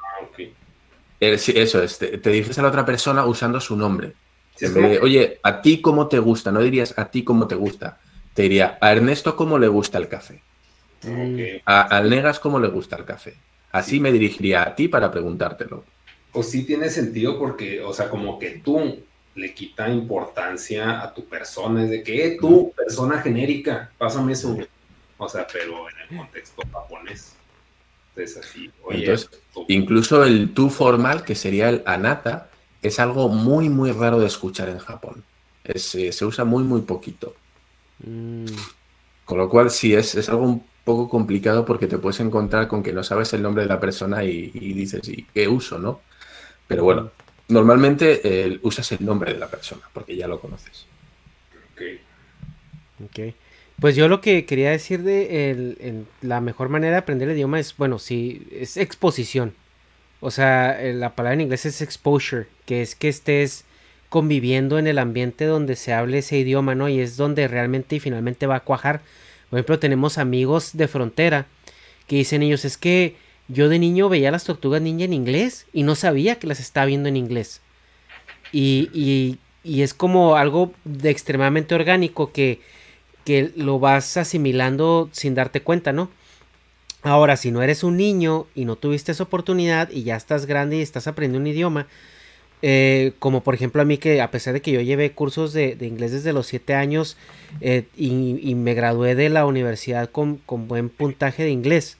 [1.20, 4.14] eh, eso es, te, dices a la otra persona usando su nombre.
[5.02, 6.50] Oye, ¿a ti cómo te gusta?
[6.50, 7.98] No dirías a ti cómo te gusta.
[8.34, 10.42] Te diría, a Ernesto cómo le gusta el café.
[11.64, 13.34] A, al Negas cómo le gusta el café.
[13.72, 15.84] Así me dirigiría a ti para preguntártelo.
[16.32, 19.02] Pues sí tiene sentido porque, o sea, como que tú
[19.34, 24.56] le quita importancia a tu persona, es de que eh, tú, persona genérica, pásame eso.
[25.18, 27.34] O sea, pero en el contexto japonés.
[28.16, 28.70] Es así.
[28.82, 29.14] Oye,
[29.68, 32.50] incluso el tú formal, que sería el anata,
[32.82, 35.22] es algo muy, muy raro de escuchar en Japón.
[35.64, 37.34] Eh, se usa muy, muy poquito.
[38.04, 38.46] Mm.
[39.24, 42.92] Con lo cual, sí, es, es algo poco complicado porque te puedes encontrar con que
[42.92, 46.00] no sabes el nombre de la persona y, dices, ¿y qué uso, no?
[46.66, 47.10] Pero bueno,
[47.50, 50.86] normalmente usas el nombre de la persona porque ya lo conoces.
[53.04, 53.34] Ok.
[53.80, 57.76] Pues yo lo que quería decir de la mejor manera de aprender el idioma es,
[57.76, 59.54] bueno, sí, es exposición.
[60.20, 63.64] O sea, la palabra en inglés es exposure, que es que estés
[64.10, 66.90] conviviendo en el ambiente donde se hable ese idioma, ¿no?
[66.90, 69.00] Y es donde realmente y finalmente va a cuajar.
[69.48, 71.46] Por ejemplo, tenemos amigos de frontera
[72.06, 73.16] que dicen ellos, es que
[73.52, 76.86] yo de niño veía las tortugas ninja en inglés y no sabía que las estaba
[76.86, 77.60] viendo en inglés.
[78.52, 82.60] Y, y, y es como algo de extremadamente orgánico que,
[83.24, 86.10] que lo vas asimilando sin darte cuenta, ¿no?
[87.02, 90.76] Ahora, si no eres un niño y no tuviste esa oportunidad y ya estás grande
[90.76, 91.86] y estás aprendiendo un idioma,
[92.62, 95.78] eh, como por ejemplo a mí que a pesar de que yo llevé cursos de,
[95.80, 97.16] inglés desde los 7 años
[97.62, 101.96] eh, y, me gradué de la universidad con, buen puntaje de inglés,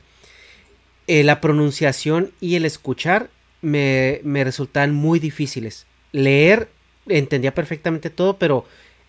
[1.11, 3.31] eh, la pronunciación y el escuchar
[3.63, 5.87] me, me, resultaban muy difíciles.
[6.13, 6.69] Leer
[7.09, 8.65] entendía perfectamente todo, pero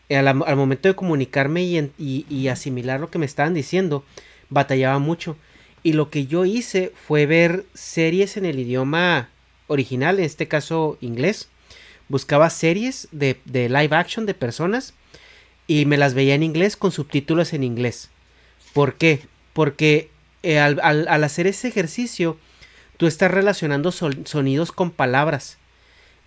[0.09, 4.03] al, momento de comunicarme y, y asimilar lo que me estaban diciendo,
[4.49, 5.37] batallaba mucho.
[5.83, 9.29] Y lo que yo hice fue ver series en el idioma
[9.67, 11.49] original, en este caso inglés.
[12.07, 14.93] Buscaba series de, live action de personas
[15.65, 18.09] y me las veía en inglés con subtítulos en inglés.
[18.73, 19.21] ¿Por qué?
[19.53, 20.10] Porque
[20.43, 22.37] eh, al, hacer ese ejercicio,
[22.97, 25.57] tú estás relacionando sonidos con palabras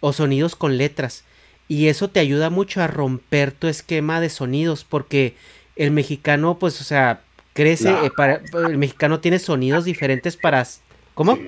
[0.00, 1.24] o sonidos con letras.
[1.66, 5.34] Y eso te ayuda mucho a romper tu esquema de sonidos porque
[5.76, 7.22] el mexicano, pues, o sea,
[7.54, 10.66] crece, eh, para, el mexicano tiene sonidos diferentes para...
[11.14, 11.38] ¿Cómo?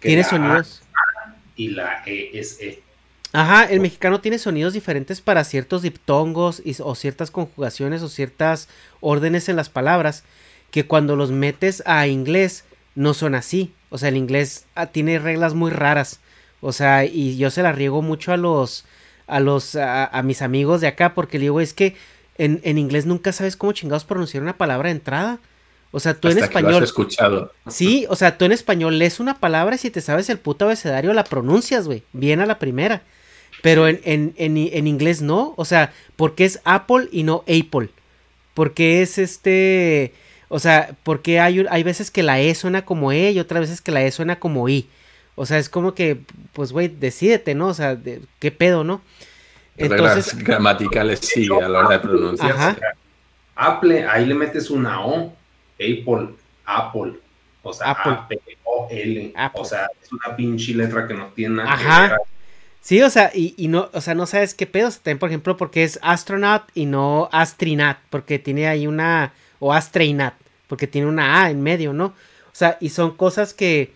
[0.00, 0.82] tiene sonidos
[1.56, 2.82] y la E es E.
[3.32, 8.68] Ajá, el mexicano tiene sonidos diferentes para ciertos diptongos o ciertas conjugaciones o ciertas
[9.00, 10.22] órdenes en las palabras
[10.74, 12.64] que cuando los metes a inglés
[12.96, 13.72] no son así.
[13.90, 16.18] O sea, el inglés ah, tiene reglas muy raras.
[16.60, 18.84] O sea, y yo se la riego mucho a los
[19.28, 21.94] a los a, mis amigos de acá porque le digo es que
[22.38, 25.38] en, en, inglés nunca sabes cómo chingados pronunciar una palabra de entrada.
[25.92, 26.82] O sea, tú en Hasta que lo español.
[26.82, 27.52] has escuchado.
[27.68, 30.64] Sí, o sea, tú en español lees una palabra y si te sabes el puto
[30.64, 32.02] abecedario la pronuncias, güey.
[32.12, 33.02] Bien a la primera.
[33.62, 35.54] Pero en, en, en, en inglés no.
[35.56, 37.90] O sea, porque es Apple y no Apple.
[38.54, 40.14] Porque es este.
[40.54, 43.80] O sea, porque hay, hay veces que la E suena como E y otras veces
[43.80, 44.88] que la E suena como I.
[45.34, 46.20] O sea, es como que,
[46.52, 47.66] pues, güey, decídete, ¿no?
[47.66, 49.02] O sea, de- ¿qué pedo, no?
[49.76, 52.52] Reglas gramaticales sí a la hora de pronunciar.
[52.52, 52.76] Ajá.
[53.56, 55.34] Apple, ahí le metes una O.
[55.74, 56.28] Apple,
[56.66, 57.14] Apple.
[57.64, 58.12] O sea, Apple.
[58.12, 59.32] A-P-O-L.
[59.34, 59.60] Apple.
[59.60, 62.00] O sea, es una pinche letra que no tiene nada que Ajá.
[62.02, 62.18] ver.
[62.80, 64.86] Sí, o sea, y, y no, o sea, no sabes qué pedo.
[64.86, 69.32] O sea, también, por ejemplo, porque es astronaut y no astrinat, porque tiene ahí una,
[69.58, 70.34] o astrainat,
[70.66, 72.06] porque tiene una A en medio, ¿no?
[72.06, 73.92] O sea, y son cosas que,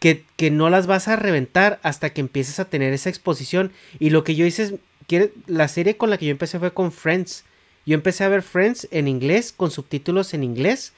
[0.00, 3.72] que, que no las vas a reventar hasta que empieces a tener esa exposición.
[3.98, 4.74] Y lo que yo hice es,
[5.06, 7.44] quiere- la serie con la que yo empecé fue con Friends.
[7.86, 10.92] Yo empecé a ver Friends en inglés, con subtítulos en inglés.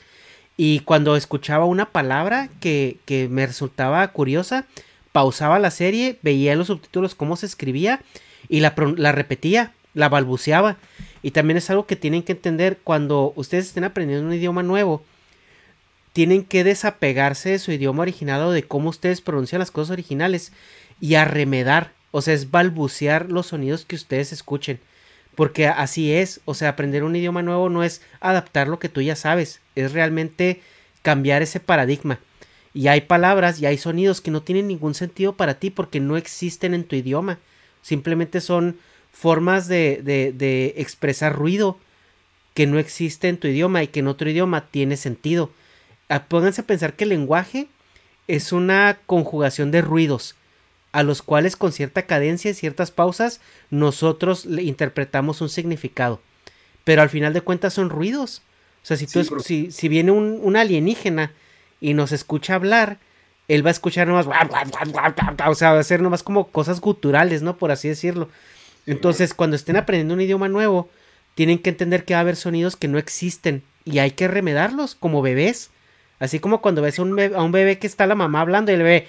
[0.57, 4.67] Y cuando escuchaba una palabra que, que me resultaba curiosa,
[5.13, 8.01] pausaba la serie, veía los subtítulos cómo se escribía
[8.49, 10.77] y la, la repetía, la balbuceaba.
[11.27, 15.03] Y también es algo que tienen que entender cuando ustedes estén aprendiendo un idioma nuevo.
[16.13, 20.53] Tienen que desapegarse de su idioma original o de cómo ustedes pronuncian las cosas originales
[21.01, 21.91] y arremedar.
[22.13, 24.79] O sea, es balbucear los sonidos que ustedes escuchen.
[25.35, 26.43] Porque así es.
[26.45, 29.61] O sea, aprender un idioma nuevo no es adaptar lo que tú ya sabes.
[29.75, 30.63] Es realmente
[31.03, 32.21] cambiar ese paradigma.
[32.73, 36.17] Y hay palabras y hay sonidos que no tienen ningún sentido para ti porque no
[36.17, 37.41] existen en tu idioma.
[37.83, 38.77] Simplemente son
[39.17, 41.79] formas de, de, de expresar ruido
[42.55, 45.51] que no existe en tu idioma y que en otro idioma tiene sentido.
[46.09, 47.69] Ah, Pónganse a pensar que el lenguaje
[48.29, 50.35] es una conjugación de ruidos
[50.93, 53.41] a los cuales con cierta cadencia y ciertas pausas
[53.71, 56.21] nosotros le interpretamos un significado.
[56.85, 58.43] Pero al final de cuentas son ruidos.
[58.83, 61.33] O sea, si, tú Sí, es- si, si viene un, un alienígena
[61.81, 62.99] y nos escucha hablar,
[63.49, 67.57] él va a escuchar nomás, o sea, va a ser nomás como cosas guturales, ¿no?
[67.57, 68.29] Por así decirlo.
[68.87, 70.89] Entonces, cuando estén aprendiendo un idioma nuevo,
[71.35, 74.95] tienen que entender que va a haber sonidos que no existen y hay que remedarlos
[74.95, 75.71] como bebés.
[76.19, 78.71] Así como cuando ves a un bebé, a un bebé que está la mamá hablando
[78.71, 79.07] y el bebé,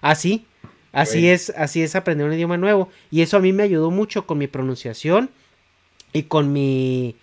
[0.00, 0.46] así,
[0.92, 2.88] así es, así es aprender un idioma nuevo.
[3.10, 5.30] Y eso a mí me ayudó mucho con mi pronunciación
[6.14, 7.16] y con mi,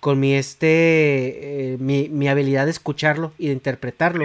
[0.00, 4.24] con mi este, eh, mi, mi habilidad de escucharlo y de interpretarlo.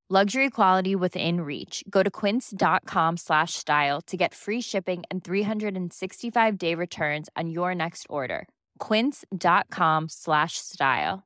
[0.11, 1.85] Luxury quality within reach.
[1.89, 7.73] Go to quince.com slash style to get free shipping and 365 day returns on your
[7.73, 8.49] next order.
[8.79, 11.23] Quince.com slash style.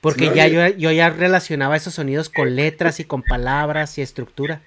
[0.00, 4.02] Porque Sí, ya yo, yo ya relacionaba esos sonidos con letras y con palabras y
[4.02, 4.64] estructura.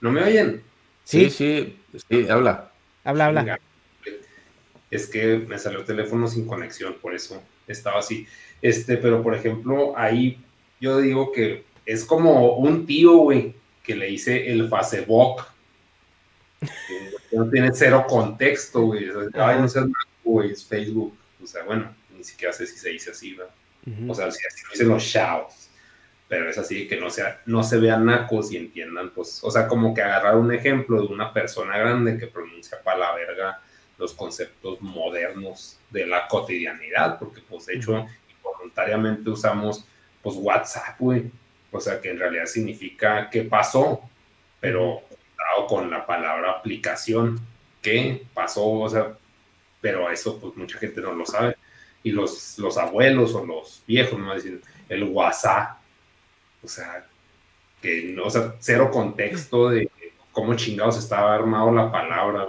[0.00, 0.62] ¿No me oyen?
[1.02, 1.76] Sí, sí,
[2.08, 2.70] sí, habla.
[3.02, 3.40] Habla, habla.
[3.40, 3.58] Venga.
[4.92, 8.28] Es que me salió el teléfono sin conexión, por eso estaba así.
[8.62, 10.42] Este, pero por ejemplo, ahí
[10.80, 15.46] yo digo que es como un tío, güey, que le hice el Facebook.
[16.60, 19.06] que No tiene cero contexto, güey.
[19.34, 19.86] Ay, no seas
[20.22, 21.16] güey, es Facebook.
[21.42, 23.54] O sea, bueno, ni siquiera sé si se dice así, ¿verdad?
[24.08, 25.68] O sea, si así lo dicen los chavos.
[26.26, 29.68] Pero es así que no, sea, no se vean nacos y entiendan, pues, o sea,
[29.68, 33.60] como que agarrar un ejemplo de una persona grande que pronuncia para la verga
[33.98, 38.06] los conceptos modernos de la cotidianidad, porque pues de hecho,
[38.64, 39.84] involuntariamente usamos
[40.22, 41.30] pues WhatsApp, güey.
[41.70, 44.00] O sea, que en realidad significa qué pasó,
[44.60, 45.02] pero
[45.68, 47.38] con la palabra aplicación,
[47.80, 49.12] qué pasó, o sea,
[49.80, 51.56] pero eso pues mucha gente no lo sabe.
[52.02, 55.78] Y los, los abuelos o los viejos no dicen el WhatsApp.
[56.62, 57.06] O sea,
[57.82, 59.90] que no, o sea, cero contexto de
[60.32, 62.48] cómo chingados estaba armado la palabra,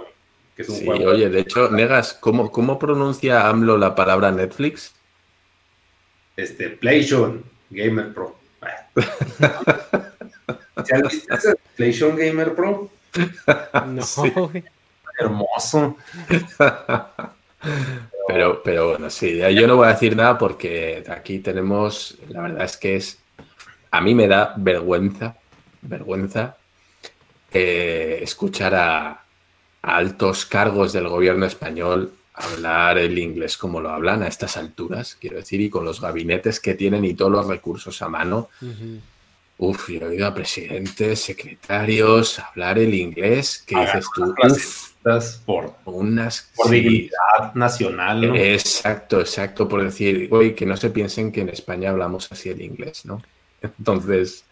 [0.54, 4.95] Que es un sí, oye, de hecho, Negas, ¿cómo, ¿cómo pronuncia AMLO la palabra Netflix?
[6.36, 8.36] Este, PlayStation Gamer Pro.
[10.88, 12.90] ¿Ya viste ese PlayStation Gamer Pro?
[13.86, 14.52] No,
[15.18, 15.96] Hermoso.
[18.28, 22.64] Pero, pero bueno, sí, yo no voy a decir nada porque aquí tenemos, la verdad
[22.64, 23.18] es que es,
[23.90, 25.36] a mí me da vergüenza,
[25.80, 26.56] vergüenza
[27.52, 29.22] eh, escuchar a,
[29.86, 35.36] altos cargos del gobierno español hablar el inglés como lo hablan a estas alturas, quiero
[35.36, 38.50] decir, y con los gabinetes que tienen y todos los recursos a mano.
[39.58, 44.34] Uf, yo he oído a presidentes, secretarios hablar el inglés, ¿qué dices tú?
[44.44, 44.92] Uf,
[45.46, 48.28] por, unas por dignidad nacional.
[48.28, 48.36] ¿no?
[48.36, 52.60] Exacto, exacto, por decir, oye, que no se piensen que en España hablamos así el
[52.60, 53.22] inglés, ¿no?
[53.62, 54.44] Entonces,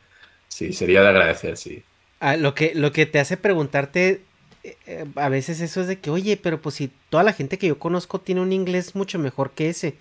[0.48, 1.82] sí, sería de agradecer, sí.
[2.20, 4.23] Ah, lo, que, lo que te hace preguntarte
[4.65, 7.69] eh, a veces eso es de que, oye, pero pues si toda la gente que
[7.69, 9.97] yo conozco tiene un inglés mucho mejor que ese.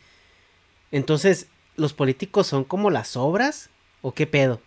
[0.91, 3.69] Entonces, ¿los políticos son como las obras?
[4.01, 4.61] ¿O qué pedo?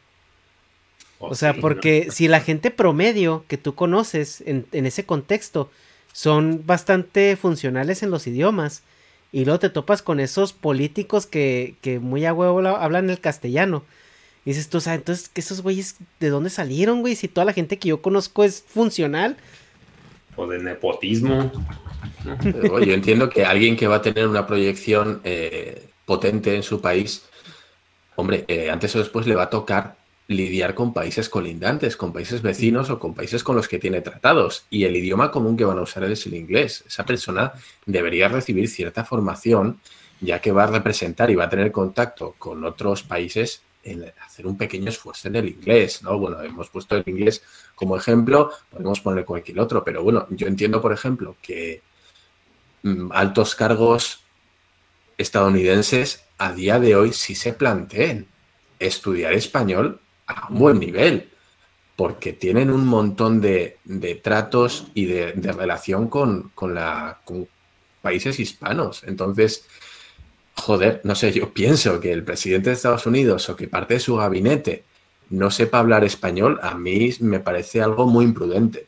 [1.19, 5.71] O, sea, porque si la gente promedio que tú conoces en, ese contexto
[6.13, 8.83] son bastante funcionales en los idiomas,
[9.33, 13.83] y luego te topas con esos políticos que, que muy a huevo hablan el castellano.
[14.45, 17.17] Y dices tú, o sea, entonces, ¿esos güeyes de dónde salieron, güey?
[17.17, 19.37] Si toda la gente que yo conozco es funcional.
[20.37, 21.51] O de nepotismo.
[22.25, 27.25] yo entiendo que alguien que va a tener una proyección eh, potente en su país,
[28.17, 29.97] hombre, eh, antes o después le va a tocar
[30.29, 34.67] lidiar con países colindantes, con países vecinos o con países con los que tiene tratados.
[34.71, 36.85] Y el idioma común que van a usar es el inglés.
[36.87, 37.53] Esa persona
[37.85, 39.81] debería recibir cierta formación,
[40.21, 44.47] ya que va a representar y va a tener contacto con otros países en hacer
[44.47, 46.19] un pequeño esfuerzo en el inglés, ¿no?
[46.19, 47.43] Bueno, hemos puesto el inglés
[47.77, 51.83] como ejemplo, podemos poner cualquier otro, pero bueno, yo entiendo, por ejemplo, que
[52.83, 54.25] mm, altos cargos
[55.19, 58.27] estadounidenses a día de hoy sí se planteen
[58.79, 61.29] estudiar español a un buen nivel,
[61.97, 63.79] porque tienen un montón de,
[64.23, 67.47] tratos y de, relación con, la, con
[68.01, 69.03] países hispanos.
[69.05, 69.67] Entonces,
[70.55, 74.01] joder, no sé, yo pienso que el presidente de Estados Unidos o que parte de
[74.01, 74.85] su gabinete
[75.31, 78.87] no sepa hablar español, a mí me parece algo muy imprudente.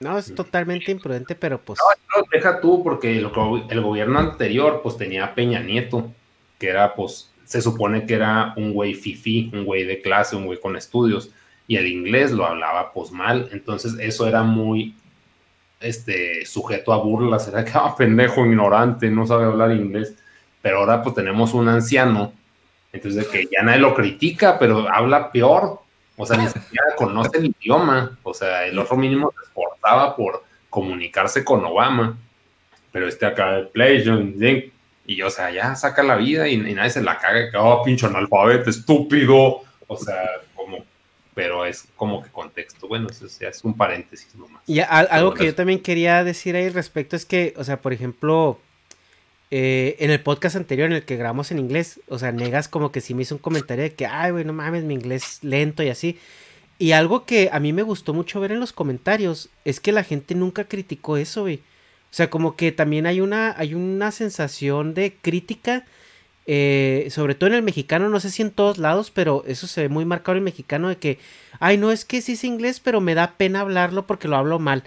[0.00, 1.78] No, es totalmente imprudente, pero pues...
[2.14, 3.30] No, deja tú, porque el,
[3.70, 6.12] el, gobierno anterior pues tenía Peña Nieto,
[6.58, 10.46] que era pues se supone que era un güey fifi, un güey de clase, un
[10.46, 11.32] güey con estudios,
[11.66, 14.94] y el inglés lo hablaba pues mal, entonces eso era muy
[15.80, 20.14] este, sujeto a burlas, era que ah, pendejo, ignorante, no sabe hablar inglés,
[20.62, 22.32] pero ahora pues tenemos un anciano,
[22.92, 25.80] entonces de que ya nadie lo critica, pero habla peor,
[26.16, 30.44] o sea, ni siquiera conoce el idioma, o sea, el otro mínimo se esforzaba por
[30.70, 32.16] comunicarse con Obama,
[32.92, 34.34] pero este acá, el PlayStation,
[35.08, 38.04] y, o sea, ya saca la vida y, nadie se la caga, que, oh, pinche
[38.04, 39.62] analfabeto, estúpido.
[39.86, 40.22] O sea,
[40.54, 40.84] como,
[41.32, 42.86] pero es como que contexto.
[42.86, 44.62] Bueno, eso ya es un paréntesis nomás.
[44.66, 48.60] Y algo que yo también quería decir ahí respecto es que, o sea, por ejemplo,
[49.50, 52.92] eh, en el podcast anterior en el que grabamos en inglés, o sea, Negas como
[52.92, 55.82] que sí me hizo un comentario de que, ay, güey, no mames, mi inglés lento
[55.82, 56.18] y así.
[56.78, 60.04] Y algo que a mí me gustó mucho ver en los comentarios es que la
[60.04, 61.56] gente nunca criticó eso, güey.
[62.10, 65.84] O sea, como que también hay una, hay una sensación de crítica,
[66.46, 69.82] eh, sobre todo en el mexicano, no sé si en todos lados, pero eso se
[69.82, 71.18] ve muy marcado en el mexicano de que,
[71.58, 74.58] ay, no, es que sí es inglés, pero me da pena hablarlo porque lo hablo
[74.58, 74.84] mal.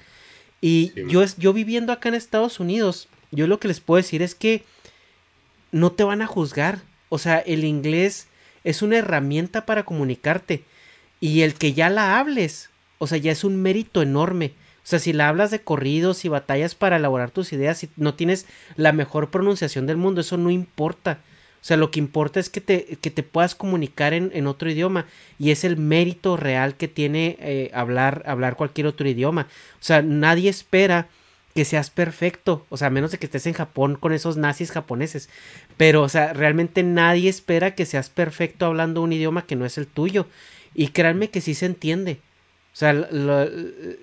[0.62, 4.36] Y yo, yo viviendo acá en Estados Unidos, yo lo que les puedo decir es
[4.36, 4.64] que
[5.72, 6.82] no te van a juzgar.
[7.10, 8.28] O sea, el inglés
[8.64, 10.64] es una herramienta para comunicarte.
[11.20, 14.54] Y el que ya la hables, o sea, ya es un mérito enorme.
[14.84, 18.16] O sea, si la hablas de corridos y batallas para elaborar tus ideas y no
[18.16, 21.20] tienes la mejor pronunciación del mundo, eso no importa.
[21.62, 25.06] O sea, lo que importa es que te, que te puedas comunicar en, otro idioma
[25.38, 29.48] y es el mérito real que tiene eh, hablar, hablar cualquier otro idioma.
[29.76, 31.08] O sea, nadie espera
[31.54, 34.72] que seas perfecto, o sea, a menos de que estés en Japón con esos nazis
[34.72, 35.30] japoneses.
[35.78, 39.78] Pero, o sea, realmente nadie espera que seas perfecto hablando un idioma que no es
[39.78, 40.28] el tuyo.
[40.74, 42.20] Y créanme que sí se entiende.
[42.74, 43.08] O sea,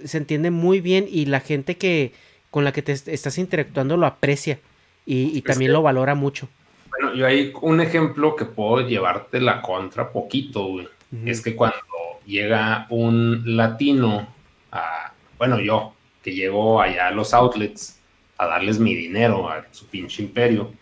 [0.04, 2.12] se entiende muy bien y la gente que
[2.50, 4.58] con la que te estás interactuando lo aprecia
[5.06, 6.48] y, también lo valora mucho.
[6.90, 10.88] Bueno, yo hay un ejemplo que puedo llevarte la contra poquito, güey.
[11.24, 11.78] Es que cuando
[12.26, 14.28] llega un latino
[14.70, 15.94] a, bueno, yo,
[16.28, 17.98] que llego allá a los outlets
[18.36, 20.72] a darles mi dinero a su pinche imperio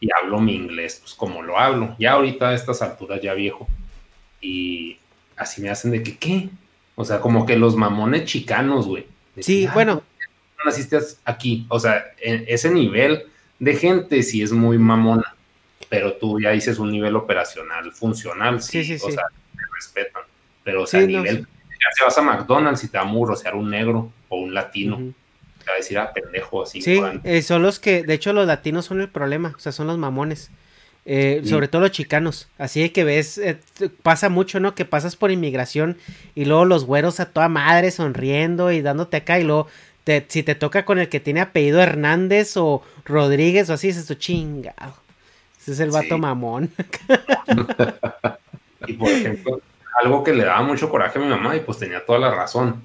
[0.00, 1.94] y hablo mi inglés, pues como lo hablo.
[1.98, 3.68] Ya ahorita a estas alturas ya viejo.
[4.40, 4.98] Y
[5.36, 6.48] así me hacen de que, ¿qué?
[6.94, 9.06] O sea, como que los mamones chicanos, güey.
[9.38, 10.02] Sí, bueno.
[10.58, 11.66] No naciste aquí.
[11.68, 13.24] O sea, en ese nivel
[13.58, 15.34] de gente sí es muy mamona.
[15.90, 19.24] Pero tú ya dices un nivel operacional, funcional, sí, sí, sí o sea,
[19.54, 20.22] te respetan.
[20.64, 23.54] Pero, o sea, a nivel, ya se vas a McDonald's y te va a murrosear
[23.54, 24.96] un negro o un latino.
[24.96, 26.80] Te va a decir, ah, pendejo, así.
[26.80, 29.86] Sí, eh, son los que, de hecho, los latinos son el problema, o sea, son
[29.86, 30.50] los mamones.
[31.08, 32.48] Eh, sobre todo los chicanos.
[32.58, 33.58] Así que ves, eh,
[34.02, 34.74] pasa mucho, ¿no?
[34.74, 35.96] Que pasas por inmigración
[36.34, 39.68] y luego los güeros a toda madre sonriendo y dándote acá y luego
[40.02, 43.98] te, si te toca con el que tiene apellido Hernández o Rodríguez o así, es
[43.98, 44.96] esto chingado.
[45.60, 46.72] Ese es el vato mamón.
[48.88, 49.60] y por ejemplo,
[50.02, 52.82] algo que le daba mucho coraje a mi mamá y pues tenía toda la razón.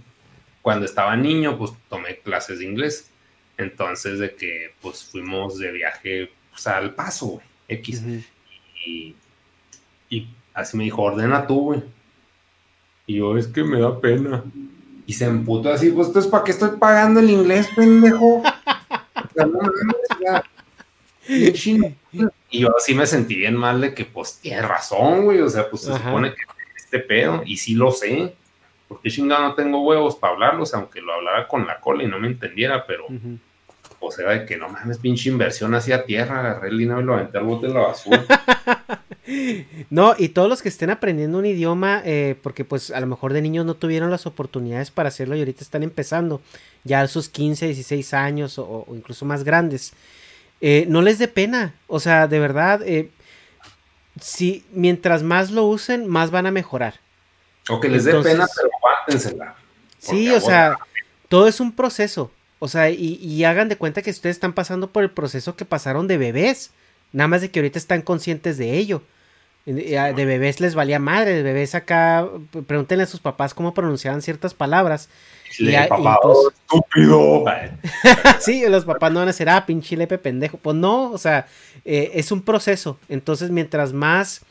[0.61, 3.09] Cuando estaba niño, pues tomé clases de inglés.
[3.57, 8.03] Entonces, de que pues fuimos de viaje pues, al paso, güey X.
[8.85, 9.15] y,
[10.53, 11.83] así me dijo, ordena tú, güey.
[13.07, 14.43] Y yo, es que me da pena.
[15.05, 18.43] Y se emputó así, pues, entonces, ¿para qué estoy pagando el inglés, pendejo?
[22.49, 25.39] y yo así me sentí bien mal de que, pues, tiene razón, güey.
[25.41, 26.41] O sea, pues se supone que
[26.77, 28.35] este pedo, y sí lo sé.
[28.91, 32.19] Porque chingado no tengo huevos para hablarlos, aunque lo hablara con la cola y no
[32.19, 33.05] me entendiera, pero
[34.01, 37.13] o sea, de que no mames, pinche inversión hacia tierra, agarré el dinero y lo
[37.13, 38.26] aventé al bote de la basura.
[39.89, 43.31] no, y todos los que estén aprendiendo un idioma, eh, porque pues a lo mejor
[43.31, 46.41] de niños no tuvieron las oportunidades para hacerlo y ahorita están empezando,
[46.84, 49.93] ya a sus 15, 16 años o, incluso más grandes,
[50.59, 53.09] eh, no les dé pena, o sea, de verdad, eh,
[54.19, 56.95] si mientras más lo usen, más van a mejorar.
[57.69, 59.55] O que les dé pena, pero aguántensela.
[59.99, 60.77] Sí, o sea,
[61.29, 62.31] todo es un proceso.
[62.59, 66.07] O sea, y, hagan de cuenta que ustedes están pasando por el proceso que pasaron
[66.07, 66.71] de bebés.
[67.11, 69.01] Nada más de que ahorita están conscientes de ello.
[69.65, 72.27] De bebés les valía madre, de bebés acá,
[72.67, 75.09] pregúntenle a sus papás cómo pronunciaban ciertas palabras.
[75.57, 77.45] y, papá, oh, estúpido.
[78.39, 80.57] sí, los papás no van a decir, ah, pinche lepe pendejo.
[80.57, 81.47] Pues no, o sea,
[81.83, 82.99] eh, es un proceso.
[83.09, 84.41] Entonces, mientras más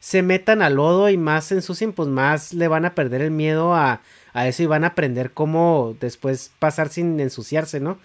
[0.00, 3.30] se metan al lodo y más se ensucien, pues más le van a perder el
[3.30, 4.00] miedo a,
[4.32, 7.98] a eso y van a aprender cómo después pasar sin ensuciarse, ¿no?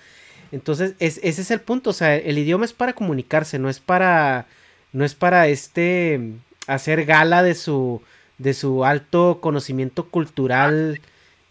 [0.52, 4.46] Entonces, ese es el punto, o sea, el idioma es para comunicarse, no es para,
[4.94, 6.34] no es para este,
[6.68, 8.02] hacer gala de su,
[8.38, 11.02] de su alto conocimiento cultural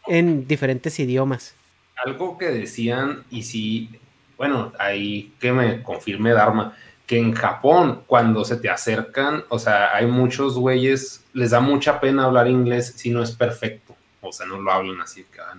[0.06, 1.54] en diferentes idiomas.
[1.96, 3.90] Algo que decían, y sí,
[4.36, 6.76] bueno, ahí que me confirme Dharma,
[7.06, 12.00] que en Japón, cuando se te acercan, o sea, hay muchos güeyes, les da mucha
[12.00, 13.94] pena hablar inglés si no es perfecto
[14.24, 15.54] o sea, no lo hablan así, ah,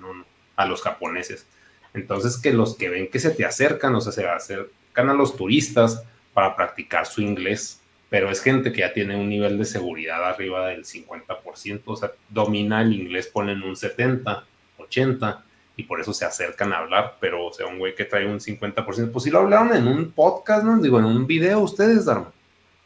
[0.56, 1.48] a los japoneses.
[1.94, 5.38] Entonces, que los que ven que se te acercan, o sea, se acercan a los
[5.38, 6.04] turistas
[6.34, 10.68] para practicar su inglés, pero es gente que ya tiene un nivel de seguridad arriba
[10.68, 14.46] del 50%, o sea, domina el inglés, ponen un 70,
[14.78, 15.45] 80,
[15.78, 18.40] y por eso se acercan a hablar, pero, o sea, un güey que trae un
[18.40, 20.80] 50%, pues sí lo hablaron en un podcast, ¿no?
[20.82, 22.32] Digo, en un video ustedes, Dharma.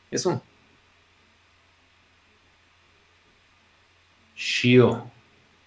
[0.09, 0.41] Eso.
[4.35, 5.09] Shio.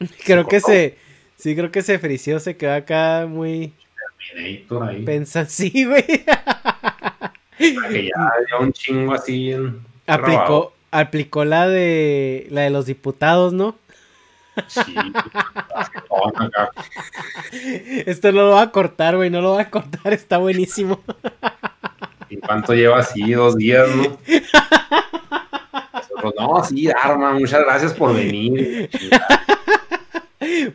[0.25, 0.97] creo que se.
[1.37, 3.73] Sí, creo que se frició, se quedó acá muy.
[5.05, 6.05] Pensa, sí, güey.
[7.59, 9.53] que ya, un chingo así.
[10.07, 13.77] aplicó, aplicó la de la de los diputados, ¿no?
[14.67, 14.95] Sí.
[18.07, 21.01] Esto no lo va a cortar, güey, no lo va a cortar, está buenísimo.
[22.29, 23.33] ¿Y cuánto lleva así?
[23.33, 24.19] Dos días, ¿no?
[26.39, 28.89] no, sí, Arma, muchas gracias por venir.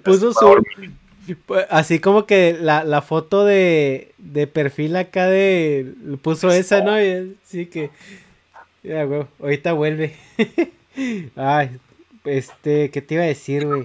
[0.03, 0.63] Puso su.
[1.69, 5.93] Así como que la, la foto de, de, perfil acá de.
[6.21, 6.93] Puso esa, ¿no?
[6.93, 7.89] Así que.
[8.83, 9.25] Ya, güey.
[9.41, 10.15] Ahorita vuelve.
[11.35, 11.79] Ay,
[12.27, 13.83] este, ¿qué te iba a decir, güey?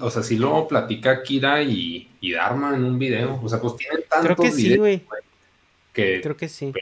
[0.00, 3.38] O sea, si lo platica Kira y, y Dharma en un video.
[3.42, 5.02] O sea, pues tienen tantos Creo que sí, güey.
[5.92, 6.72] Que, Creo que sí.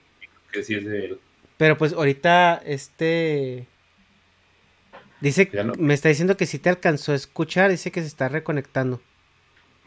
[0.53, 1.21] Que sí es de él.
[1.57, 3.67] Pero pues ahorita, este.
[5.21, 9.01] Dice, me está diciendo que si te alcanzó a escuchar, dice que se está reconectando.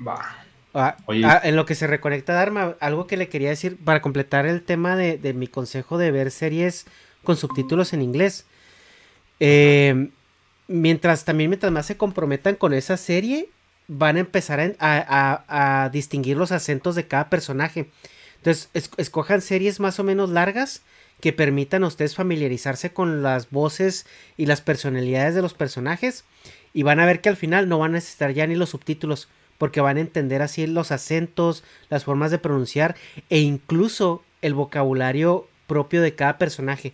[0.05, 0.45] Va.
[0.75, 4.47] Ah, ah, en lo que se reconecta Dharma, algo que le quería decir para completar
[4.47, 6.85] el tema de, mi consejo de ver series
[7.23, 8.45] con subtítulos en inglés.
[9.39, 10.11] Em,
[10.67, 13.49] mientras también mientras más se comprometan con esa serie,
[13.87, 17.89] van a empezar a, distinguir los acentos de cada personaje.
[18.37, 20.81] Entonces, escojan series más o menos largas
[21.21, 26.25] que permitan a ustedes familiarizarse con las voces y las personalidades de los personajes
[26.73, 29.29] y van a ver que al final no van a necesitar ya ni los subtítulos
[29.57, 32.95] porque van a entender así los acentos, las formas de pronunciar
[33.29, 36.93] e incluso el vocabulario propio de cada personaje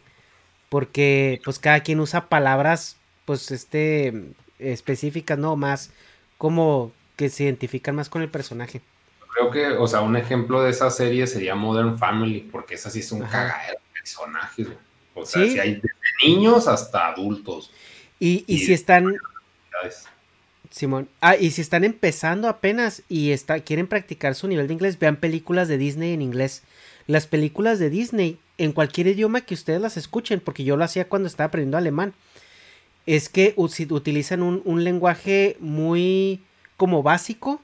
[0.70, 2.98] porque pues cada quien usa palabras
[3.30, 4.12] pues este
[4.58, 5.56] específicas, ¿no?
[5.56, 5.92] Más
[6.40, 8.82] como que se identifican más con el personaje.
[9.36, 13.02] Creo que, o sea, un ejemplo de esa serie sería Modern Family, porque esa sí
[13.02, 14.68] es un cagadero de personajes,
[15.14, 15.90] O sea, si hay desde
[16.26, 17.70] niños hasta adultos.
[18.20, 19.16] Y, y, si están...
[20.72, 21.08] Simón.
[21.22, 25.18] Ah, y si están empezando apenas y está, quieren practicar su nivel de inglés, vean
[25.18, 26.64] películas de Disney en inglés.
[27.06, 31.08] Las películas de Disney, en cualquier idioma que ustedes las escuchen, porque yo lo hacía
[31.08, 32.16] cuando estaba aprendiendo alemán,
[33.06, 36.42] es que utilizan un, un lenguaje muy
[36.78, 37.62] como básico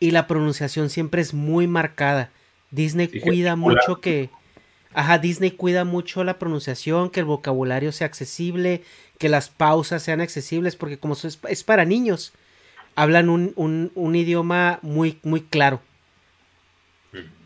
[0.00, 2.30] y la pronunciación siempre es muy marcada.
[2.70, 4.30] Disney cuida mucho que...
[4.92, 8.82] Ajá, Disney cuida mucho la pronunciación, que el vocabulario sea accesible,
[9.18, 12.32] que las pausas sean accesibles, porque como es, es para niños,
[12.96, 15.80] hablan un, un, un, idioma muy, muy claro.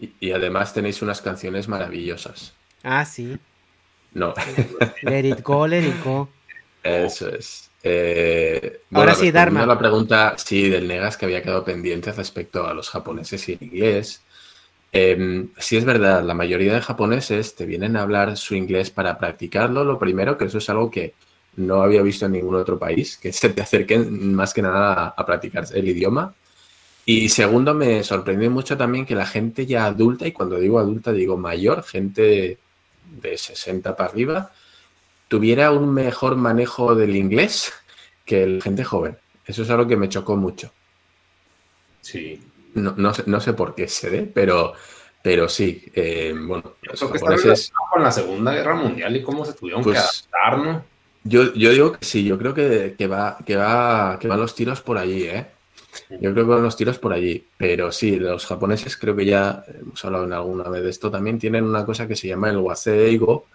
[0.01, 2.55] Y, y, además tenéis unas canciones maravillosas.
[2.83, 3.37] Ah, sí.
[4.15, 4.33] No.
[5.03, 6.31] Let it go, let it go.
[6.85, 7.71] Eso es.
[7.83, 9.67] Eh, Ahora sí, Dharma.
[9.67, 13.63] La pregunta, sí, del Negas que había quedado pendiente respecto a los japoneses y el
[13.63, 14.23] inglés.
[14.93, 19.19] Eh, sí es verdad, la mayoría de japoneses te vienen a hablar su inglés para
[19.19, 19.83] practicarlo.
[19.83, 21.15] Lo primero, que eso es algo que
[21.57, 25.09] no había visto en ningún otro país, que se te acerquen más que nada a,
[25.09, 26.35] a practicar el idioma.
[27.07, 31.13] Y segundo, me sorprendió mucho también que la gente ya adulta, y cuando digo adulta
[31.13, 32.59] digo mayor, gente
[33.21, 34.53] de 60 para arriba,
[35.35, 37.73] tuviera un mejor manejo del inglés
[38.25, 39.19] que la gente joven.
[39.45, 40.71] Eso es algo que me chocó mucho.
[42.01, 42.41] Sí.
[42.75, 44.75] No, no, sé, no sé por qué se ve, pero,
[45.25, 45.91] pero sí.
[45.93, 47.73] Eh, bueno, los japoneses...
[47.93, 50.85] con la Segunda Guerra Mundial y cómo se tuvieron pues, que adaptar, ¿no?
[51.25, 54.55] Yo, yo digo que sí, yo creo que, que, va, que, va, que van los
[54.55, 55.49] tiros por allí, ¿eh?
[56.11, 59.65] Yo creo que van los tiros por allí, pero sí, los japoneses creo que ya
[59.81, 62.59] hemos hablado en alguna vez de esto, también tienen una cosa que se llama el
[62.59, 63.47] waseigo,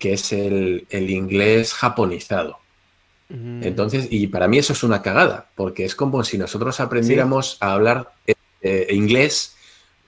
[0.00, 2.58] que es el, el inglés japonizado.
[3.28, 3.62] Mm.
[3.62, 7.56] Entonces, y para mí eso es una cagada, porque es como si nosotros aprendiéramos sí.
[7.60, 8.10] a hablar
[8.62, 9.54] eh, inglés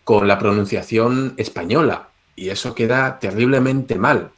[0.02, 4.31] con la pronunciación española, y eso queda terriblemente mal.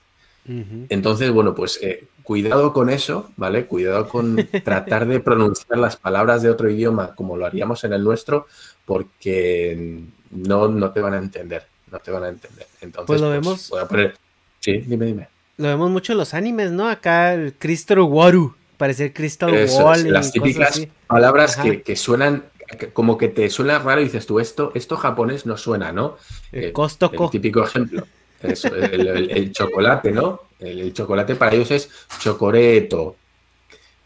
[0.46, 0.86] Uh -huh.
[0.90, 3.66] Entonces, bueno, pues eh, cuidado con eso, ¿vale?
[3.66, 8.02] Cuidado con tratar de pronunciar las palabras de otro idioma como lo haríamos en el
[8.02, 8.46] nuestro,
[8.84, 10.02] porque
[10.32, 12.66] no, no te van a entender, no te van a entender.
[12.80, 13.70] Entonces, pues lo vemos.
[13.70, 14.16] Voy a poner...
[14.58, 15.33] Sí, dime, dime.
[15.56, 16.88] Lo vemos mucho en los animes, ¿no?
[16.88, 20.12] Acá el Crystal Waru, parece Crystal Eso, Wall.
[20.12, 22.44] Las típicas palabras que, que, suenan
[22.92, 26.16] como que te suena raro y dices tú, esto, esto japonés no suena, ¿no?
[26.52, 28.06] El, eh, el típico ejemplo.
[28.42, 30.40] Eso, el, el, el, chocolate, ¿no?
[30.58, 33.16] El, chocolate para ellos es chocoreto.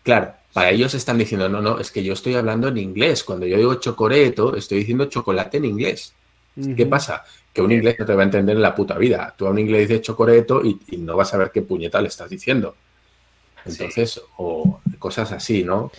[0.02, 3.24] Claro, para ellos están diciendo, no, no, es que yo estoy hablando en inglés.
[3.24, 6.14] Cuando yo digo chocoreto, estoy diciendo chocolate en inglés.
[6.56, 6.76] Uh -huh.
[6.76, 7.24] ¿Qué pasa?
[7.58, 9.34] Que un inglés no te va a entender en la puta vida.
[9.36, 12.06] Tú a un inglés dices chocoreto y, y no vas a ver qué puñeta le
[12.06, 12.76] estás diciendo.
[13.64, 14.20] Entonces, sí.
[14.36, 15.90] o cosas así, ¿no?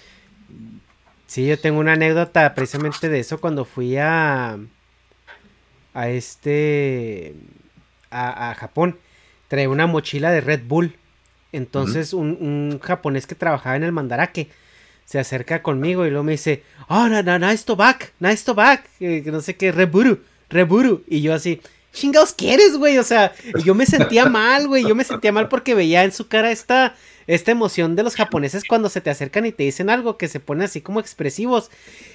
[1.27, 4.57] Sí, yo tengo una anécdota precisamente de eso cuando fui a.
[5.93, 7.35] a este.
[8.09, 8.97] a, a Japón.
[9.49, 10.95] Trae una mochila de Red Bull.
[11.51, 12.37] Entonces, uh -huh.
[12.39, 14.47] un, un, japonés que trabajaba en el Mandarake
[15.03, 18.55] se acerca conmigo y luego me dice: Oh, no, no, nice to back, nice to
[18.55, 18.89] back.
[19.01, 20.19] Eh, no sé qué, Reburu,
[20.49, 21.03] Reburu.
[21.07, 21.61] Y yo así,
[21.93, 22.97] chingados quieres, güey.
[22.97, 24.87] O sea, yo me sentía mal, güey.
[24.87, 26.95] Yo me sentía mal porque veía en su cara esta
[27.29, 30.39] esta emoción de los japoneses cuando se te acercan y te dicen algo que se
[30.39, 31.69] ponen así como expresivos.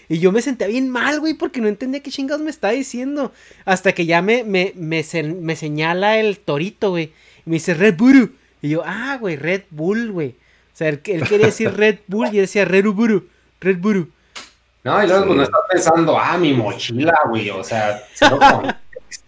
[0.08, 3.32] Y yo me sentía bien mal, güey, porque no entendía qué chingados me estaba diciendo.
[3.64, 5.04] Hasta que ya me, me, me,
[5.40, 7.12] me señala el torito, güey.
[7.46, 8.34] Y me dice Red Bull.
[8.60, 10.30] Y yo, ah, güey, Red Bull, güey.
[10.30, 13.28] O sea, él, él, quería decir Red Bull y decía Red Buru,
[13.60, 14.10] Red Buru.
[14.84, 15.26] No, y luego sí.
[15.26, 17.48] cuando estás pensando, ah, mi mochila, güey.
[17.50, 18.02] O sea,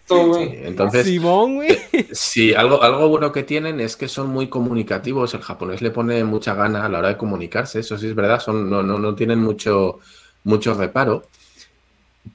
[0.09, 1.77] entonces, Simón, güey.
[2.11, 5.33] Sí, algo, algo bueno que tienen es que son muy comunicativos.
[5.33, 7.79] El japonés le pone mucha gana a la hora de comunicarse.
[7.79, 8.39] Eso sí es verdad.
[8.39, 9.99] Son, no, no, no tienen mucho,
[10.43, 11.23] mucho reparo.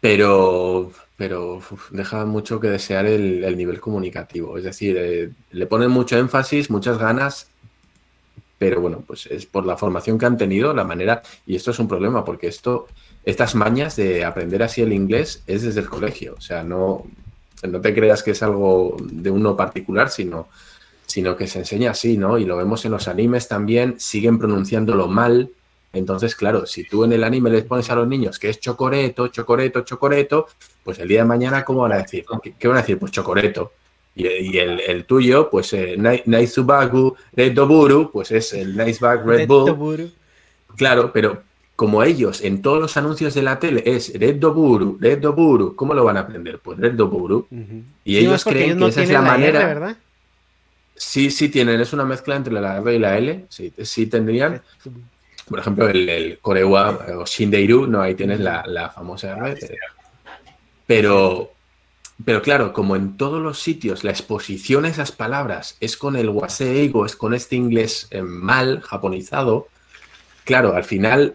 [0.00, 4.58] Pero, pero uf, deja mucho que desear el, el nivel comunicativo.
[4.58, 7.48] Es decir, eh, le ponen mucho énfasis, muchas ganas.
[8.58, 11.22] Pero bueno, pues es por la formación que han tenido, la manera.
[11.46, 12.86] Y esto es un problema, porque esto,
[13.24, 16.34] estas mañas de aprender así el inglés es desde el colegio.
[16.36, 17.04] O sea, no,
[17.62, 20.48] no te creas que es algo de uno particular, sino,
[21.06, 22.38] sino que se enseña así, ¿no?
[22.38, 25.50] Y lo vemos en los animes también, siguen pronunciándolo mal.
[25.92, 29.28] Entonces, claro, si tú en el anime les pones a los niños que es chocoreto,
[29.28, 30.46] chocoreto, chocoreto,
[30.82, 32.24] pues el día de mañana, ¿cómo van a decir?
[32.42, 32.98] ¿Qué, qué van a decir?
[32.98, 33.72] Pues chocoreto.
[34.14, 39.24] Y, y el, el tuyo, pues eh, Nai- Naizubagu Red Doburu, pues es el Nicebag
[39.26, 39.66] Red Bull.
[40.76, 41.42] Claro, pero
[41.76, 45.94] como ellos en todos los anuncios de la tele es Red Doburu, Red Doburu, ¿cómo
[45.94, 46.58] lo van a aprender?
[46.58, 47.46] Pues Red Doburu.
[48.04, 49.66] Y Sí, ellos creen ellos que esa es la R, manera.
[49.66, 49.96] ¿verdad?
[50.94, 54.62] Sí, sí tienen, es una mezcla entre la R y la L, sí, sí tendrían.
[55.48, 59.52] Por ejemplo, el, el Korewa o Shindeiru, no, ahí tienes la, la famosa R.
[59.60, 59.76] eh,
[60.86, 61.52] Pero,
[62.24, 66.28] pero claro, como en todos los sitios la exposición a esas palabras es con el
[66.28, 69.68] waseigo, es con este inglés eh, mal, japonizado,
[70.44, 71.34] claro, al final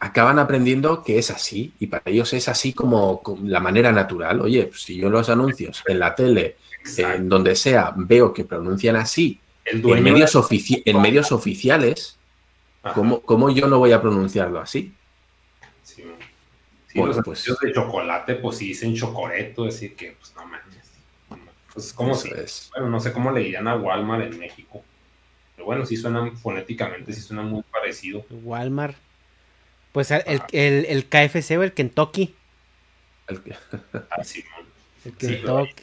[0.00, 4.40] acaban aprendiendo que es así y para ellos es así como, como la manera natural.
[4.40, 6.56] Oye, pues, si yo los anuncios, en la tele,
[6.96, 12.16] en donde sea, veo que pronuncian así, El en medios, ofici- en medios oficiales.
[12.94, 14.94] ¿cómo, cómo yo no voy a pronunciarlo así?
[15.82, 16.04] Sí,
[16.86, 20.32] Sí, Bueno, los pues- anuncios de chocolate, pues sí dicen chocoreto, es decir, que pues
[20.36, 20.62] no mames.
[21.74, 22.70] Pues como si, es.
[22.72, 24.82] bueno, no sé cómo le dirían a Walmart en México.
[25.54, 28.24] Pero bueno, sí suena fonéticamente, sí suena muy parecido.
[28.42, 28.96] Walmart.
[29.92, 32.34] Pues el, el, el- el KFC o el Kentucky.
[33.26, 33.56] El que-
[34.10, 34.44] Ah, sí,
[35.04, 35.74] El Sí, Kentucky.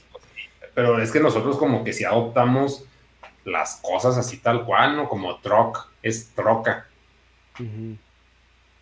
[0.74, 2.84] Pero es que nosotros como que si adoptamos
[3.46, 5.08] las cosas así tal cual, ¿no?
[5.08, 6.88] Como troc, es troca.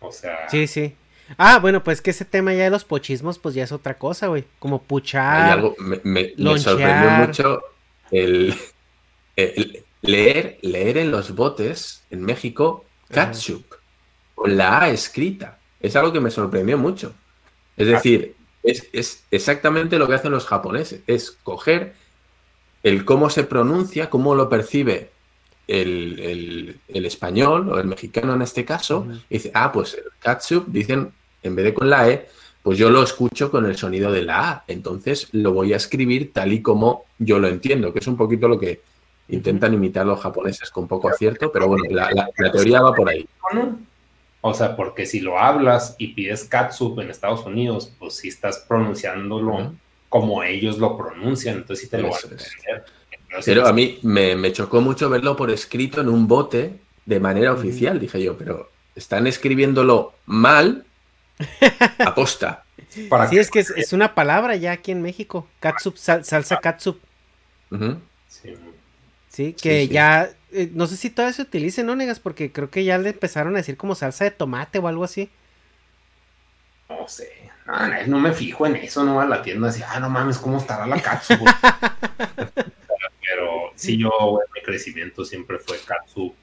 [0.00, 0.96] O sea, Sí, sí.
[1.38, 4.26] Ah, bueno, pues que ese tema ya de los pochismos, pues ya es otra cosa,
[4.26, 4.44] güey.
[4.58, 5.50] Como Hay puchar.
[5.50, 7.62] algo, me, me- sorprendió mucho
[8.10, 8.54] el,
[9.36, 13.64] el leer, leer en los botes en México ketchup
[14.46, 15.58] la A escrita.
[15.80, 17.12] Es algo que me sorprendió mucho.
[17.76, 21.94] Es decir, es, es exactamente lo que hacen los japoneses, es coger
[22.82, 25.10] el cómo se pronuncia, cómo lo percibe
[25.68, 30.04] el, el- el español o el mexicano en este caso, y dice, ah, pues el
[30.22, 31.12] ketchup, dicen,
[31.42, 32.28] en vez de con la E,
[32.62, 36.32] pues yo lo escucho con el sonido de la A, entonces lo voy a escribir
[36.32, 38.80] tal y como yo lo entiendo, que es un poquito lo que
[39.28, 43.08] intentan imitar los japoneses con poco acierto, pero bueno, la, la- la teoría va por
[43.08, 43.26] ahí.
[44.46, 48.58] O sea, porque si lo hablas y pides catsup en Estados Unidos, pues sí estás
[48.68, 49.72] pronunciándolo
[50.10, 52.84] como ellos lo pronuncian, entonces sí te lo van a entender.
[53.46, 57.52] Pero a mí me, me chocó mucho verlo por escrito en un bote de manera
[57.54, 60.84] oficial, dije yo, pero están escribiéndolo mal
[62.00, 62.64] aposta.
[63.08, 65.48] para Sí, es que es, es una palabra ya aquí en México.
[65.58, 66.98] Catsup, sal- salsa catsup.
[67.70, 67.96] Ujú.
[68.28, 68.54] Sí,
[69.30, 69.88] Sí, que sí.
[69.88, 70.30] ya.
[70.54, 72.20] Eh, no sé si todavía se utilice, ¿no, negas?
[72.20, 75.28] Porque creo que ya le empezaron a decir como salsa de tomate o algo así.
[76.88, 77.28] no sé.
[77.66, 80.58] No, no, me fijo en eso, no a la tienda así, ah, no mames, ¿cómo
[80.58, 81.38] estará la catsup?
[83.26, 86.34] pero, sí, yo, bueno, mi crecimiento siempre fue catsup,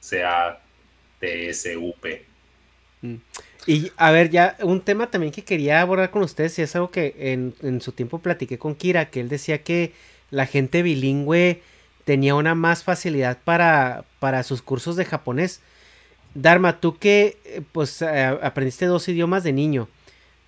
[0.00, 0.58] sea
[1.20, 2.24] T-S-U-P.
[3.66, 6.90] Y a ver, ya un tema también que quería abordar con ustedes, y es algo
[6.90, 9.92] que en, en su tiempo platiqué con Kira, que él decía que
[10.30, 11.60] la gente bilingüe
[12.04, 15.60] tenía una más facilidad para, para sus cursos de japonés.
[16.34, 19.88] Dharma, tú que eh, pues eh, aprendiste dos idiomas de niño,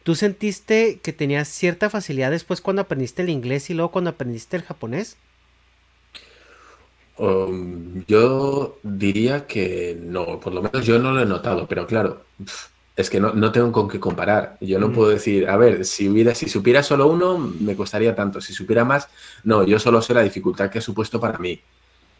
[0.02, 4.56] ¿tú sentiste que tenías cierta facilidad después cuando aprendiste el inglés y luego cuando aprendiste
[4.56, 5.16] el japonés?
[7.18, 12.24] Um, yo diría que no, por lo menos yo no lo he notado, pero claro,
[12.96, 14.56] es que no, no tengo con qué comparar.
[14.60, 14.92] Yo no Mm.
[14.94, 18.40] puedo decir, a ver, si hubiera, si supiera solo uno, me costaría tanto.
[18.40, 19.08] Si supiera más,
[19.44, 21.60] no, yo solo sé la dificultad que ha supuesto para mí.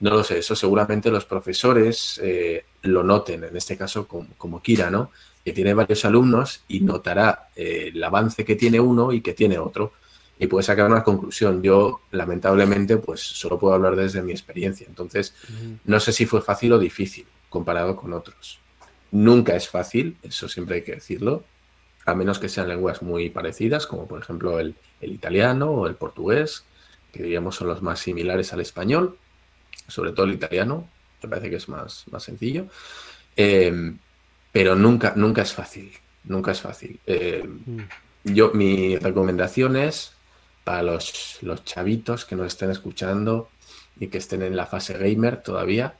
[0.00, 4.60] No lo sé, eso seguramente los profesores eh, lo noten, en este caso como, como
[4.60, 5.10] Kira, ¿no?
[5.42, 9.58] Que tiene varios alumnos y notará eh, el avance que tiene uno y que tiene
[9.58, 9.92] otro
[10.38, 11.62] y puede sacar una conclusión.
[11.62, 14.86] Yo, lamentablemente, pues solo puedo hablar desde mi experiencia.
[14.86, 15.34] Entonces,
[15.86, 18.58] no sé si fue fácil o difícil comparado con otros.
[19.16, 21.42] Nunca es fácil, eso siempre hay que decirlo,
[22.04, 25.94] a menos que sean lenguas muy parecidas, como por ejemplo el, el italiano o el
[25.94, 26.64] portugués,
[27.12, 29.16] que diríamos son los más similares al español,
[29.88, 30.86] sobre todo el italiano,
[31.22, 32.66] me parece que es más, más sencillo.
[33.36, 33.94] Eh,
[34.52, 35.92] pero nunca, nunca es fácil,
[36.24, 37.00] nunca es fácil.
[37.06, 37.48] Eh,
[38.24, 40.12] yo, mi recomendación es
[40.62, 43.48] para los, los chavitos que nos estén escuchando
[43.98, 45.94] y que estén en la fase gamer todavía,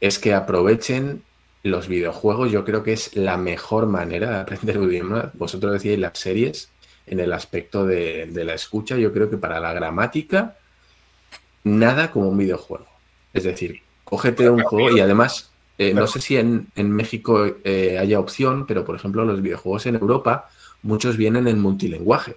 [0.00, 1.24] es que aprovechen
[1.68, 2.50] los videojuegos.
[2.50, 5.30] Yo creo que es la mejor manera de aprender un idioma.
[5.34, 6.70] Vosotros decíais las series
[7.06, 8.96] en el aspecto de, de la escucha.
[8.96, 10.56] Yo creo que para la gramática,
[11.64, 12.86] nada como un videojuego.
[13.32, 17.98] Es decir, cógete un juego y además, eh, no sé si en, en México eh,
[17.98, 20.48] haya opción, pero por ejemplo, los videojuegos en Europa,
[20.82, 22.36] muchos vienen en multilenguaje.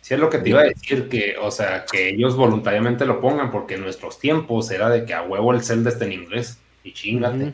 [0.00, 3.20] Sí, es lo que te iba a decir, que, o sea, que ellos voluntariamente lo
[3.20, 6.58] pongan, porque en nuestros tiempos era de que a huevo el Zelda está en inglés,
[6.82, 7.52] y chingate.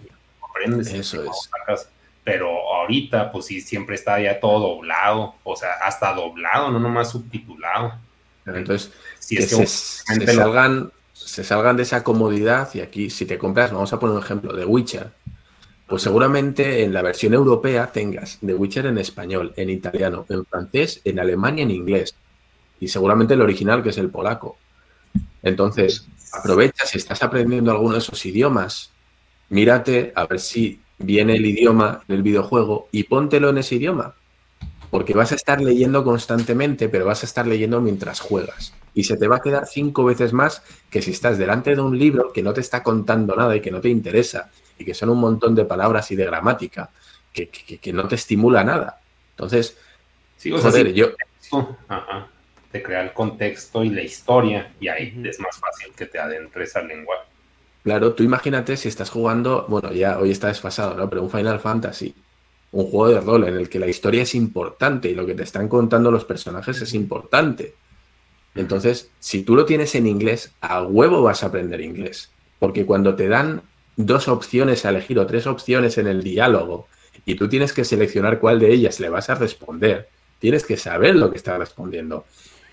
[0.59, 0.93] Aprendes.
[0.93, 1.49] Eso es.
[1.51, 1.89] sacas.
[2.25, 7.11] Pero ahorita, pues sí, siempre está ya todo doblado, o sea, hasta doblado, no nomás
[7.11, 7.95] subtitulado.
[8.45, 8.93] Entonces,
[9.29, 13.99] que se, salgan, se salgan de esa comodidad y aquí, si te compras, vamos a
[13.99, 15.11] poner un ejemplo, de Witcher,
[15.87, 21.01] pues seguramente en la versión europea tengas The Witcher en español, en italiano, en francés,
[21.05, 22.15] en alemán y en inglés.
[22.79, 24.59] Y seguramente el original, que es el polaco.
[25.43, 28.93] Entonces, aprovecha si estás aprendiendo alguno de esos idiomas,
[29.49, 34.15] mírate a ver si viene el idioma del videojuego y póntelo en ese idioma.
[34.91, 38.75] Porque vas a estar leyendo constantemente, pero vas a estar leyendo mientras juegas.
[38.95, 41.99] Y se te va a quedar cinco veces más que si estás delante de un
[41.99, 45.11] libro que no te está contando nada y que no te interesa y que son
[45.11, 46.91] un montón de palabras y de gramática
[47.33, 49.01] que, no te estimula nada.
[49.31, 49.79] Entonces,
[50.37, 51.09] sí, joder, yo...
[52.71, 56.77] Te crea el contexto y la historia y ahí es más fácil que te adentres
[56.77, 57.25] al lenguaje.
[57.83, 61.09] Claro, tú imagínate si estás jugando, bueno, ya hoy está desfasado, ¿no?
[61.09, 62.15] Pero un Final Fantasy,
[62.73, 65.43] un juego de rol en el que la historia es importante y lo que te
[65.43, 67.75] están contando los personajes es importante.
[68.55, 72.31] Entonces, si tú lo tienes en inglés, a huevo vas a aprender inglés.
[72.59, 73.63] Porque cuando te dan
[73.97, 76.89] dos opciones a elegir o tres opciones en el diálogo
[77.25, 81.17] y tú tienes que seleccionar cuál de ellas le vas a responder, tienes que saber
[81.17, 82.25] lo que está respondiendo.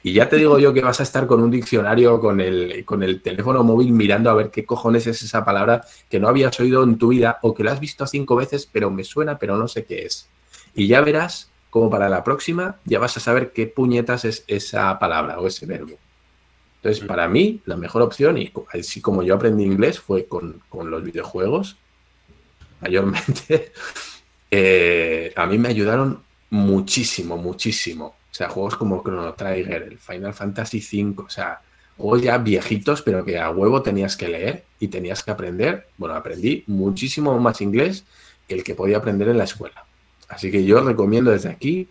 [0.06, 3.02] Y ya te digo yo que vas a estar con un diccionario, con el, con
[3.02, 6.84] el teléfono móvil mirando a ver qué cojones es esa palabra que no habías oído
[6.84, 9.68] en tu vida o que la has visto cinco veces, pero me suena, pero no
[9.68, 10.30] sé qué es.
[10.76, 15.00] Y ya verás como para la próxima ya vas a saber qué puñetas es esa
[15.00, 15.98] palabra o ese verbo.
[16.76, 17.08] Entonces, mm.
[17.08, 21.78] para mí, la mejor opción, y así como yo aprendí inglés, fue con, los videojuegos,
[22.80, 23.72] mayormente.
[24.58, 28.16] Eh, a mí me ayudaron muchísimo, muchísimo.
[28.36, 31.62] O sea, juegos como Chrono Trigger, el Final Fantasy V, o sea,
[31.96, 35.88] juegos ya viejitos, pero que a huevo tenías que leer y tenías que aprender.
[35.96, 38.04] Bueno, aprendí muchísimo más inglés
[38.46, 39.86] que el que podía aprender en la escuela.
[40.28, 41.88] Así que yo recomiendo desde aquí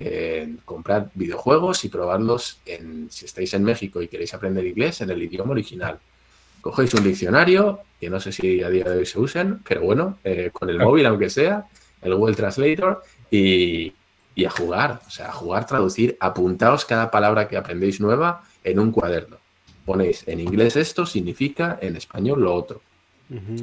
[0.00, 5.10] eh, comprar videojuegos y probarlos en, si estáis en México y queréis aprender inglés, en
[5.10, 6.00] el idioma original.
[6.60, 10.18] Cogéis un diccionario, que no sé si a día de hoy se usan, pero bueno,
[10.24, 11.66] eh, con el móvil aunque sea,
[12.02, 13.00] el Google Translator
[13.30, 13.92] y,
[14.34, 18.78] y a jugar, o sea, a jugar, traducir, apuntaos cada palabra que aprendéis nueva en
[18.78, 19.36] un cuaderno.
[19.84, 22.80] Ponéis en inglés esto significa, en español lo otro.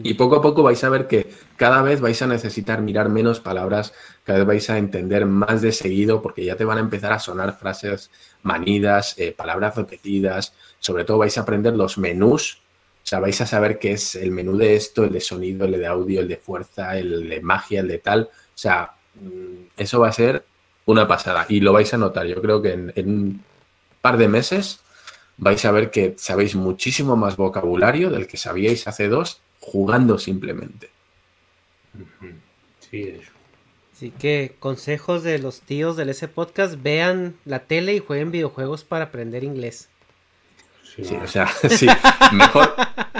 [0.03, 3.39] Y poco a poco vais a ver que cada vez vais a necesitar mirar menos
[3.39, 3.93] palabras,
[4.23, 7.19] cada vez vais a entender más de seguido, porque ya te van a empezar a
[7.19, 8.10] sonar frases
[8.41, 12.61] manidas, eh, palabras repetidas, sobre todo vais a aprender los menús,
[13.03, 15.73] o sea, vais a saber qué es el menú de esto, el de sonido, el
[15.73, 18.30] de audio, el de fuerza, el de magia, el de tal.
[18.31, 20.45] O sea, mm, eso va a ser
[20.85, 22.27] una pasada y lo vais a notar.
[22.27, 23.43] Yo creo que en, un
[24.01, 24.79] par de meses
[25.37, 30.89] vais a ver que sabéis muchísimo más vocabulario del que sabíais hace dos jugando simplemente.
[32.89, 33.19] Sí,
[34.01, 38.83] Así que consejos de los tíos del ese podcast, vean la tele y jueguen videojuegos
[38.83, 39.89] para aprender inglés.
[40.83, 41.85] Sí, o sea, sí,
[42.31, 42.73] mejor.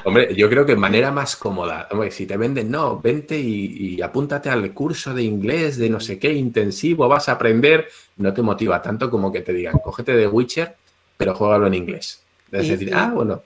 [0.04, 1.88] Hombre, yo creo que manera más cómoda.
[1.92, 6.18] Hombre, si te venden, no, vente y, apúntate al curso de inglés de no sé
[6.20, 7.88] qué intensivo, vas a aprender.
[8.18, 10.76] No te motiva tanto como que te digan, cógete de Witcher,
[11.18, 12.24] pero juégalo en inglés.
[12.52, 13.44] Es decir, ah, bueno.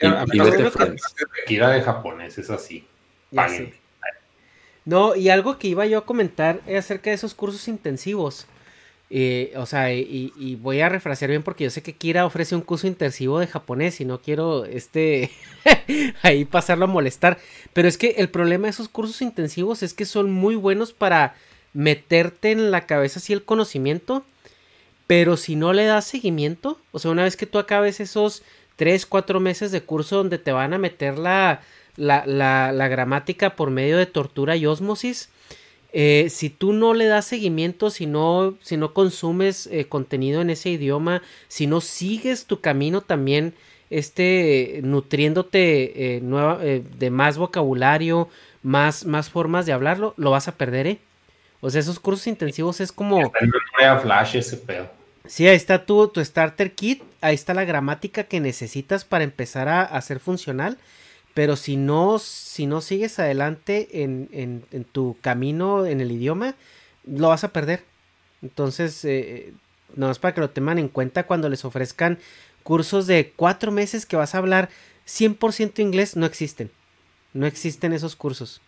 [0.00, 0.70] y, vete
[1.46, 2.86] Kira de japonés, es así.
[4.84, 8.46] No, y algo que iba yo a comentar es acerca de esos cursos intensivos.
[9.08, 12.62] Eh, o sea, y, voy a refrasear bien porque yo sé que Kira ofrece un
[12.62, 15.30] curso intensivo de japonés y no quiero este
[16.22, 17.38] ahí pasarlo a molestar.
[17.72, 21.34] Pero es que el problema de esos cursos intensivos es que son muy buenos para
[21.72, 24.24] meterte en la cabeza así el conocimiento.
[25.06, 28.42] Pero si no le das seguimiento, o sea, una vez que tú acabes esos
[28.74, 31.60] 3, 4 meses de curso donde te van a meter la,
[31.96, 35.28] la, la, la gramática por medio de tortura y osmosis,
[35.92, 40.50] eh, si tú no le das seguimiento, si no, si no consumes eh, contenido en
[40.50, 43.54] ese idioma, si no sigues tu camino también,
[43.88, 48.28] este, nutriéndote eh, de más vocabulario,
[48.62, 50.98] más, más formas de hablarlo, lo vas a perder, ¿eh?
[51.60, 53.32] O sea, esos cursos intensivos es como...
[54.02, 54.88] flash ese pedo.
[55.26, 59.68] Sí, ahí está tu, tu starter kit, ahí está la gramática que necesitas para empezar
[59.68, 60.78] a, a ser funcional
[61.36, 66.54] pero si no, si no sigues adelante en, en, tu camino en el idioma,
[67.04, 67.84] lo vas a perder.
[68.40, 69.52] Entonces, eh,
[69.96, 72.18] no es para que lo tengan en cuenta cuando les ofrezcan
[72.62, 74.70] cursos de cuatro meses que vas a hablar
[75.06, 76.70] 100% inglés, no existen.
[77.34, 78.62] No existen esos cursos.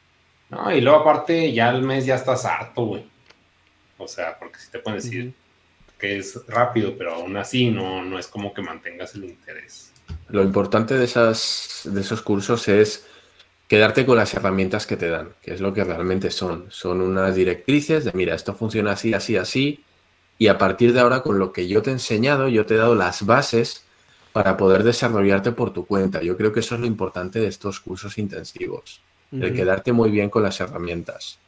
[0.51, 3.07] No, y luego aparte ya al mes ya estás harto, güey.
[3.97, 5.32] O sea, porque si te pueden decir
[5.99, 9.95] que es rápido, pero aún así no, no es como que mantengas el interés.
[10.30, 13.06] Lo importante de, esas, de esos cursos es
[13.66, 16.66] quedarte con las herramientas que te dan, que es lo que realmente son.
[16.70, 19.84] Son unas directrices de, mira, esto funciona así, así, así,
[20.38, 22.78] y a partir de ahora con lo que yo te he enseñado, yo te he
[22.78, 23.84] dado las bases
[24.32, 26.22] para poder desarrollarte por tu cuenta.
[26.22, 29.02] Yo creo que eso es lo importante de estos cursos intensivos,
[29.32, 31.38] el quedarte muy bien con las herramientas.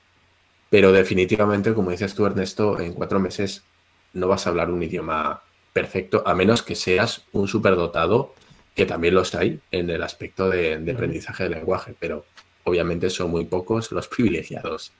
[0.70, 3.64] Pero definitivamente, como dices tú, Ernesto, en cuatro meses
[4.12, 5.42] no vas a hablar un idioma
[5.72, 8.34] perfecto, a menos que seas un superdotado,
[8.80, 12.24] que también los hay en el aspecto de, aprendizaje de lenguaje, pero
[12.64, 14.90] obviamente son muy pocos los privilegiados.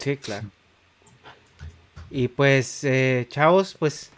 [0.00, 0.48] Sí, claro.
[2.10, 4.10] Y pues, eh, chavos, pues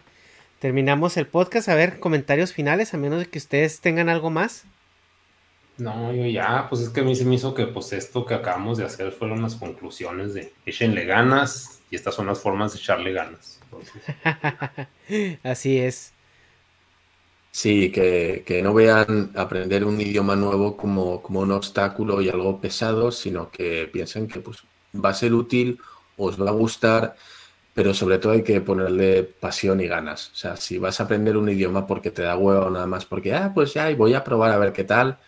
[0.60, 1.68] terminamos el podcast.
[1.68, 4.64] A ver, comentarios finales, a menos de que ustedes tengan algo más.
[5.76, 8.32] No, yo ya, pues es que a mí se me hizo que pues esto que
[8.32, 12.78] acabamos de hacer fueron las conclusiones de échenle ganas y estas son las formas de
[12.78, 13.60] echarle ganas.
[15.42, 16.14] Así es.
[17.54, 22.60] Sí, que, que, no vean aprender un idioma nuevo como, como un obstáculo y algo
[22.60, 24.64] pesado, sino que piensen que pues,
[24.94, 25.78] va a ser útil,
[26.16, 27.14] os va a gustar,
[27.74, 30.30] pero sobre todo hay que ponerle pasión y ganas.
[30.32, 33.34] O sea, si vas a aprender un idioma porque te da huevo nada más, porque,
[33.34, 35.18] ah, pues ya, voy a probar a ver qué tal,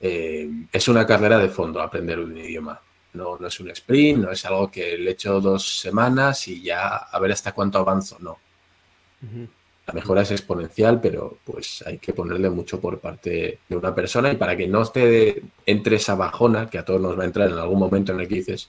[0.00, 2.80] eh, es una carrera de fondo aprender un idioma.
[3.14, 6.96] No, no es un sprint, no es algo que le echo dos semanas y ya
[6.96, 8.38] a ver hasta cuánto avanzo, no.
[9.86, 14.32] La mejora es exponencial, pero pues hay que ponerle mucho por parte de una persona
[14.32, 17.48] y para que no esté entre esa bajona, que a todos nos va a entrar
[17.48, 18.68] en algún momento en el que dices,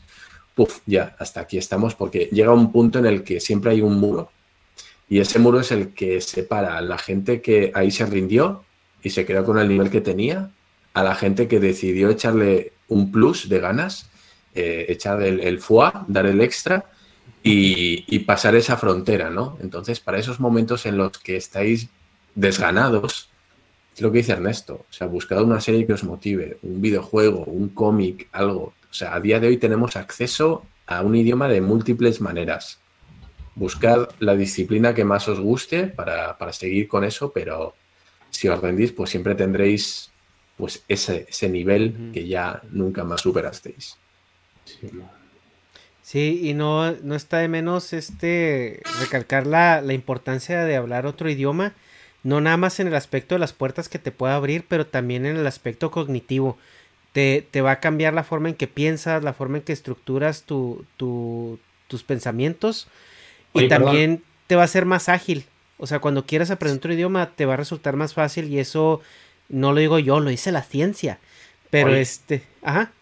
[0.54, 4.00] puff, ya, hasta aquí estamos, porque llega un punto en el que siempre hay un
[4.00, 4.30] muro.
[5.10, 8.64] Y ese muro es el que separa a la gente que ahí se rindió
[9.02, 10.52] y se quedó con el nivel que tenía,
[10.94, 14.10] a la gente que decidió echarle un plus de ganas,
[14.54, 16.86] eh, echar el, el foie, dar el extra
[17.48, 19.58] y, pasar esa frontera, ¿no?
[19.62, 21.90] Entonces, para esos momentos en los que estáis
[22.36, 23.30] desganados,
[23.96, 27.46] es lo que dice Ernesto, o sea, buscad una serie que os motive, un videojuego,
[27.46, 28.74] un cómic, algo.
[28.90, 32.80] O sea, a día de hoy tenemos acceso a un idioma de múltiples maneras.
[33.56, 37.74] Buscad la disciplina que más os guste para, seguir con eso, pero
[38.30, 40.12] si os rendís, pues siempre tendréis
[40.56, 43.98] pues ese, ese nivel que ya nunca más superasteis.
[44.66, 44.90] Sí,
[46.08, 51.30] Sí, y no, no está de menos este recalcar la, la, importancia de hablar otro
[51.30, 51.74] idioma,
[52.24, 55.26] no nada más en el aspecto de las puertas que te pueda abrir, pero también
[55.26, 56.58] en el aspecto cognitivo.
[57.12, 60.44] Te, te va a cambiar la forma en que piensas, la forma en que estructuras
[60.44, 61.60] tu, tu,
[61.90, 62.88] tus pensamientos
[63.54, 65.44] y también te va a ser más ágil.
[65.78, 69.02] O sea, cuando quieras aprender otro idioma te va a resultar más fácil y eso
[69.50, 71.20] no lo digo yo, lo dice la ciencia.
[71.70, 72.94] Pero este, ajá.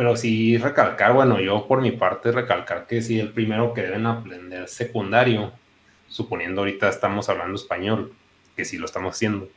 [0.00, 4.06] Pero sí recalcar, bueno, yo por mi parte recalcar que sí, el primero que deben
[4.06, 5.52] aprender secundario,
[6.08, 8.10] suponiendo ahorita estamos hablando español,
[8.56, 9.50] que sí lo estamos haciendo,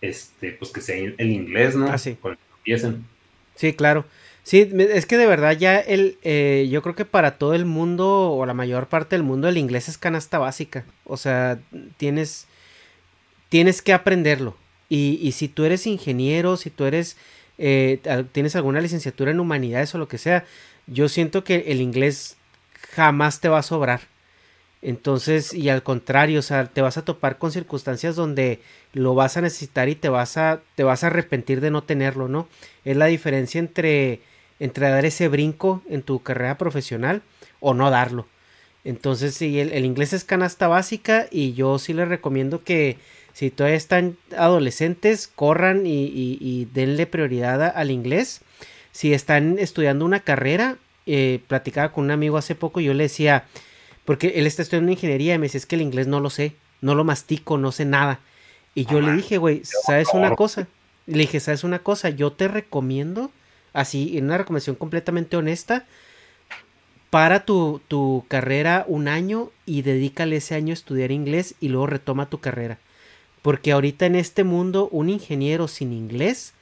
[0.00, 1.86] este, pues que sea el inglés, ¿no?
[1.86, 2.16] Ah, sí.
[2.20, 3.06] Con el que empiecen.
[3.54, 4.04] Sí, claro.
[4.42, 8.32] Sí, es que de verdad ya el, eh, yo creo que para todo el mundo
[8.32, 10.84] o la mayor parte del mundo el inglés es canasta básica.
[11.04, 11.60] O sea,
[11.98, 12.48] tienes,
[13.48, 14.56] tienes que aprenderlo.
[14.88, 17.16] Y, y si tú eres ingeniero, si tú eres
[17.58, 18.00] eh,
[18.32, 20.44] tienes alguna licenciatura en humanidades o lo que sea,
[20.86, 22.36] yo siento que el inglés
[22.94, 24.00] jamás te va a sobrar.
[24.82, 28.60] Entonces, y al contrario, o sea, te vas a topar con circunstancias donde
[28.92, 32.28] lo vas a necesitar y te vas a, te vas a arrepentir de no tenerlo,
[32.28, 32.48] ¿no?
[32.84, 34.20] Es la diferencia entre,
[34.60, 37.22] entre dar ese brinco en tu carrera profesional
[37.60, 38.26] o no darlo.
[38.84, 42.98] Entonces, sí, el, inglés es canasta básica y yo sí les recomiendo que,
[43.34, 48.42] si todavía están adolescentes, corran y, denle prioridad al inglés.
[48.92, 53.02] Si están estudiando una carrera, eh, platicaba con un amigo hace poco y yo le
[53.02, 53.44] decía,
[54.04, 56.54] porque él está estudiando ingeniería y me dice, es que el inglés no lo sé,
[56.80, 58.20] no lo mastico, no sé nada.
[58.72, 60.68] Y yo le dije, güey, ¿sabes una cosa?
[61.06, 62.10] Le dije, ¿sabes una cosa?
[62.10, 63.32] Yo te recomiendo,
[63.72, 65.86] así, en una recomendación completamente honesta,
[67.10, 71.88] para tu, tu carrera un año y dedícale ese año a estudiar inglés y luego
[71.88, 72.78] retoma tu carrera.
[73.44, 76.54] Porque ahorita en este mundo un ingeniero sin inglés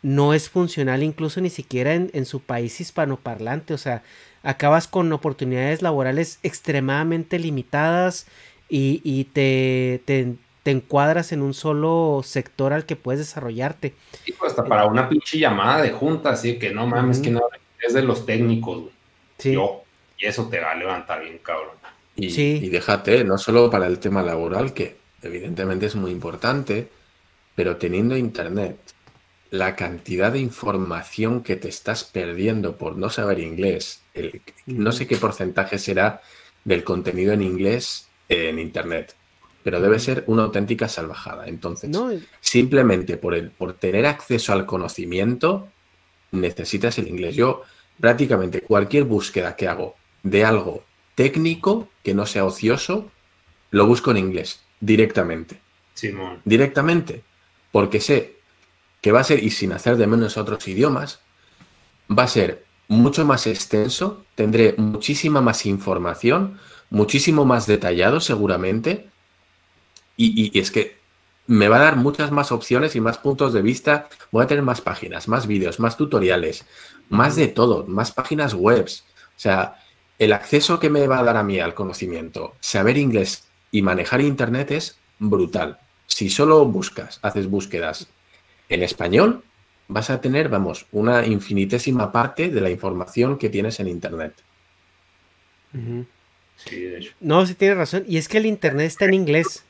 [0.00, 3.74] no es funcional incluso ni siquiera en, su país hispanoparlante.
[3.74, 4.02] O sea,
[4.42, 8.26] acabas con oportunidades laborales extremadamente limitadas
[8.70, 13.92] y, te, te, encuadras en un solo sector al que puedes desarrollarte.
[14.24, 17.42] Y pues hasta para una pinche llamada de junta, así que no mames, que no
[17.86, 18.84] es de los técnicos,
[19.36, 19.52] Sí.
[19.52, 19.82] Yo,
[20.16, 21.76] y eso te va a levantar bien, cabrón.
[22.14, 22.58] Y, sí.
[22.62, 26.88] y déjate, no solo para el tema laboral, que evidentemente es muy importante,
[27.54, 28.78] pero teniendo internet,
[29.50, 34.02] la cantidad de información que te estás perdiendo por no saber inglés,
[34.66, 36.20] no sé qué porcentaje será
[36.64, 39.14] del contenido en inglés en internet,
[39.62, 41.46] pero debe ser una auténtica salvajada.
[41.46, 41.90] Entonces,
[42.40, 45.68] simplemente por, el, por tener acceso al conocimiento,
[46.32, 47.36] necesitas el inglés.
[47.36, 47.62] Yo
[48.00, 50.84] prácticamente cualquier búsqueda que hago de algo
[51.14, 53.10] técnico, que no sea ocioso,
[53.70, 55.60] lo busco en inglés, directamente.
[55.94, 56.40] Simón.
[56.44, 57.22] Directamente.
[57.72, 58.36] Porque sé
[59.00, 61.20] que va a ser, y sin hacer de menos otros idiomas,
[62.10, 66.58] va a ser mucho más extenso, tendré muchísima más información,
[66.90, 69.08] muchísimo más detallado seguramente,
[70.16, 70.96] y, y es que
[71.46, 74.08] me va a dar muchas más opciones y más puntos de vista.
[74.32, 76.66] Voy a tener más páginas, más vídeos, más tutoriales,
[77.08, 79.04] más de todo, más páginas webs.
[79.28, 79.76] O sea,
[80.18, 83.45] el acceso que me va a dar a mí al conocimiento, saber inglés
[83.76, 85.78] y manejar internet es brutal.
[86.06, 88.08] Si solo buscas, haces búsquedas
[88.70, 89.44] en español,
[89.86, 94.32] vas a tener, vamos, una infinitésima parte de la información que tienes en internet.
[97.20, 98.04] No, sí tienes razón.
[98.08, 99.64] Y es que el internet está en inglés.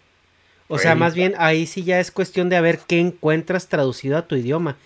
[0.69, 4.16] O sea, más bien ahí sí ya es cuestión de a ver qué encuentras traducido
[4.16, 4.77] a tu idioma.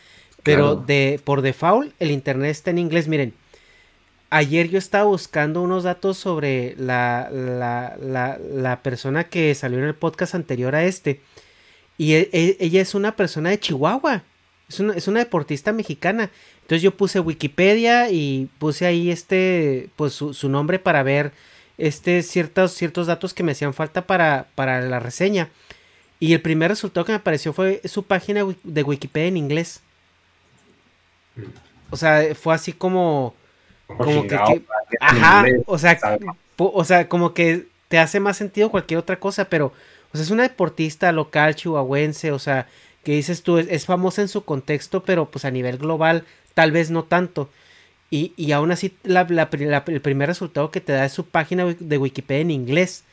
[0.42, 3.06] Pero de por default el internet está en inglés.
[3.06, 3.34] Miren,
[4.30, 7.96] ayer yo estaba buscando unos datos sobre la, la,
[8.38, 11.20] la, persona que salió en el podcast anterior a este.
[11.98, 14.22] Y e, e, ella es una persona de Chihuahua.
[14.68, 16.30] Es una, es una, deportista mexicana.
[16.62, 21.32] Entonces yo puse Wikipedia y puse ahí este, pues su, su nombre para ver
[21.76, 25.50] este, ciertos, ciertos datos que me hacían falta para, para la reseña.
[26.20, 29.80] Y el primer resultado que me apareció fue su página de Wikipedia en inglés.
[31.90, 33.34] O sea, fue así como.
[33.96, 34.36] Como que,
[35.00, 35.98] ajá, o sea,
[36.56, 39.72] o sea, como que te hace más sentido cualquier otra cosa, pero,
[40.12, 42.68] o sea, es una deportista local chihuahuense, o sea,
[43.04, 46.90] que dices tú, es, famosa en su contexto, pero pues a nivel global, tal vez
[46.90, 47.50] no tanto.
[48.10, 49.22] Y, y aún así, la,
[49.86, 53.04] el primer resultado que te da es su página de Wikipedia en inglés.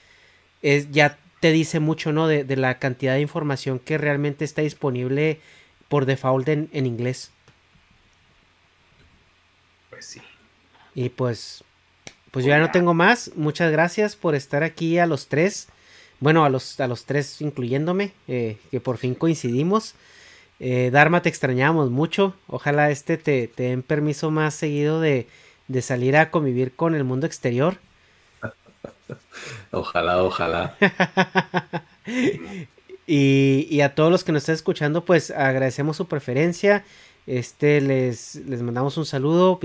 [0.62, 2.28] Es, ya te dice mucho, ¿no?
[2.28, 5.40] De, de la cantidad de información que realmente está disponible
[5.88, 7.32] por default en, en inglés.
[9.90, 10.22] Pues sí.
[10.98, 11.64] Y pues,
[12.32, 13.30] pues yo ya no tengo más.
[13.36, 15.68] Muchas gracias por estar aquí a los tres.
[16.20, 19.94] Bueno, a los, a los tres incluyéndome, eh, que por fin coincidimos.
[20.60, 22.34] Eh, Dharma, te extrañamos mucho.
[22.48, 25.28] Ojalá este te, te den permiso más seguido de,
[25.68, 27.78] de salir a convivir con el mundo exterior.
[29.72, 30.76] Ojalá, ojalá.
[33.06, 36.84] y, y, a todos los que nos están escuchando, pues agradecemos su preferencia.
[37.28, 39.60] Este, les, les mandamos un saludo.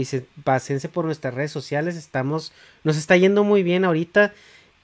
[0.44, 1.96] Pásense por nuestras redes sociales.
[1.96, 2.52] Estamos,
[2.84, 4.34] nos está yendo muy bien ahorita.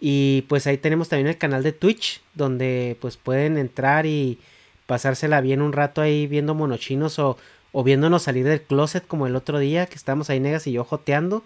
[0.00, 4.38] Y pues ahí tenemos también el canal de Twitch, donde pues pueden entrar y
[4.86, 7.36] pasársela bien un rato ahí viendo monochinos o,
[7.72, 10.84] o viéndonos salir del closet como el otro día que estábamos ahí negas y yo
[10.84, 11.42] joteando.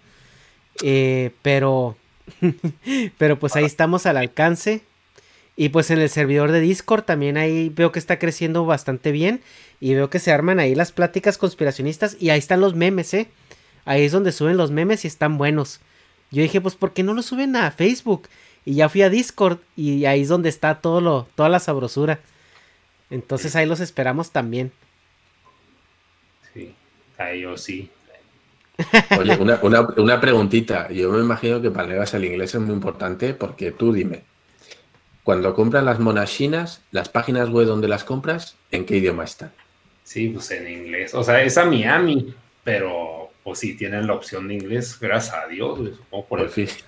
[0.83, 1.97] Eh, pero
[3.19, 4.83] Pero pues ahí estamos al alcance.
[5.55, 9.41] Y pues en el servidor de Discord también ahí veo que está creciendo bastante bien.
[9.83, 12.17] Y veo que se arman ahí las pláticas conspiracionistas.
[12.21, 13.29] Y ahí están los memes, ¿eh?
[13.85, 15.81] Ahí es donde suben los memes y están buenos.
[16.31, 18.29] Yo dije, pues, ¿por qué no lo suben a Facebook?
[18.65, 22.21] Y ya fui a Discord y ahí es donde está todo lo, toda la sabrosura.
[23.11, 24.71] Entonces ahí los esperamos también.
[26.55, 26.77] Sí,
[27.19, 27.91] ahí yo sí.
[29.19, 30.93] Oye, una, una, una, preguntita.
[30.93, 34.23] Yo me imagino que para negarse el inglés es muy importante porque tú dime,
[35.25, 39.51] cuando compras las monachinas, las páginas web donde las compras, ¿en qué idioma están?
[40.05, 41.15] Sí, pues en inglés.
[41.15, 42.35] O sea, es a Miami,
[42.65, 45.79] pero pues si tienen la opción de inglés, gracias a Dios.
[46.11, 46.85] Por pues,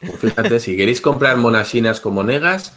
[0.00, 2.76] pues fíjate, si queréis comprar monachinas como negas,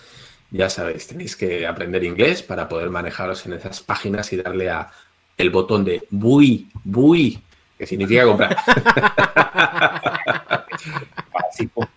[0.52, 4.91] ya sabéis, tenéis que aprender inglés para poder manejaros en esas páginas y darle a
[5.38, 7.41] el botón de bui, bui,
[7.78, 8.56] que significa comprar.
[11.34, 11.88] Básico.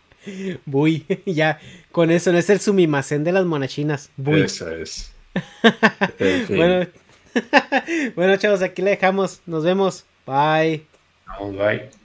[0.67, 1.61] Bui, ya,
[1.93, 4.11] con eso, no es el sumimacén de las monachinas.
[4.17, 4.43] Bui.
[4.43, 5.13] Eso es.
[6.49, 6.87] bueno,
[8.17, 9.41] bueno, chavos, aquí le dejamos.
[9.47, 10.05] Nos vemos.
[10.27, 10.85] Bye.
[11.53, 11.98] bye.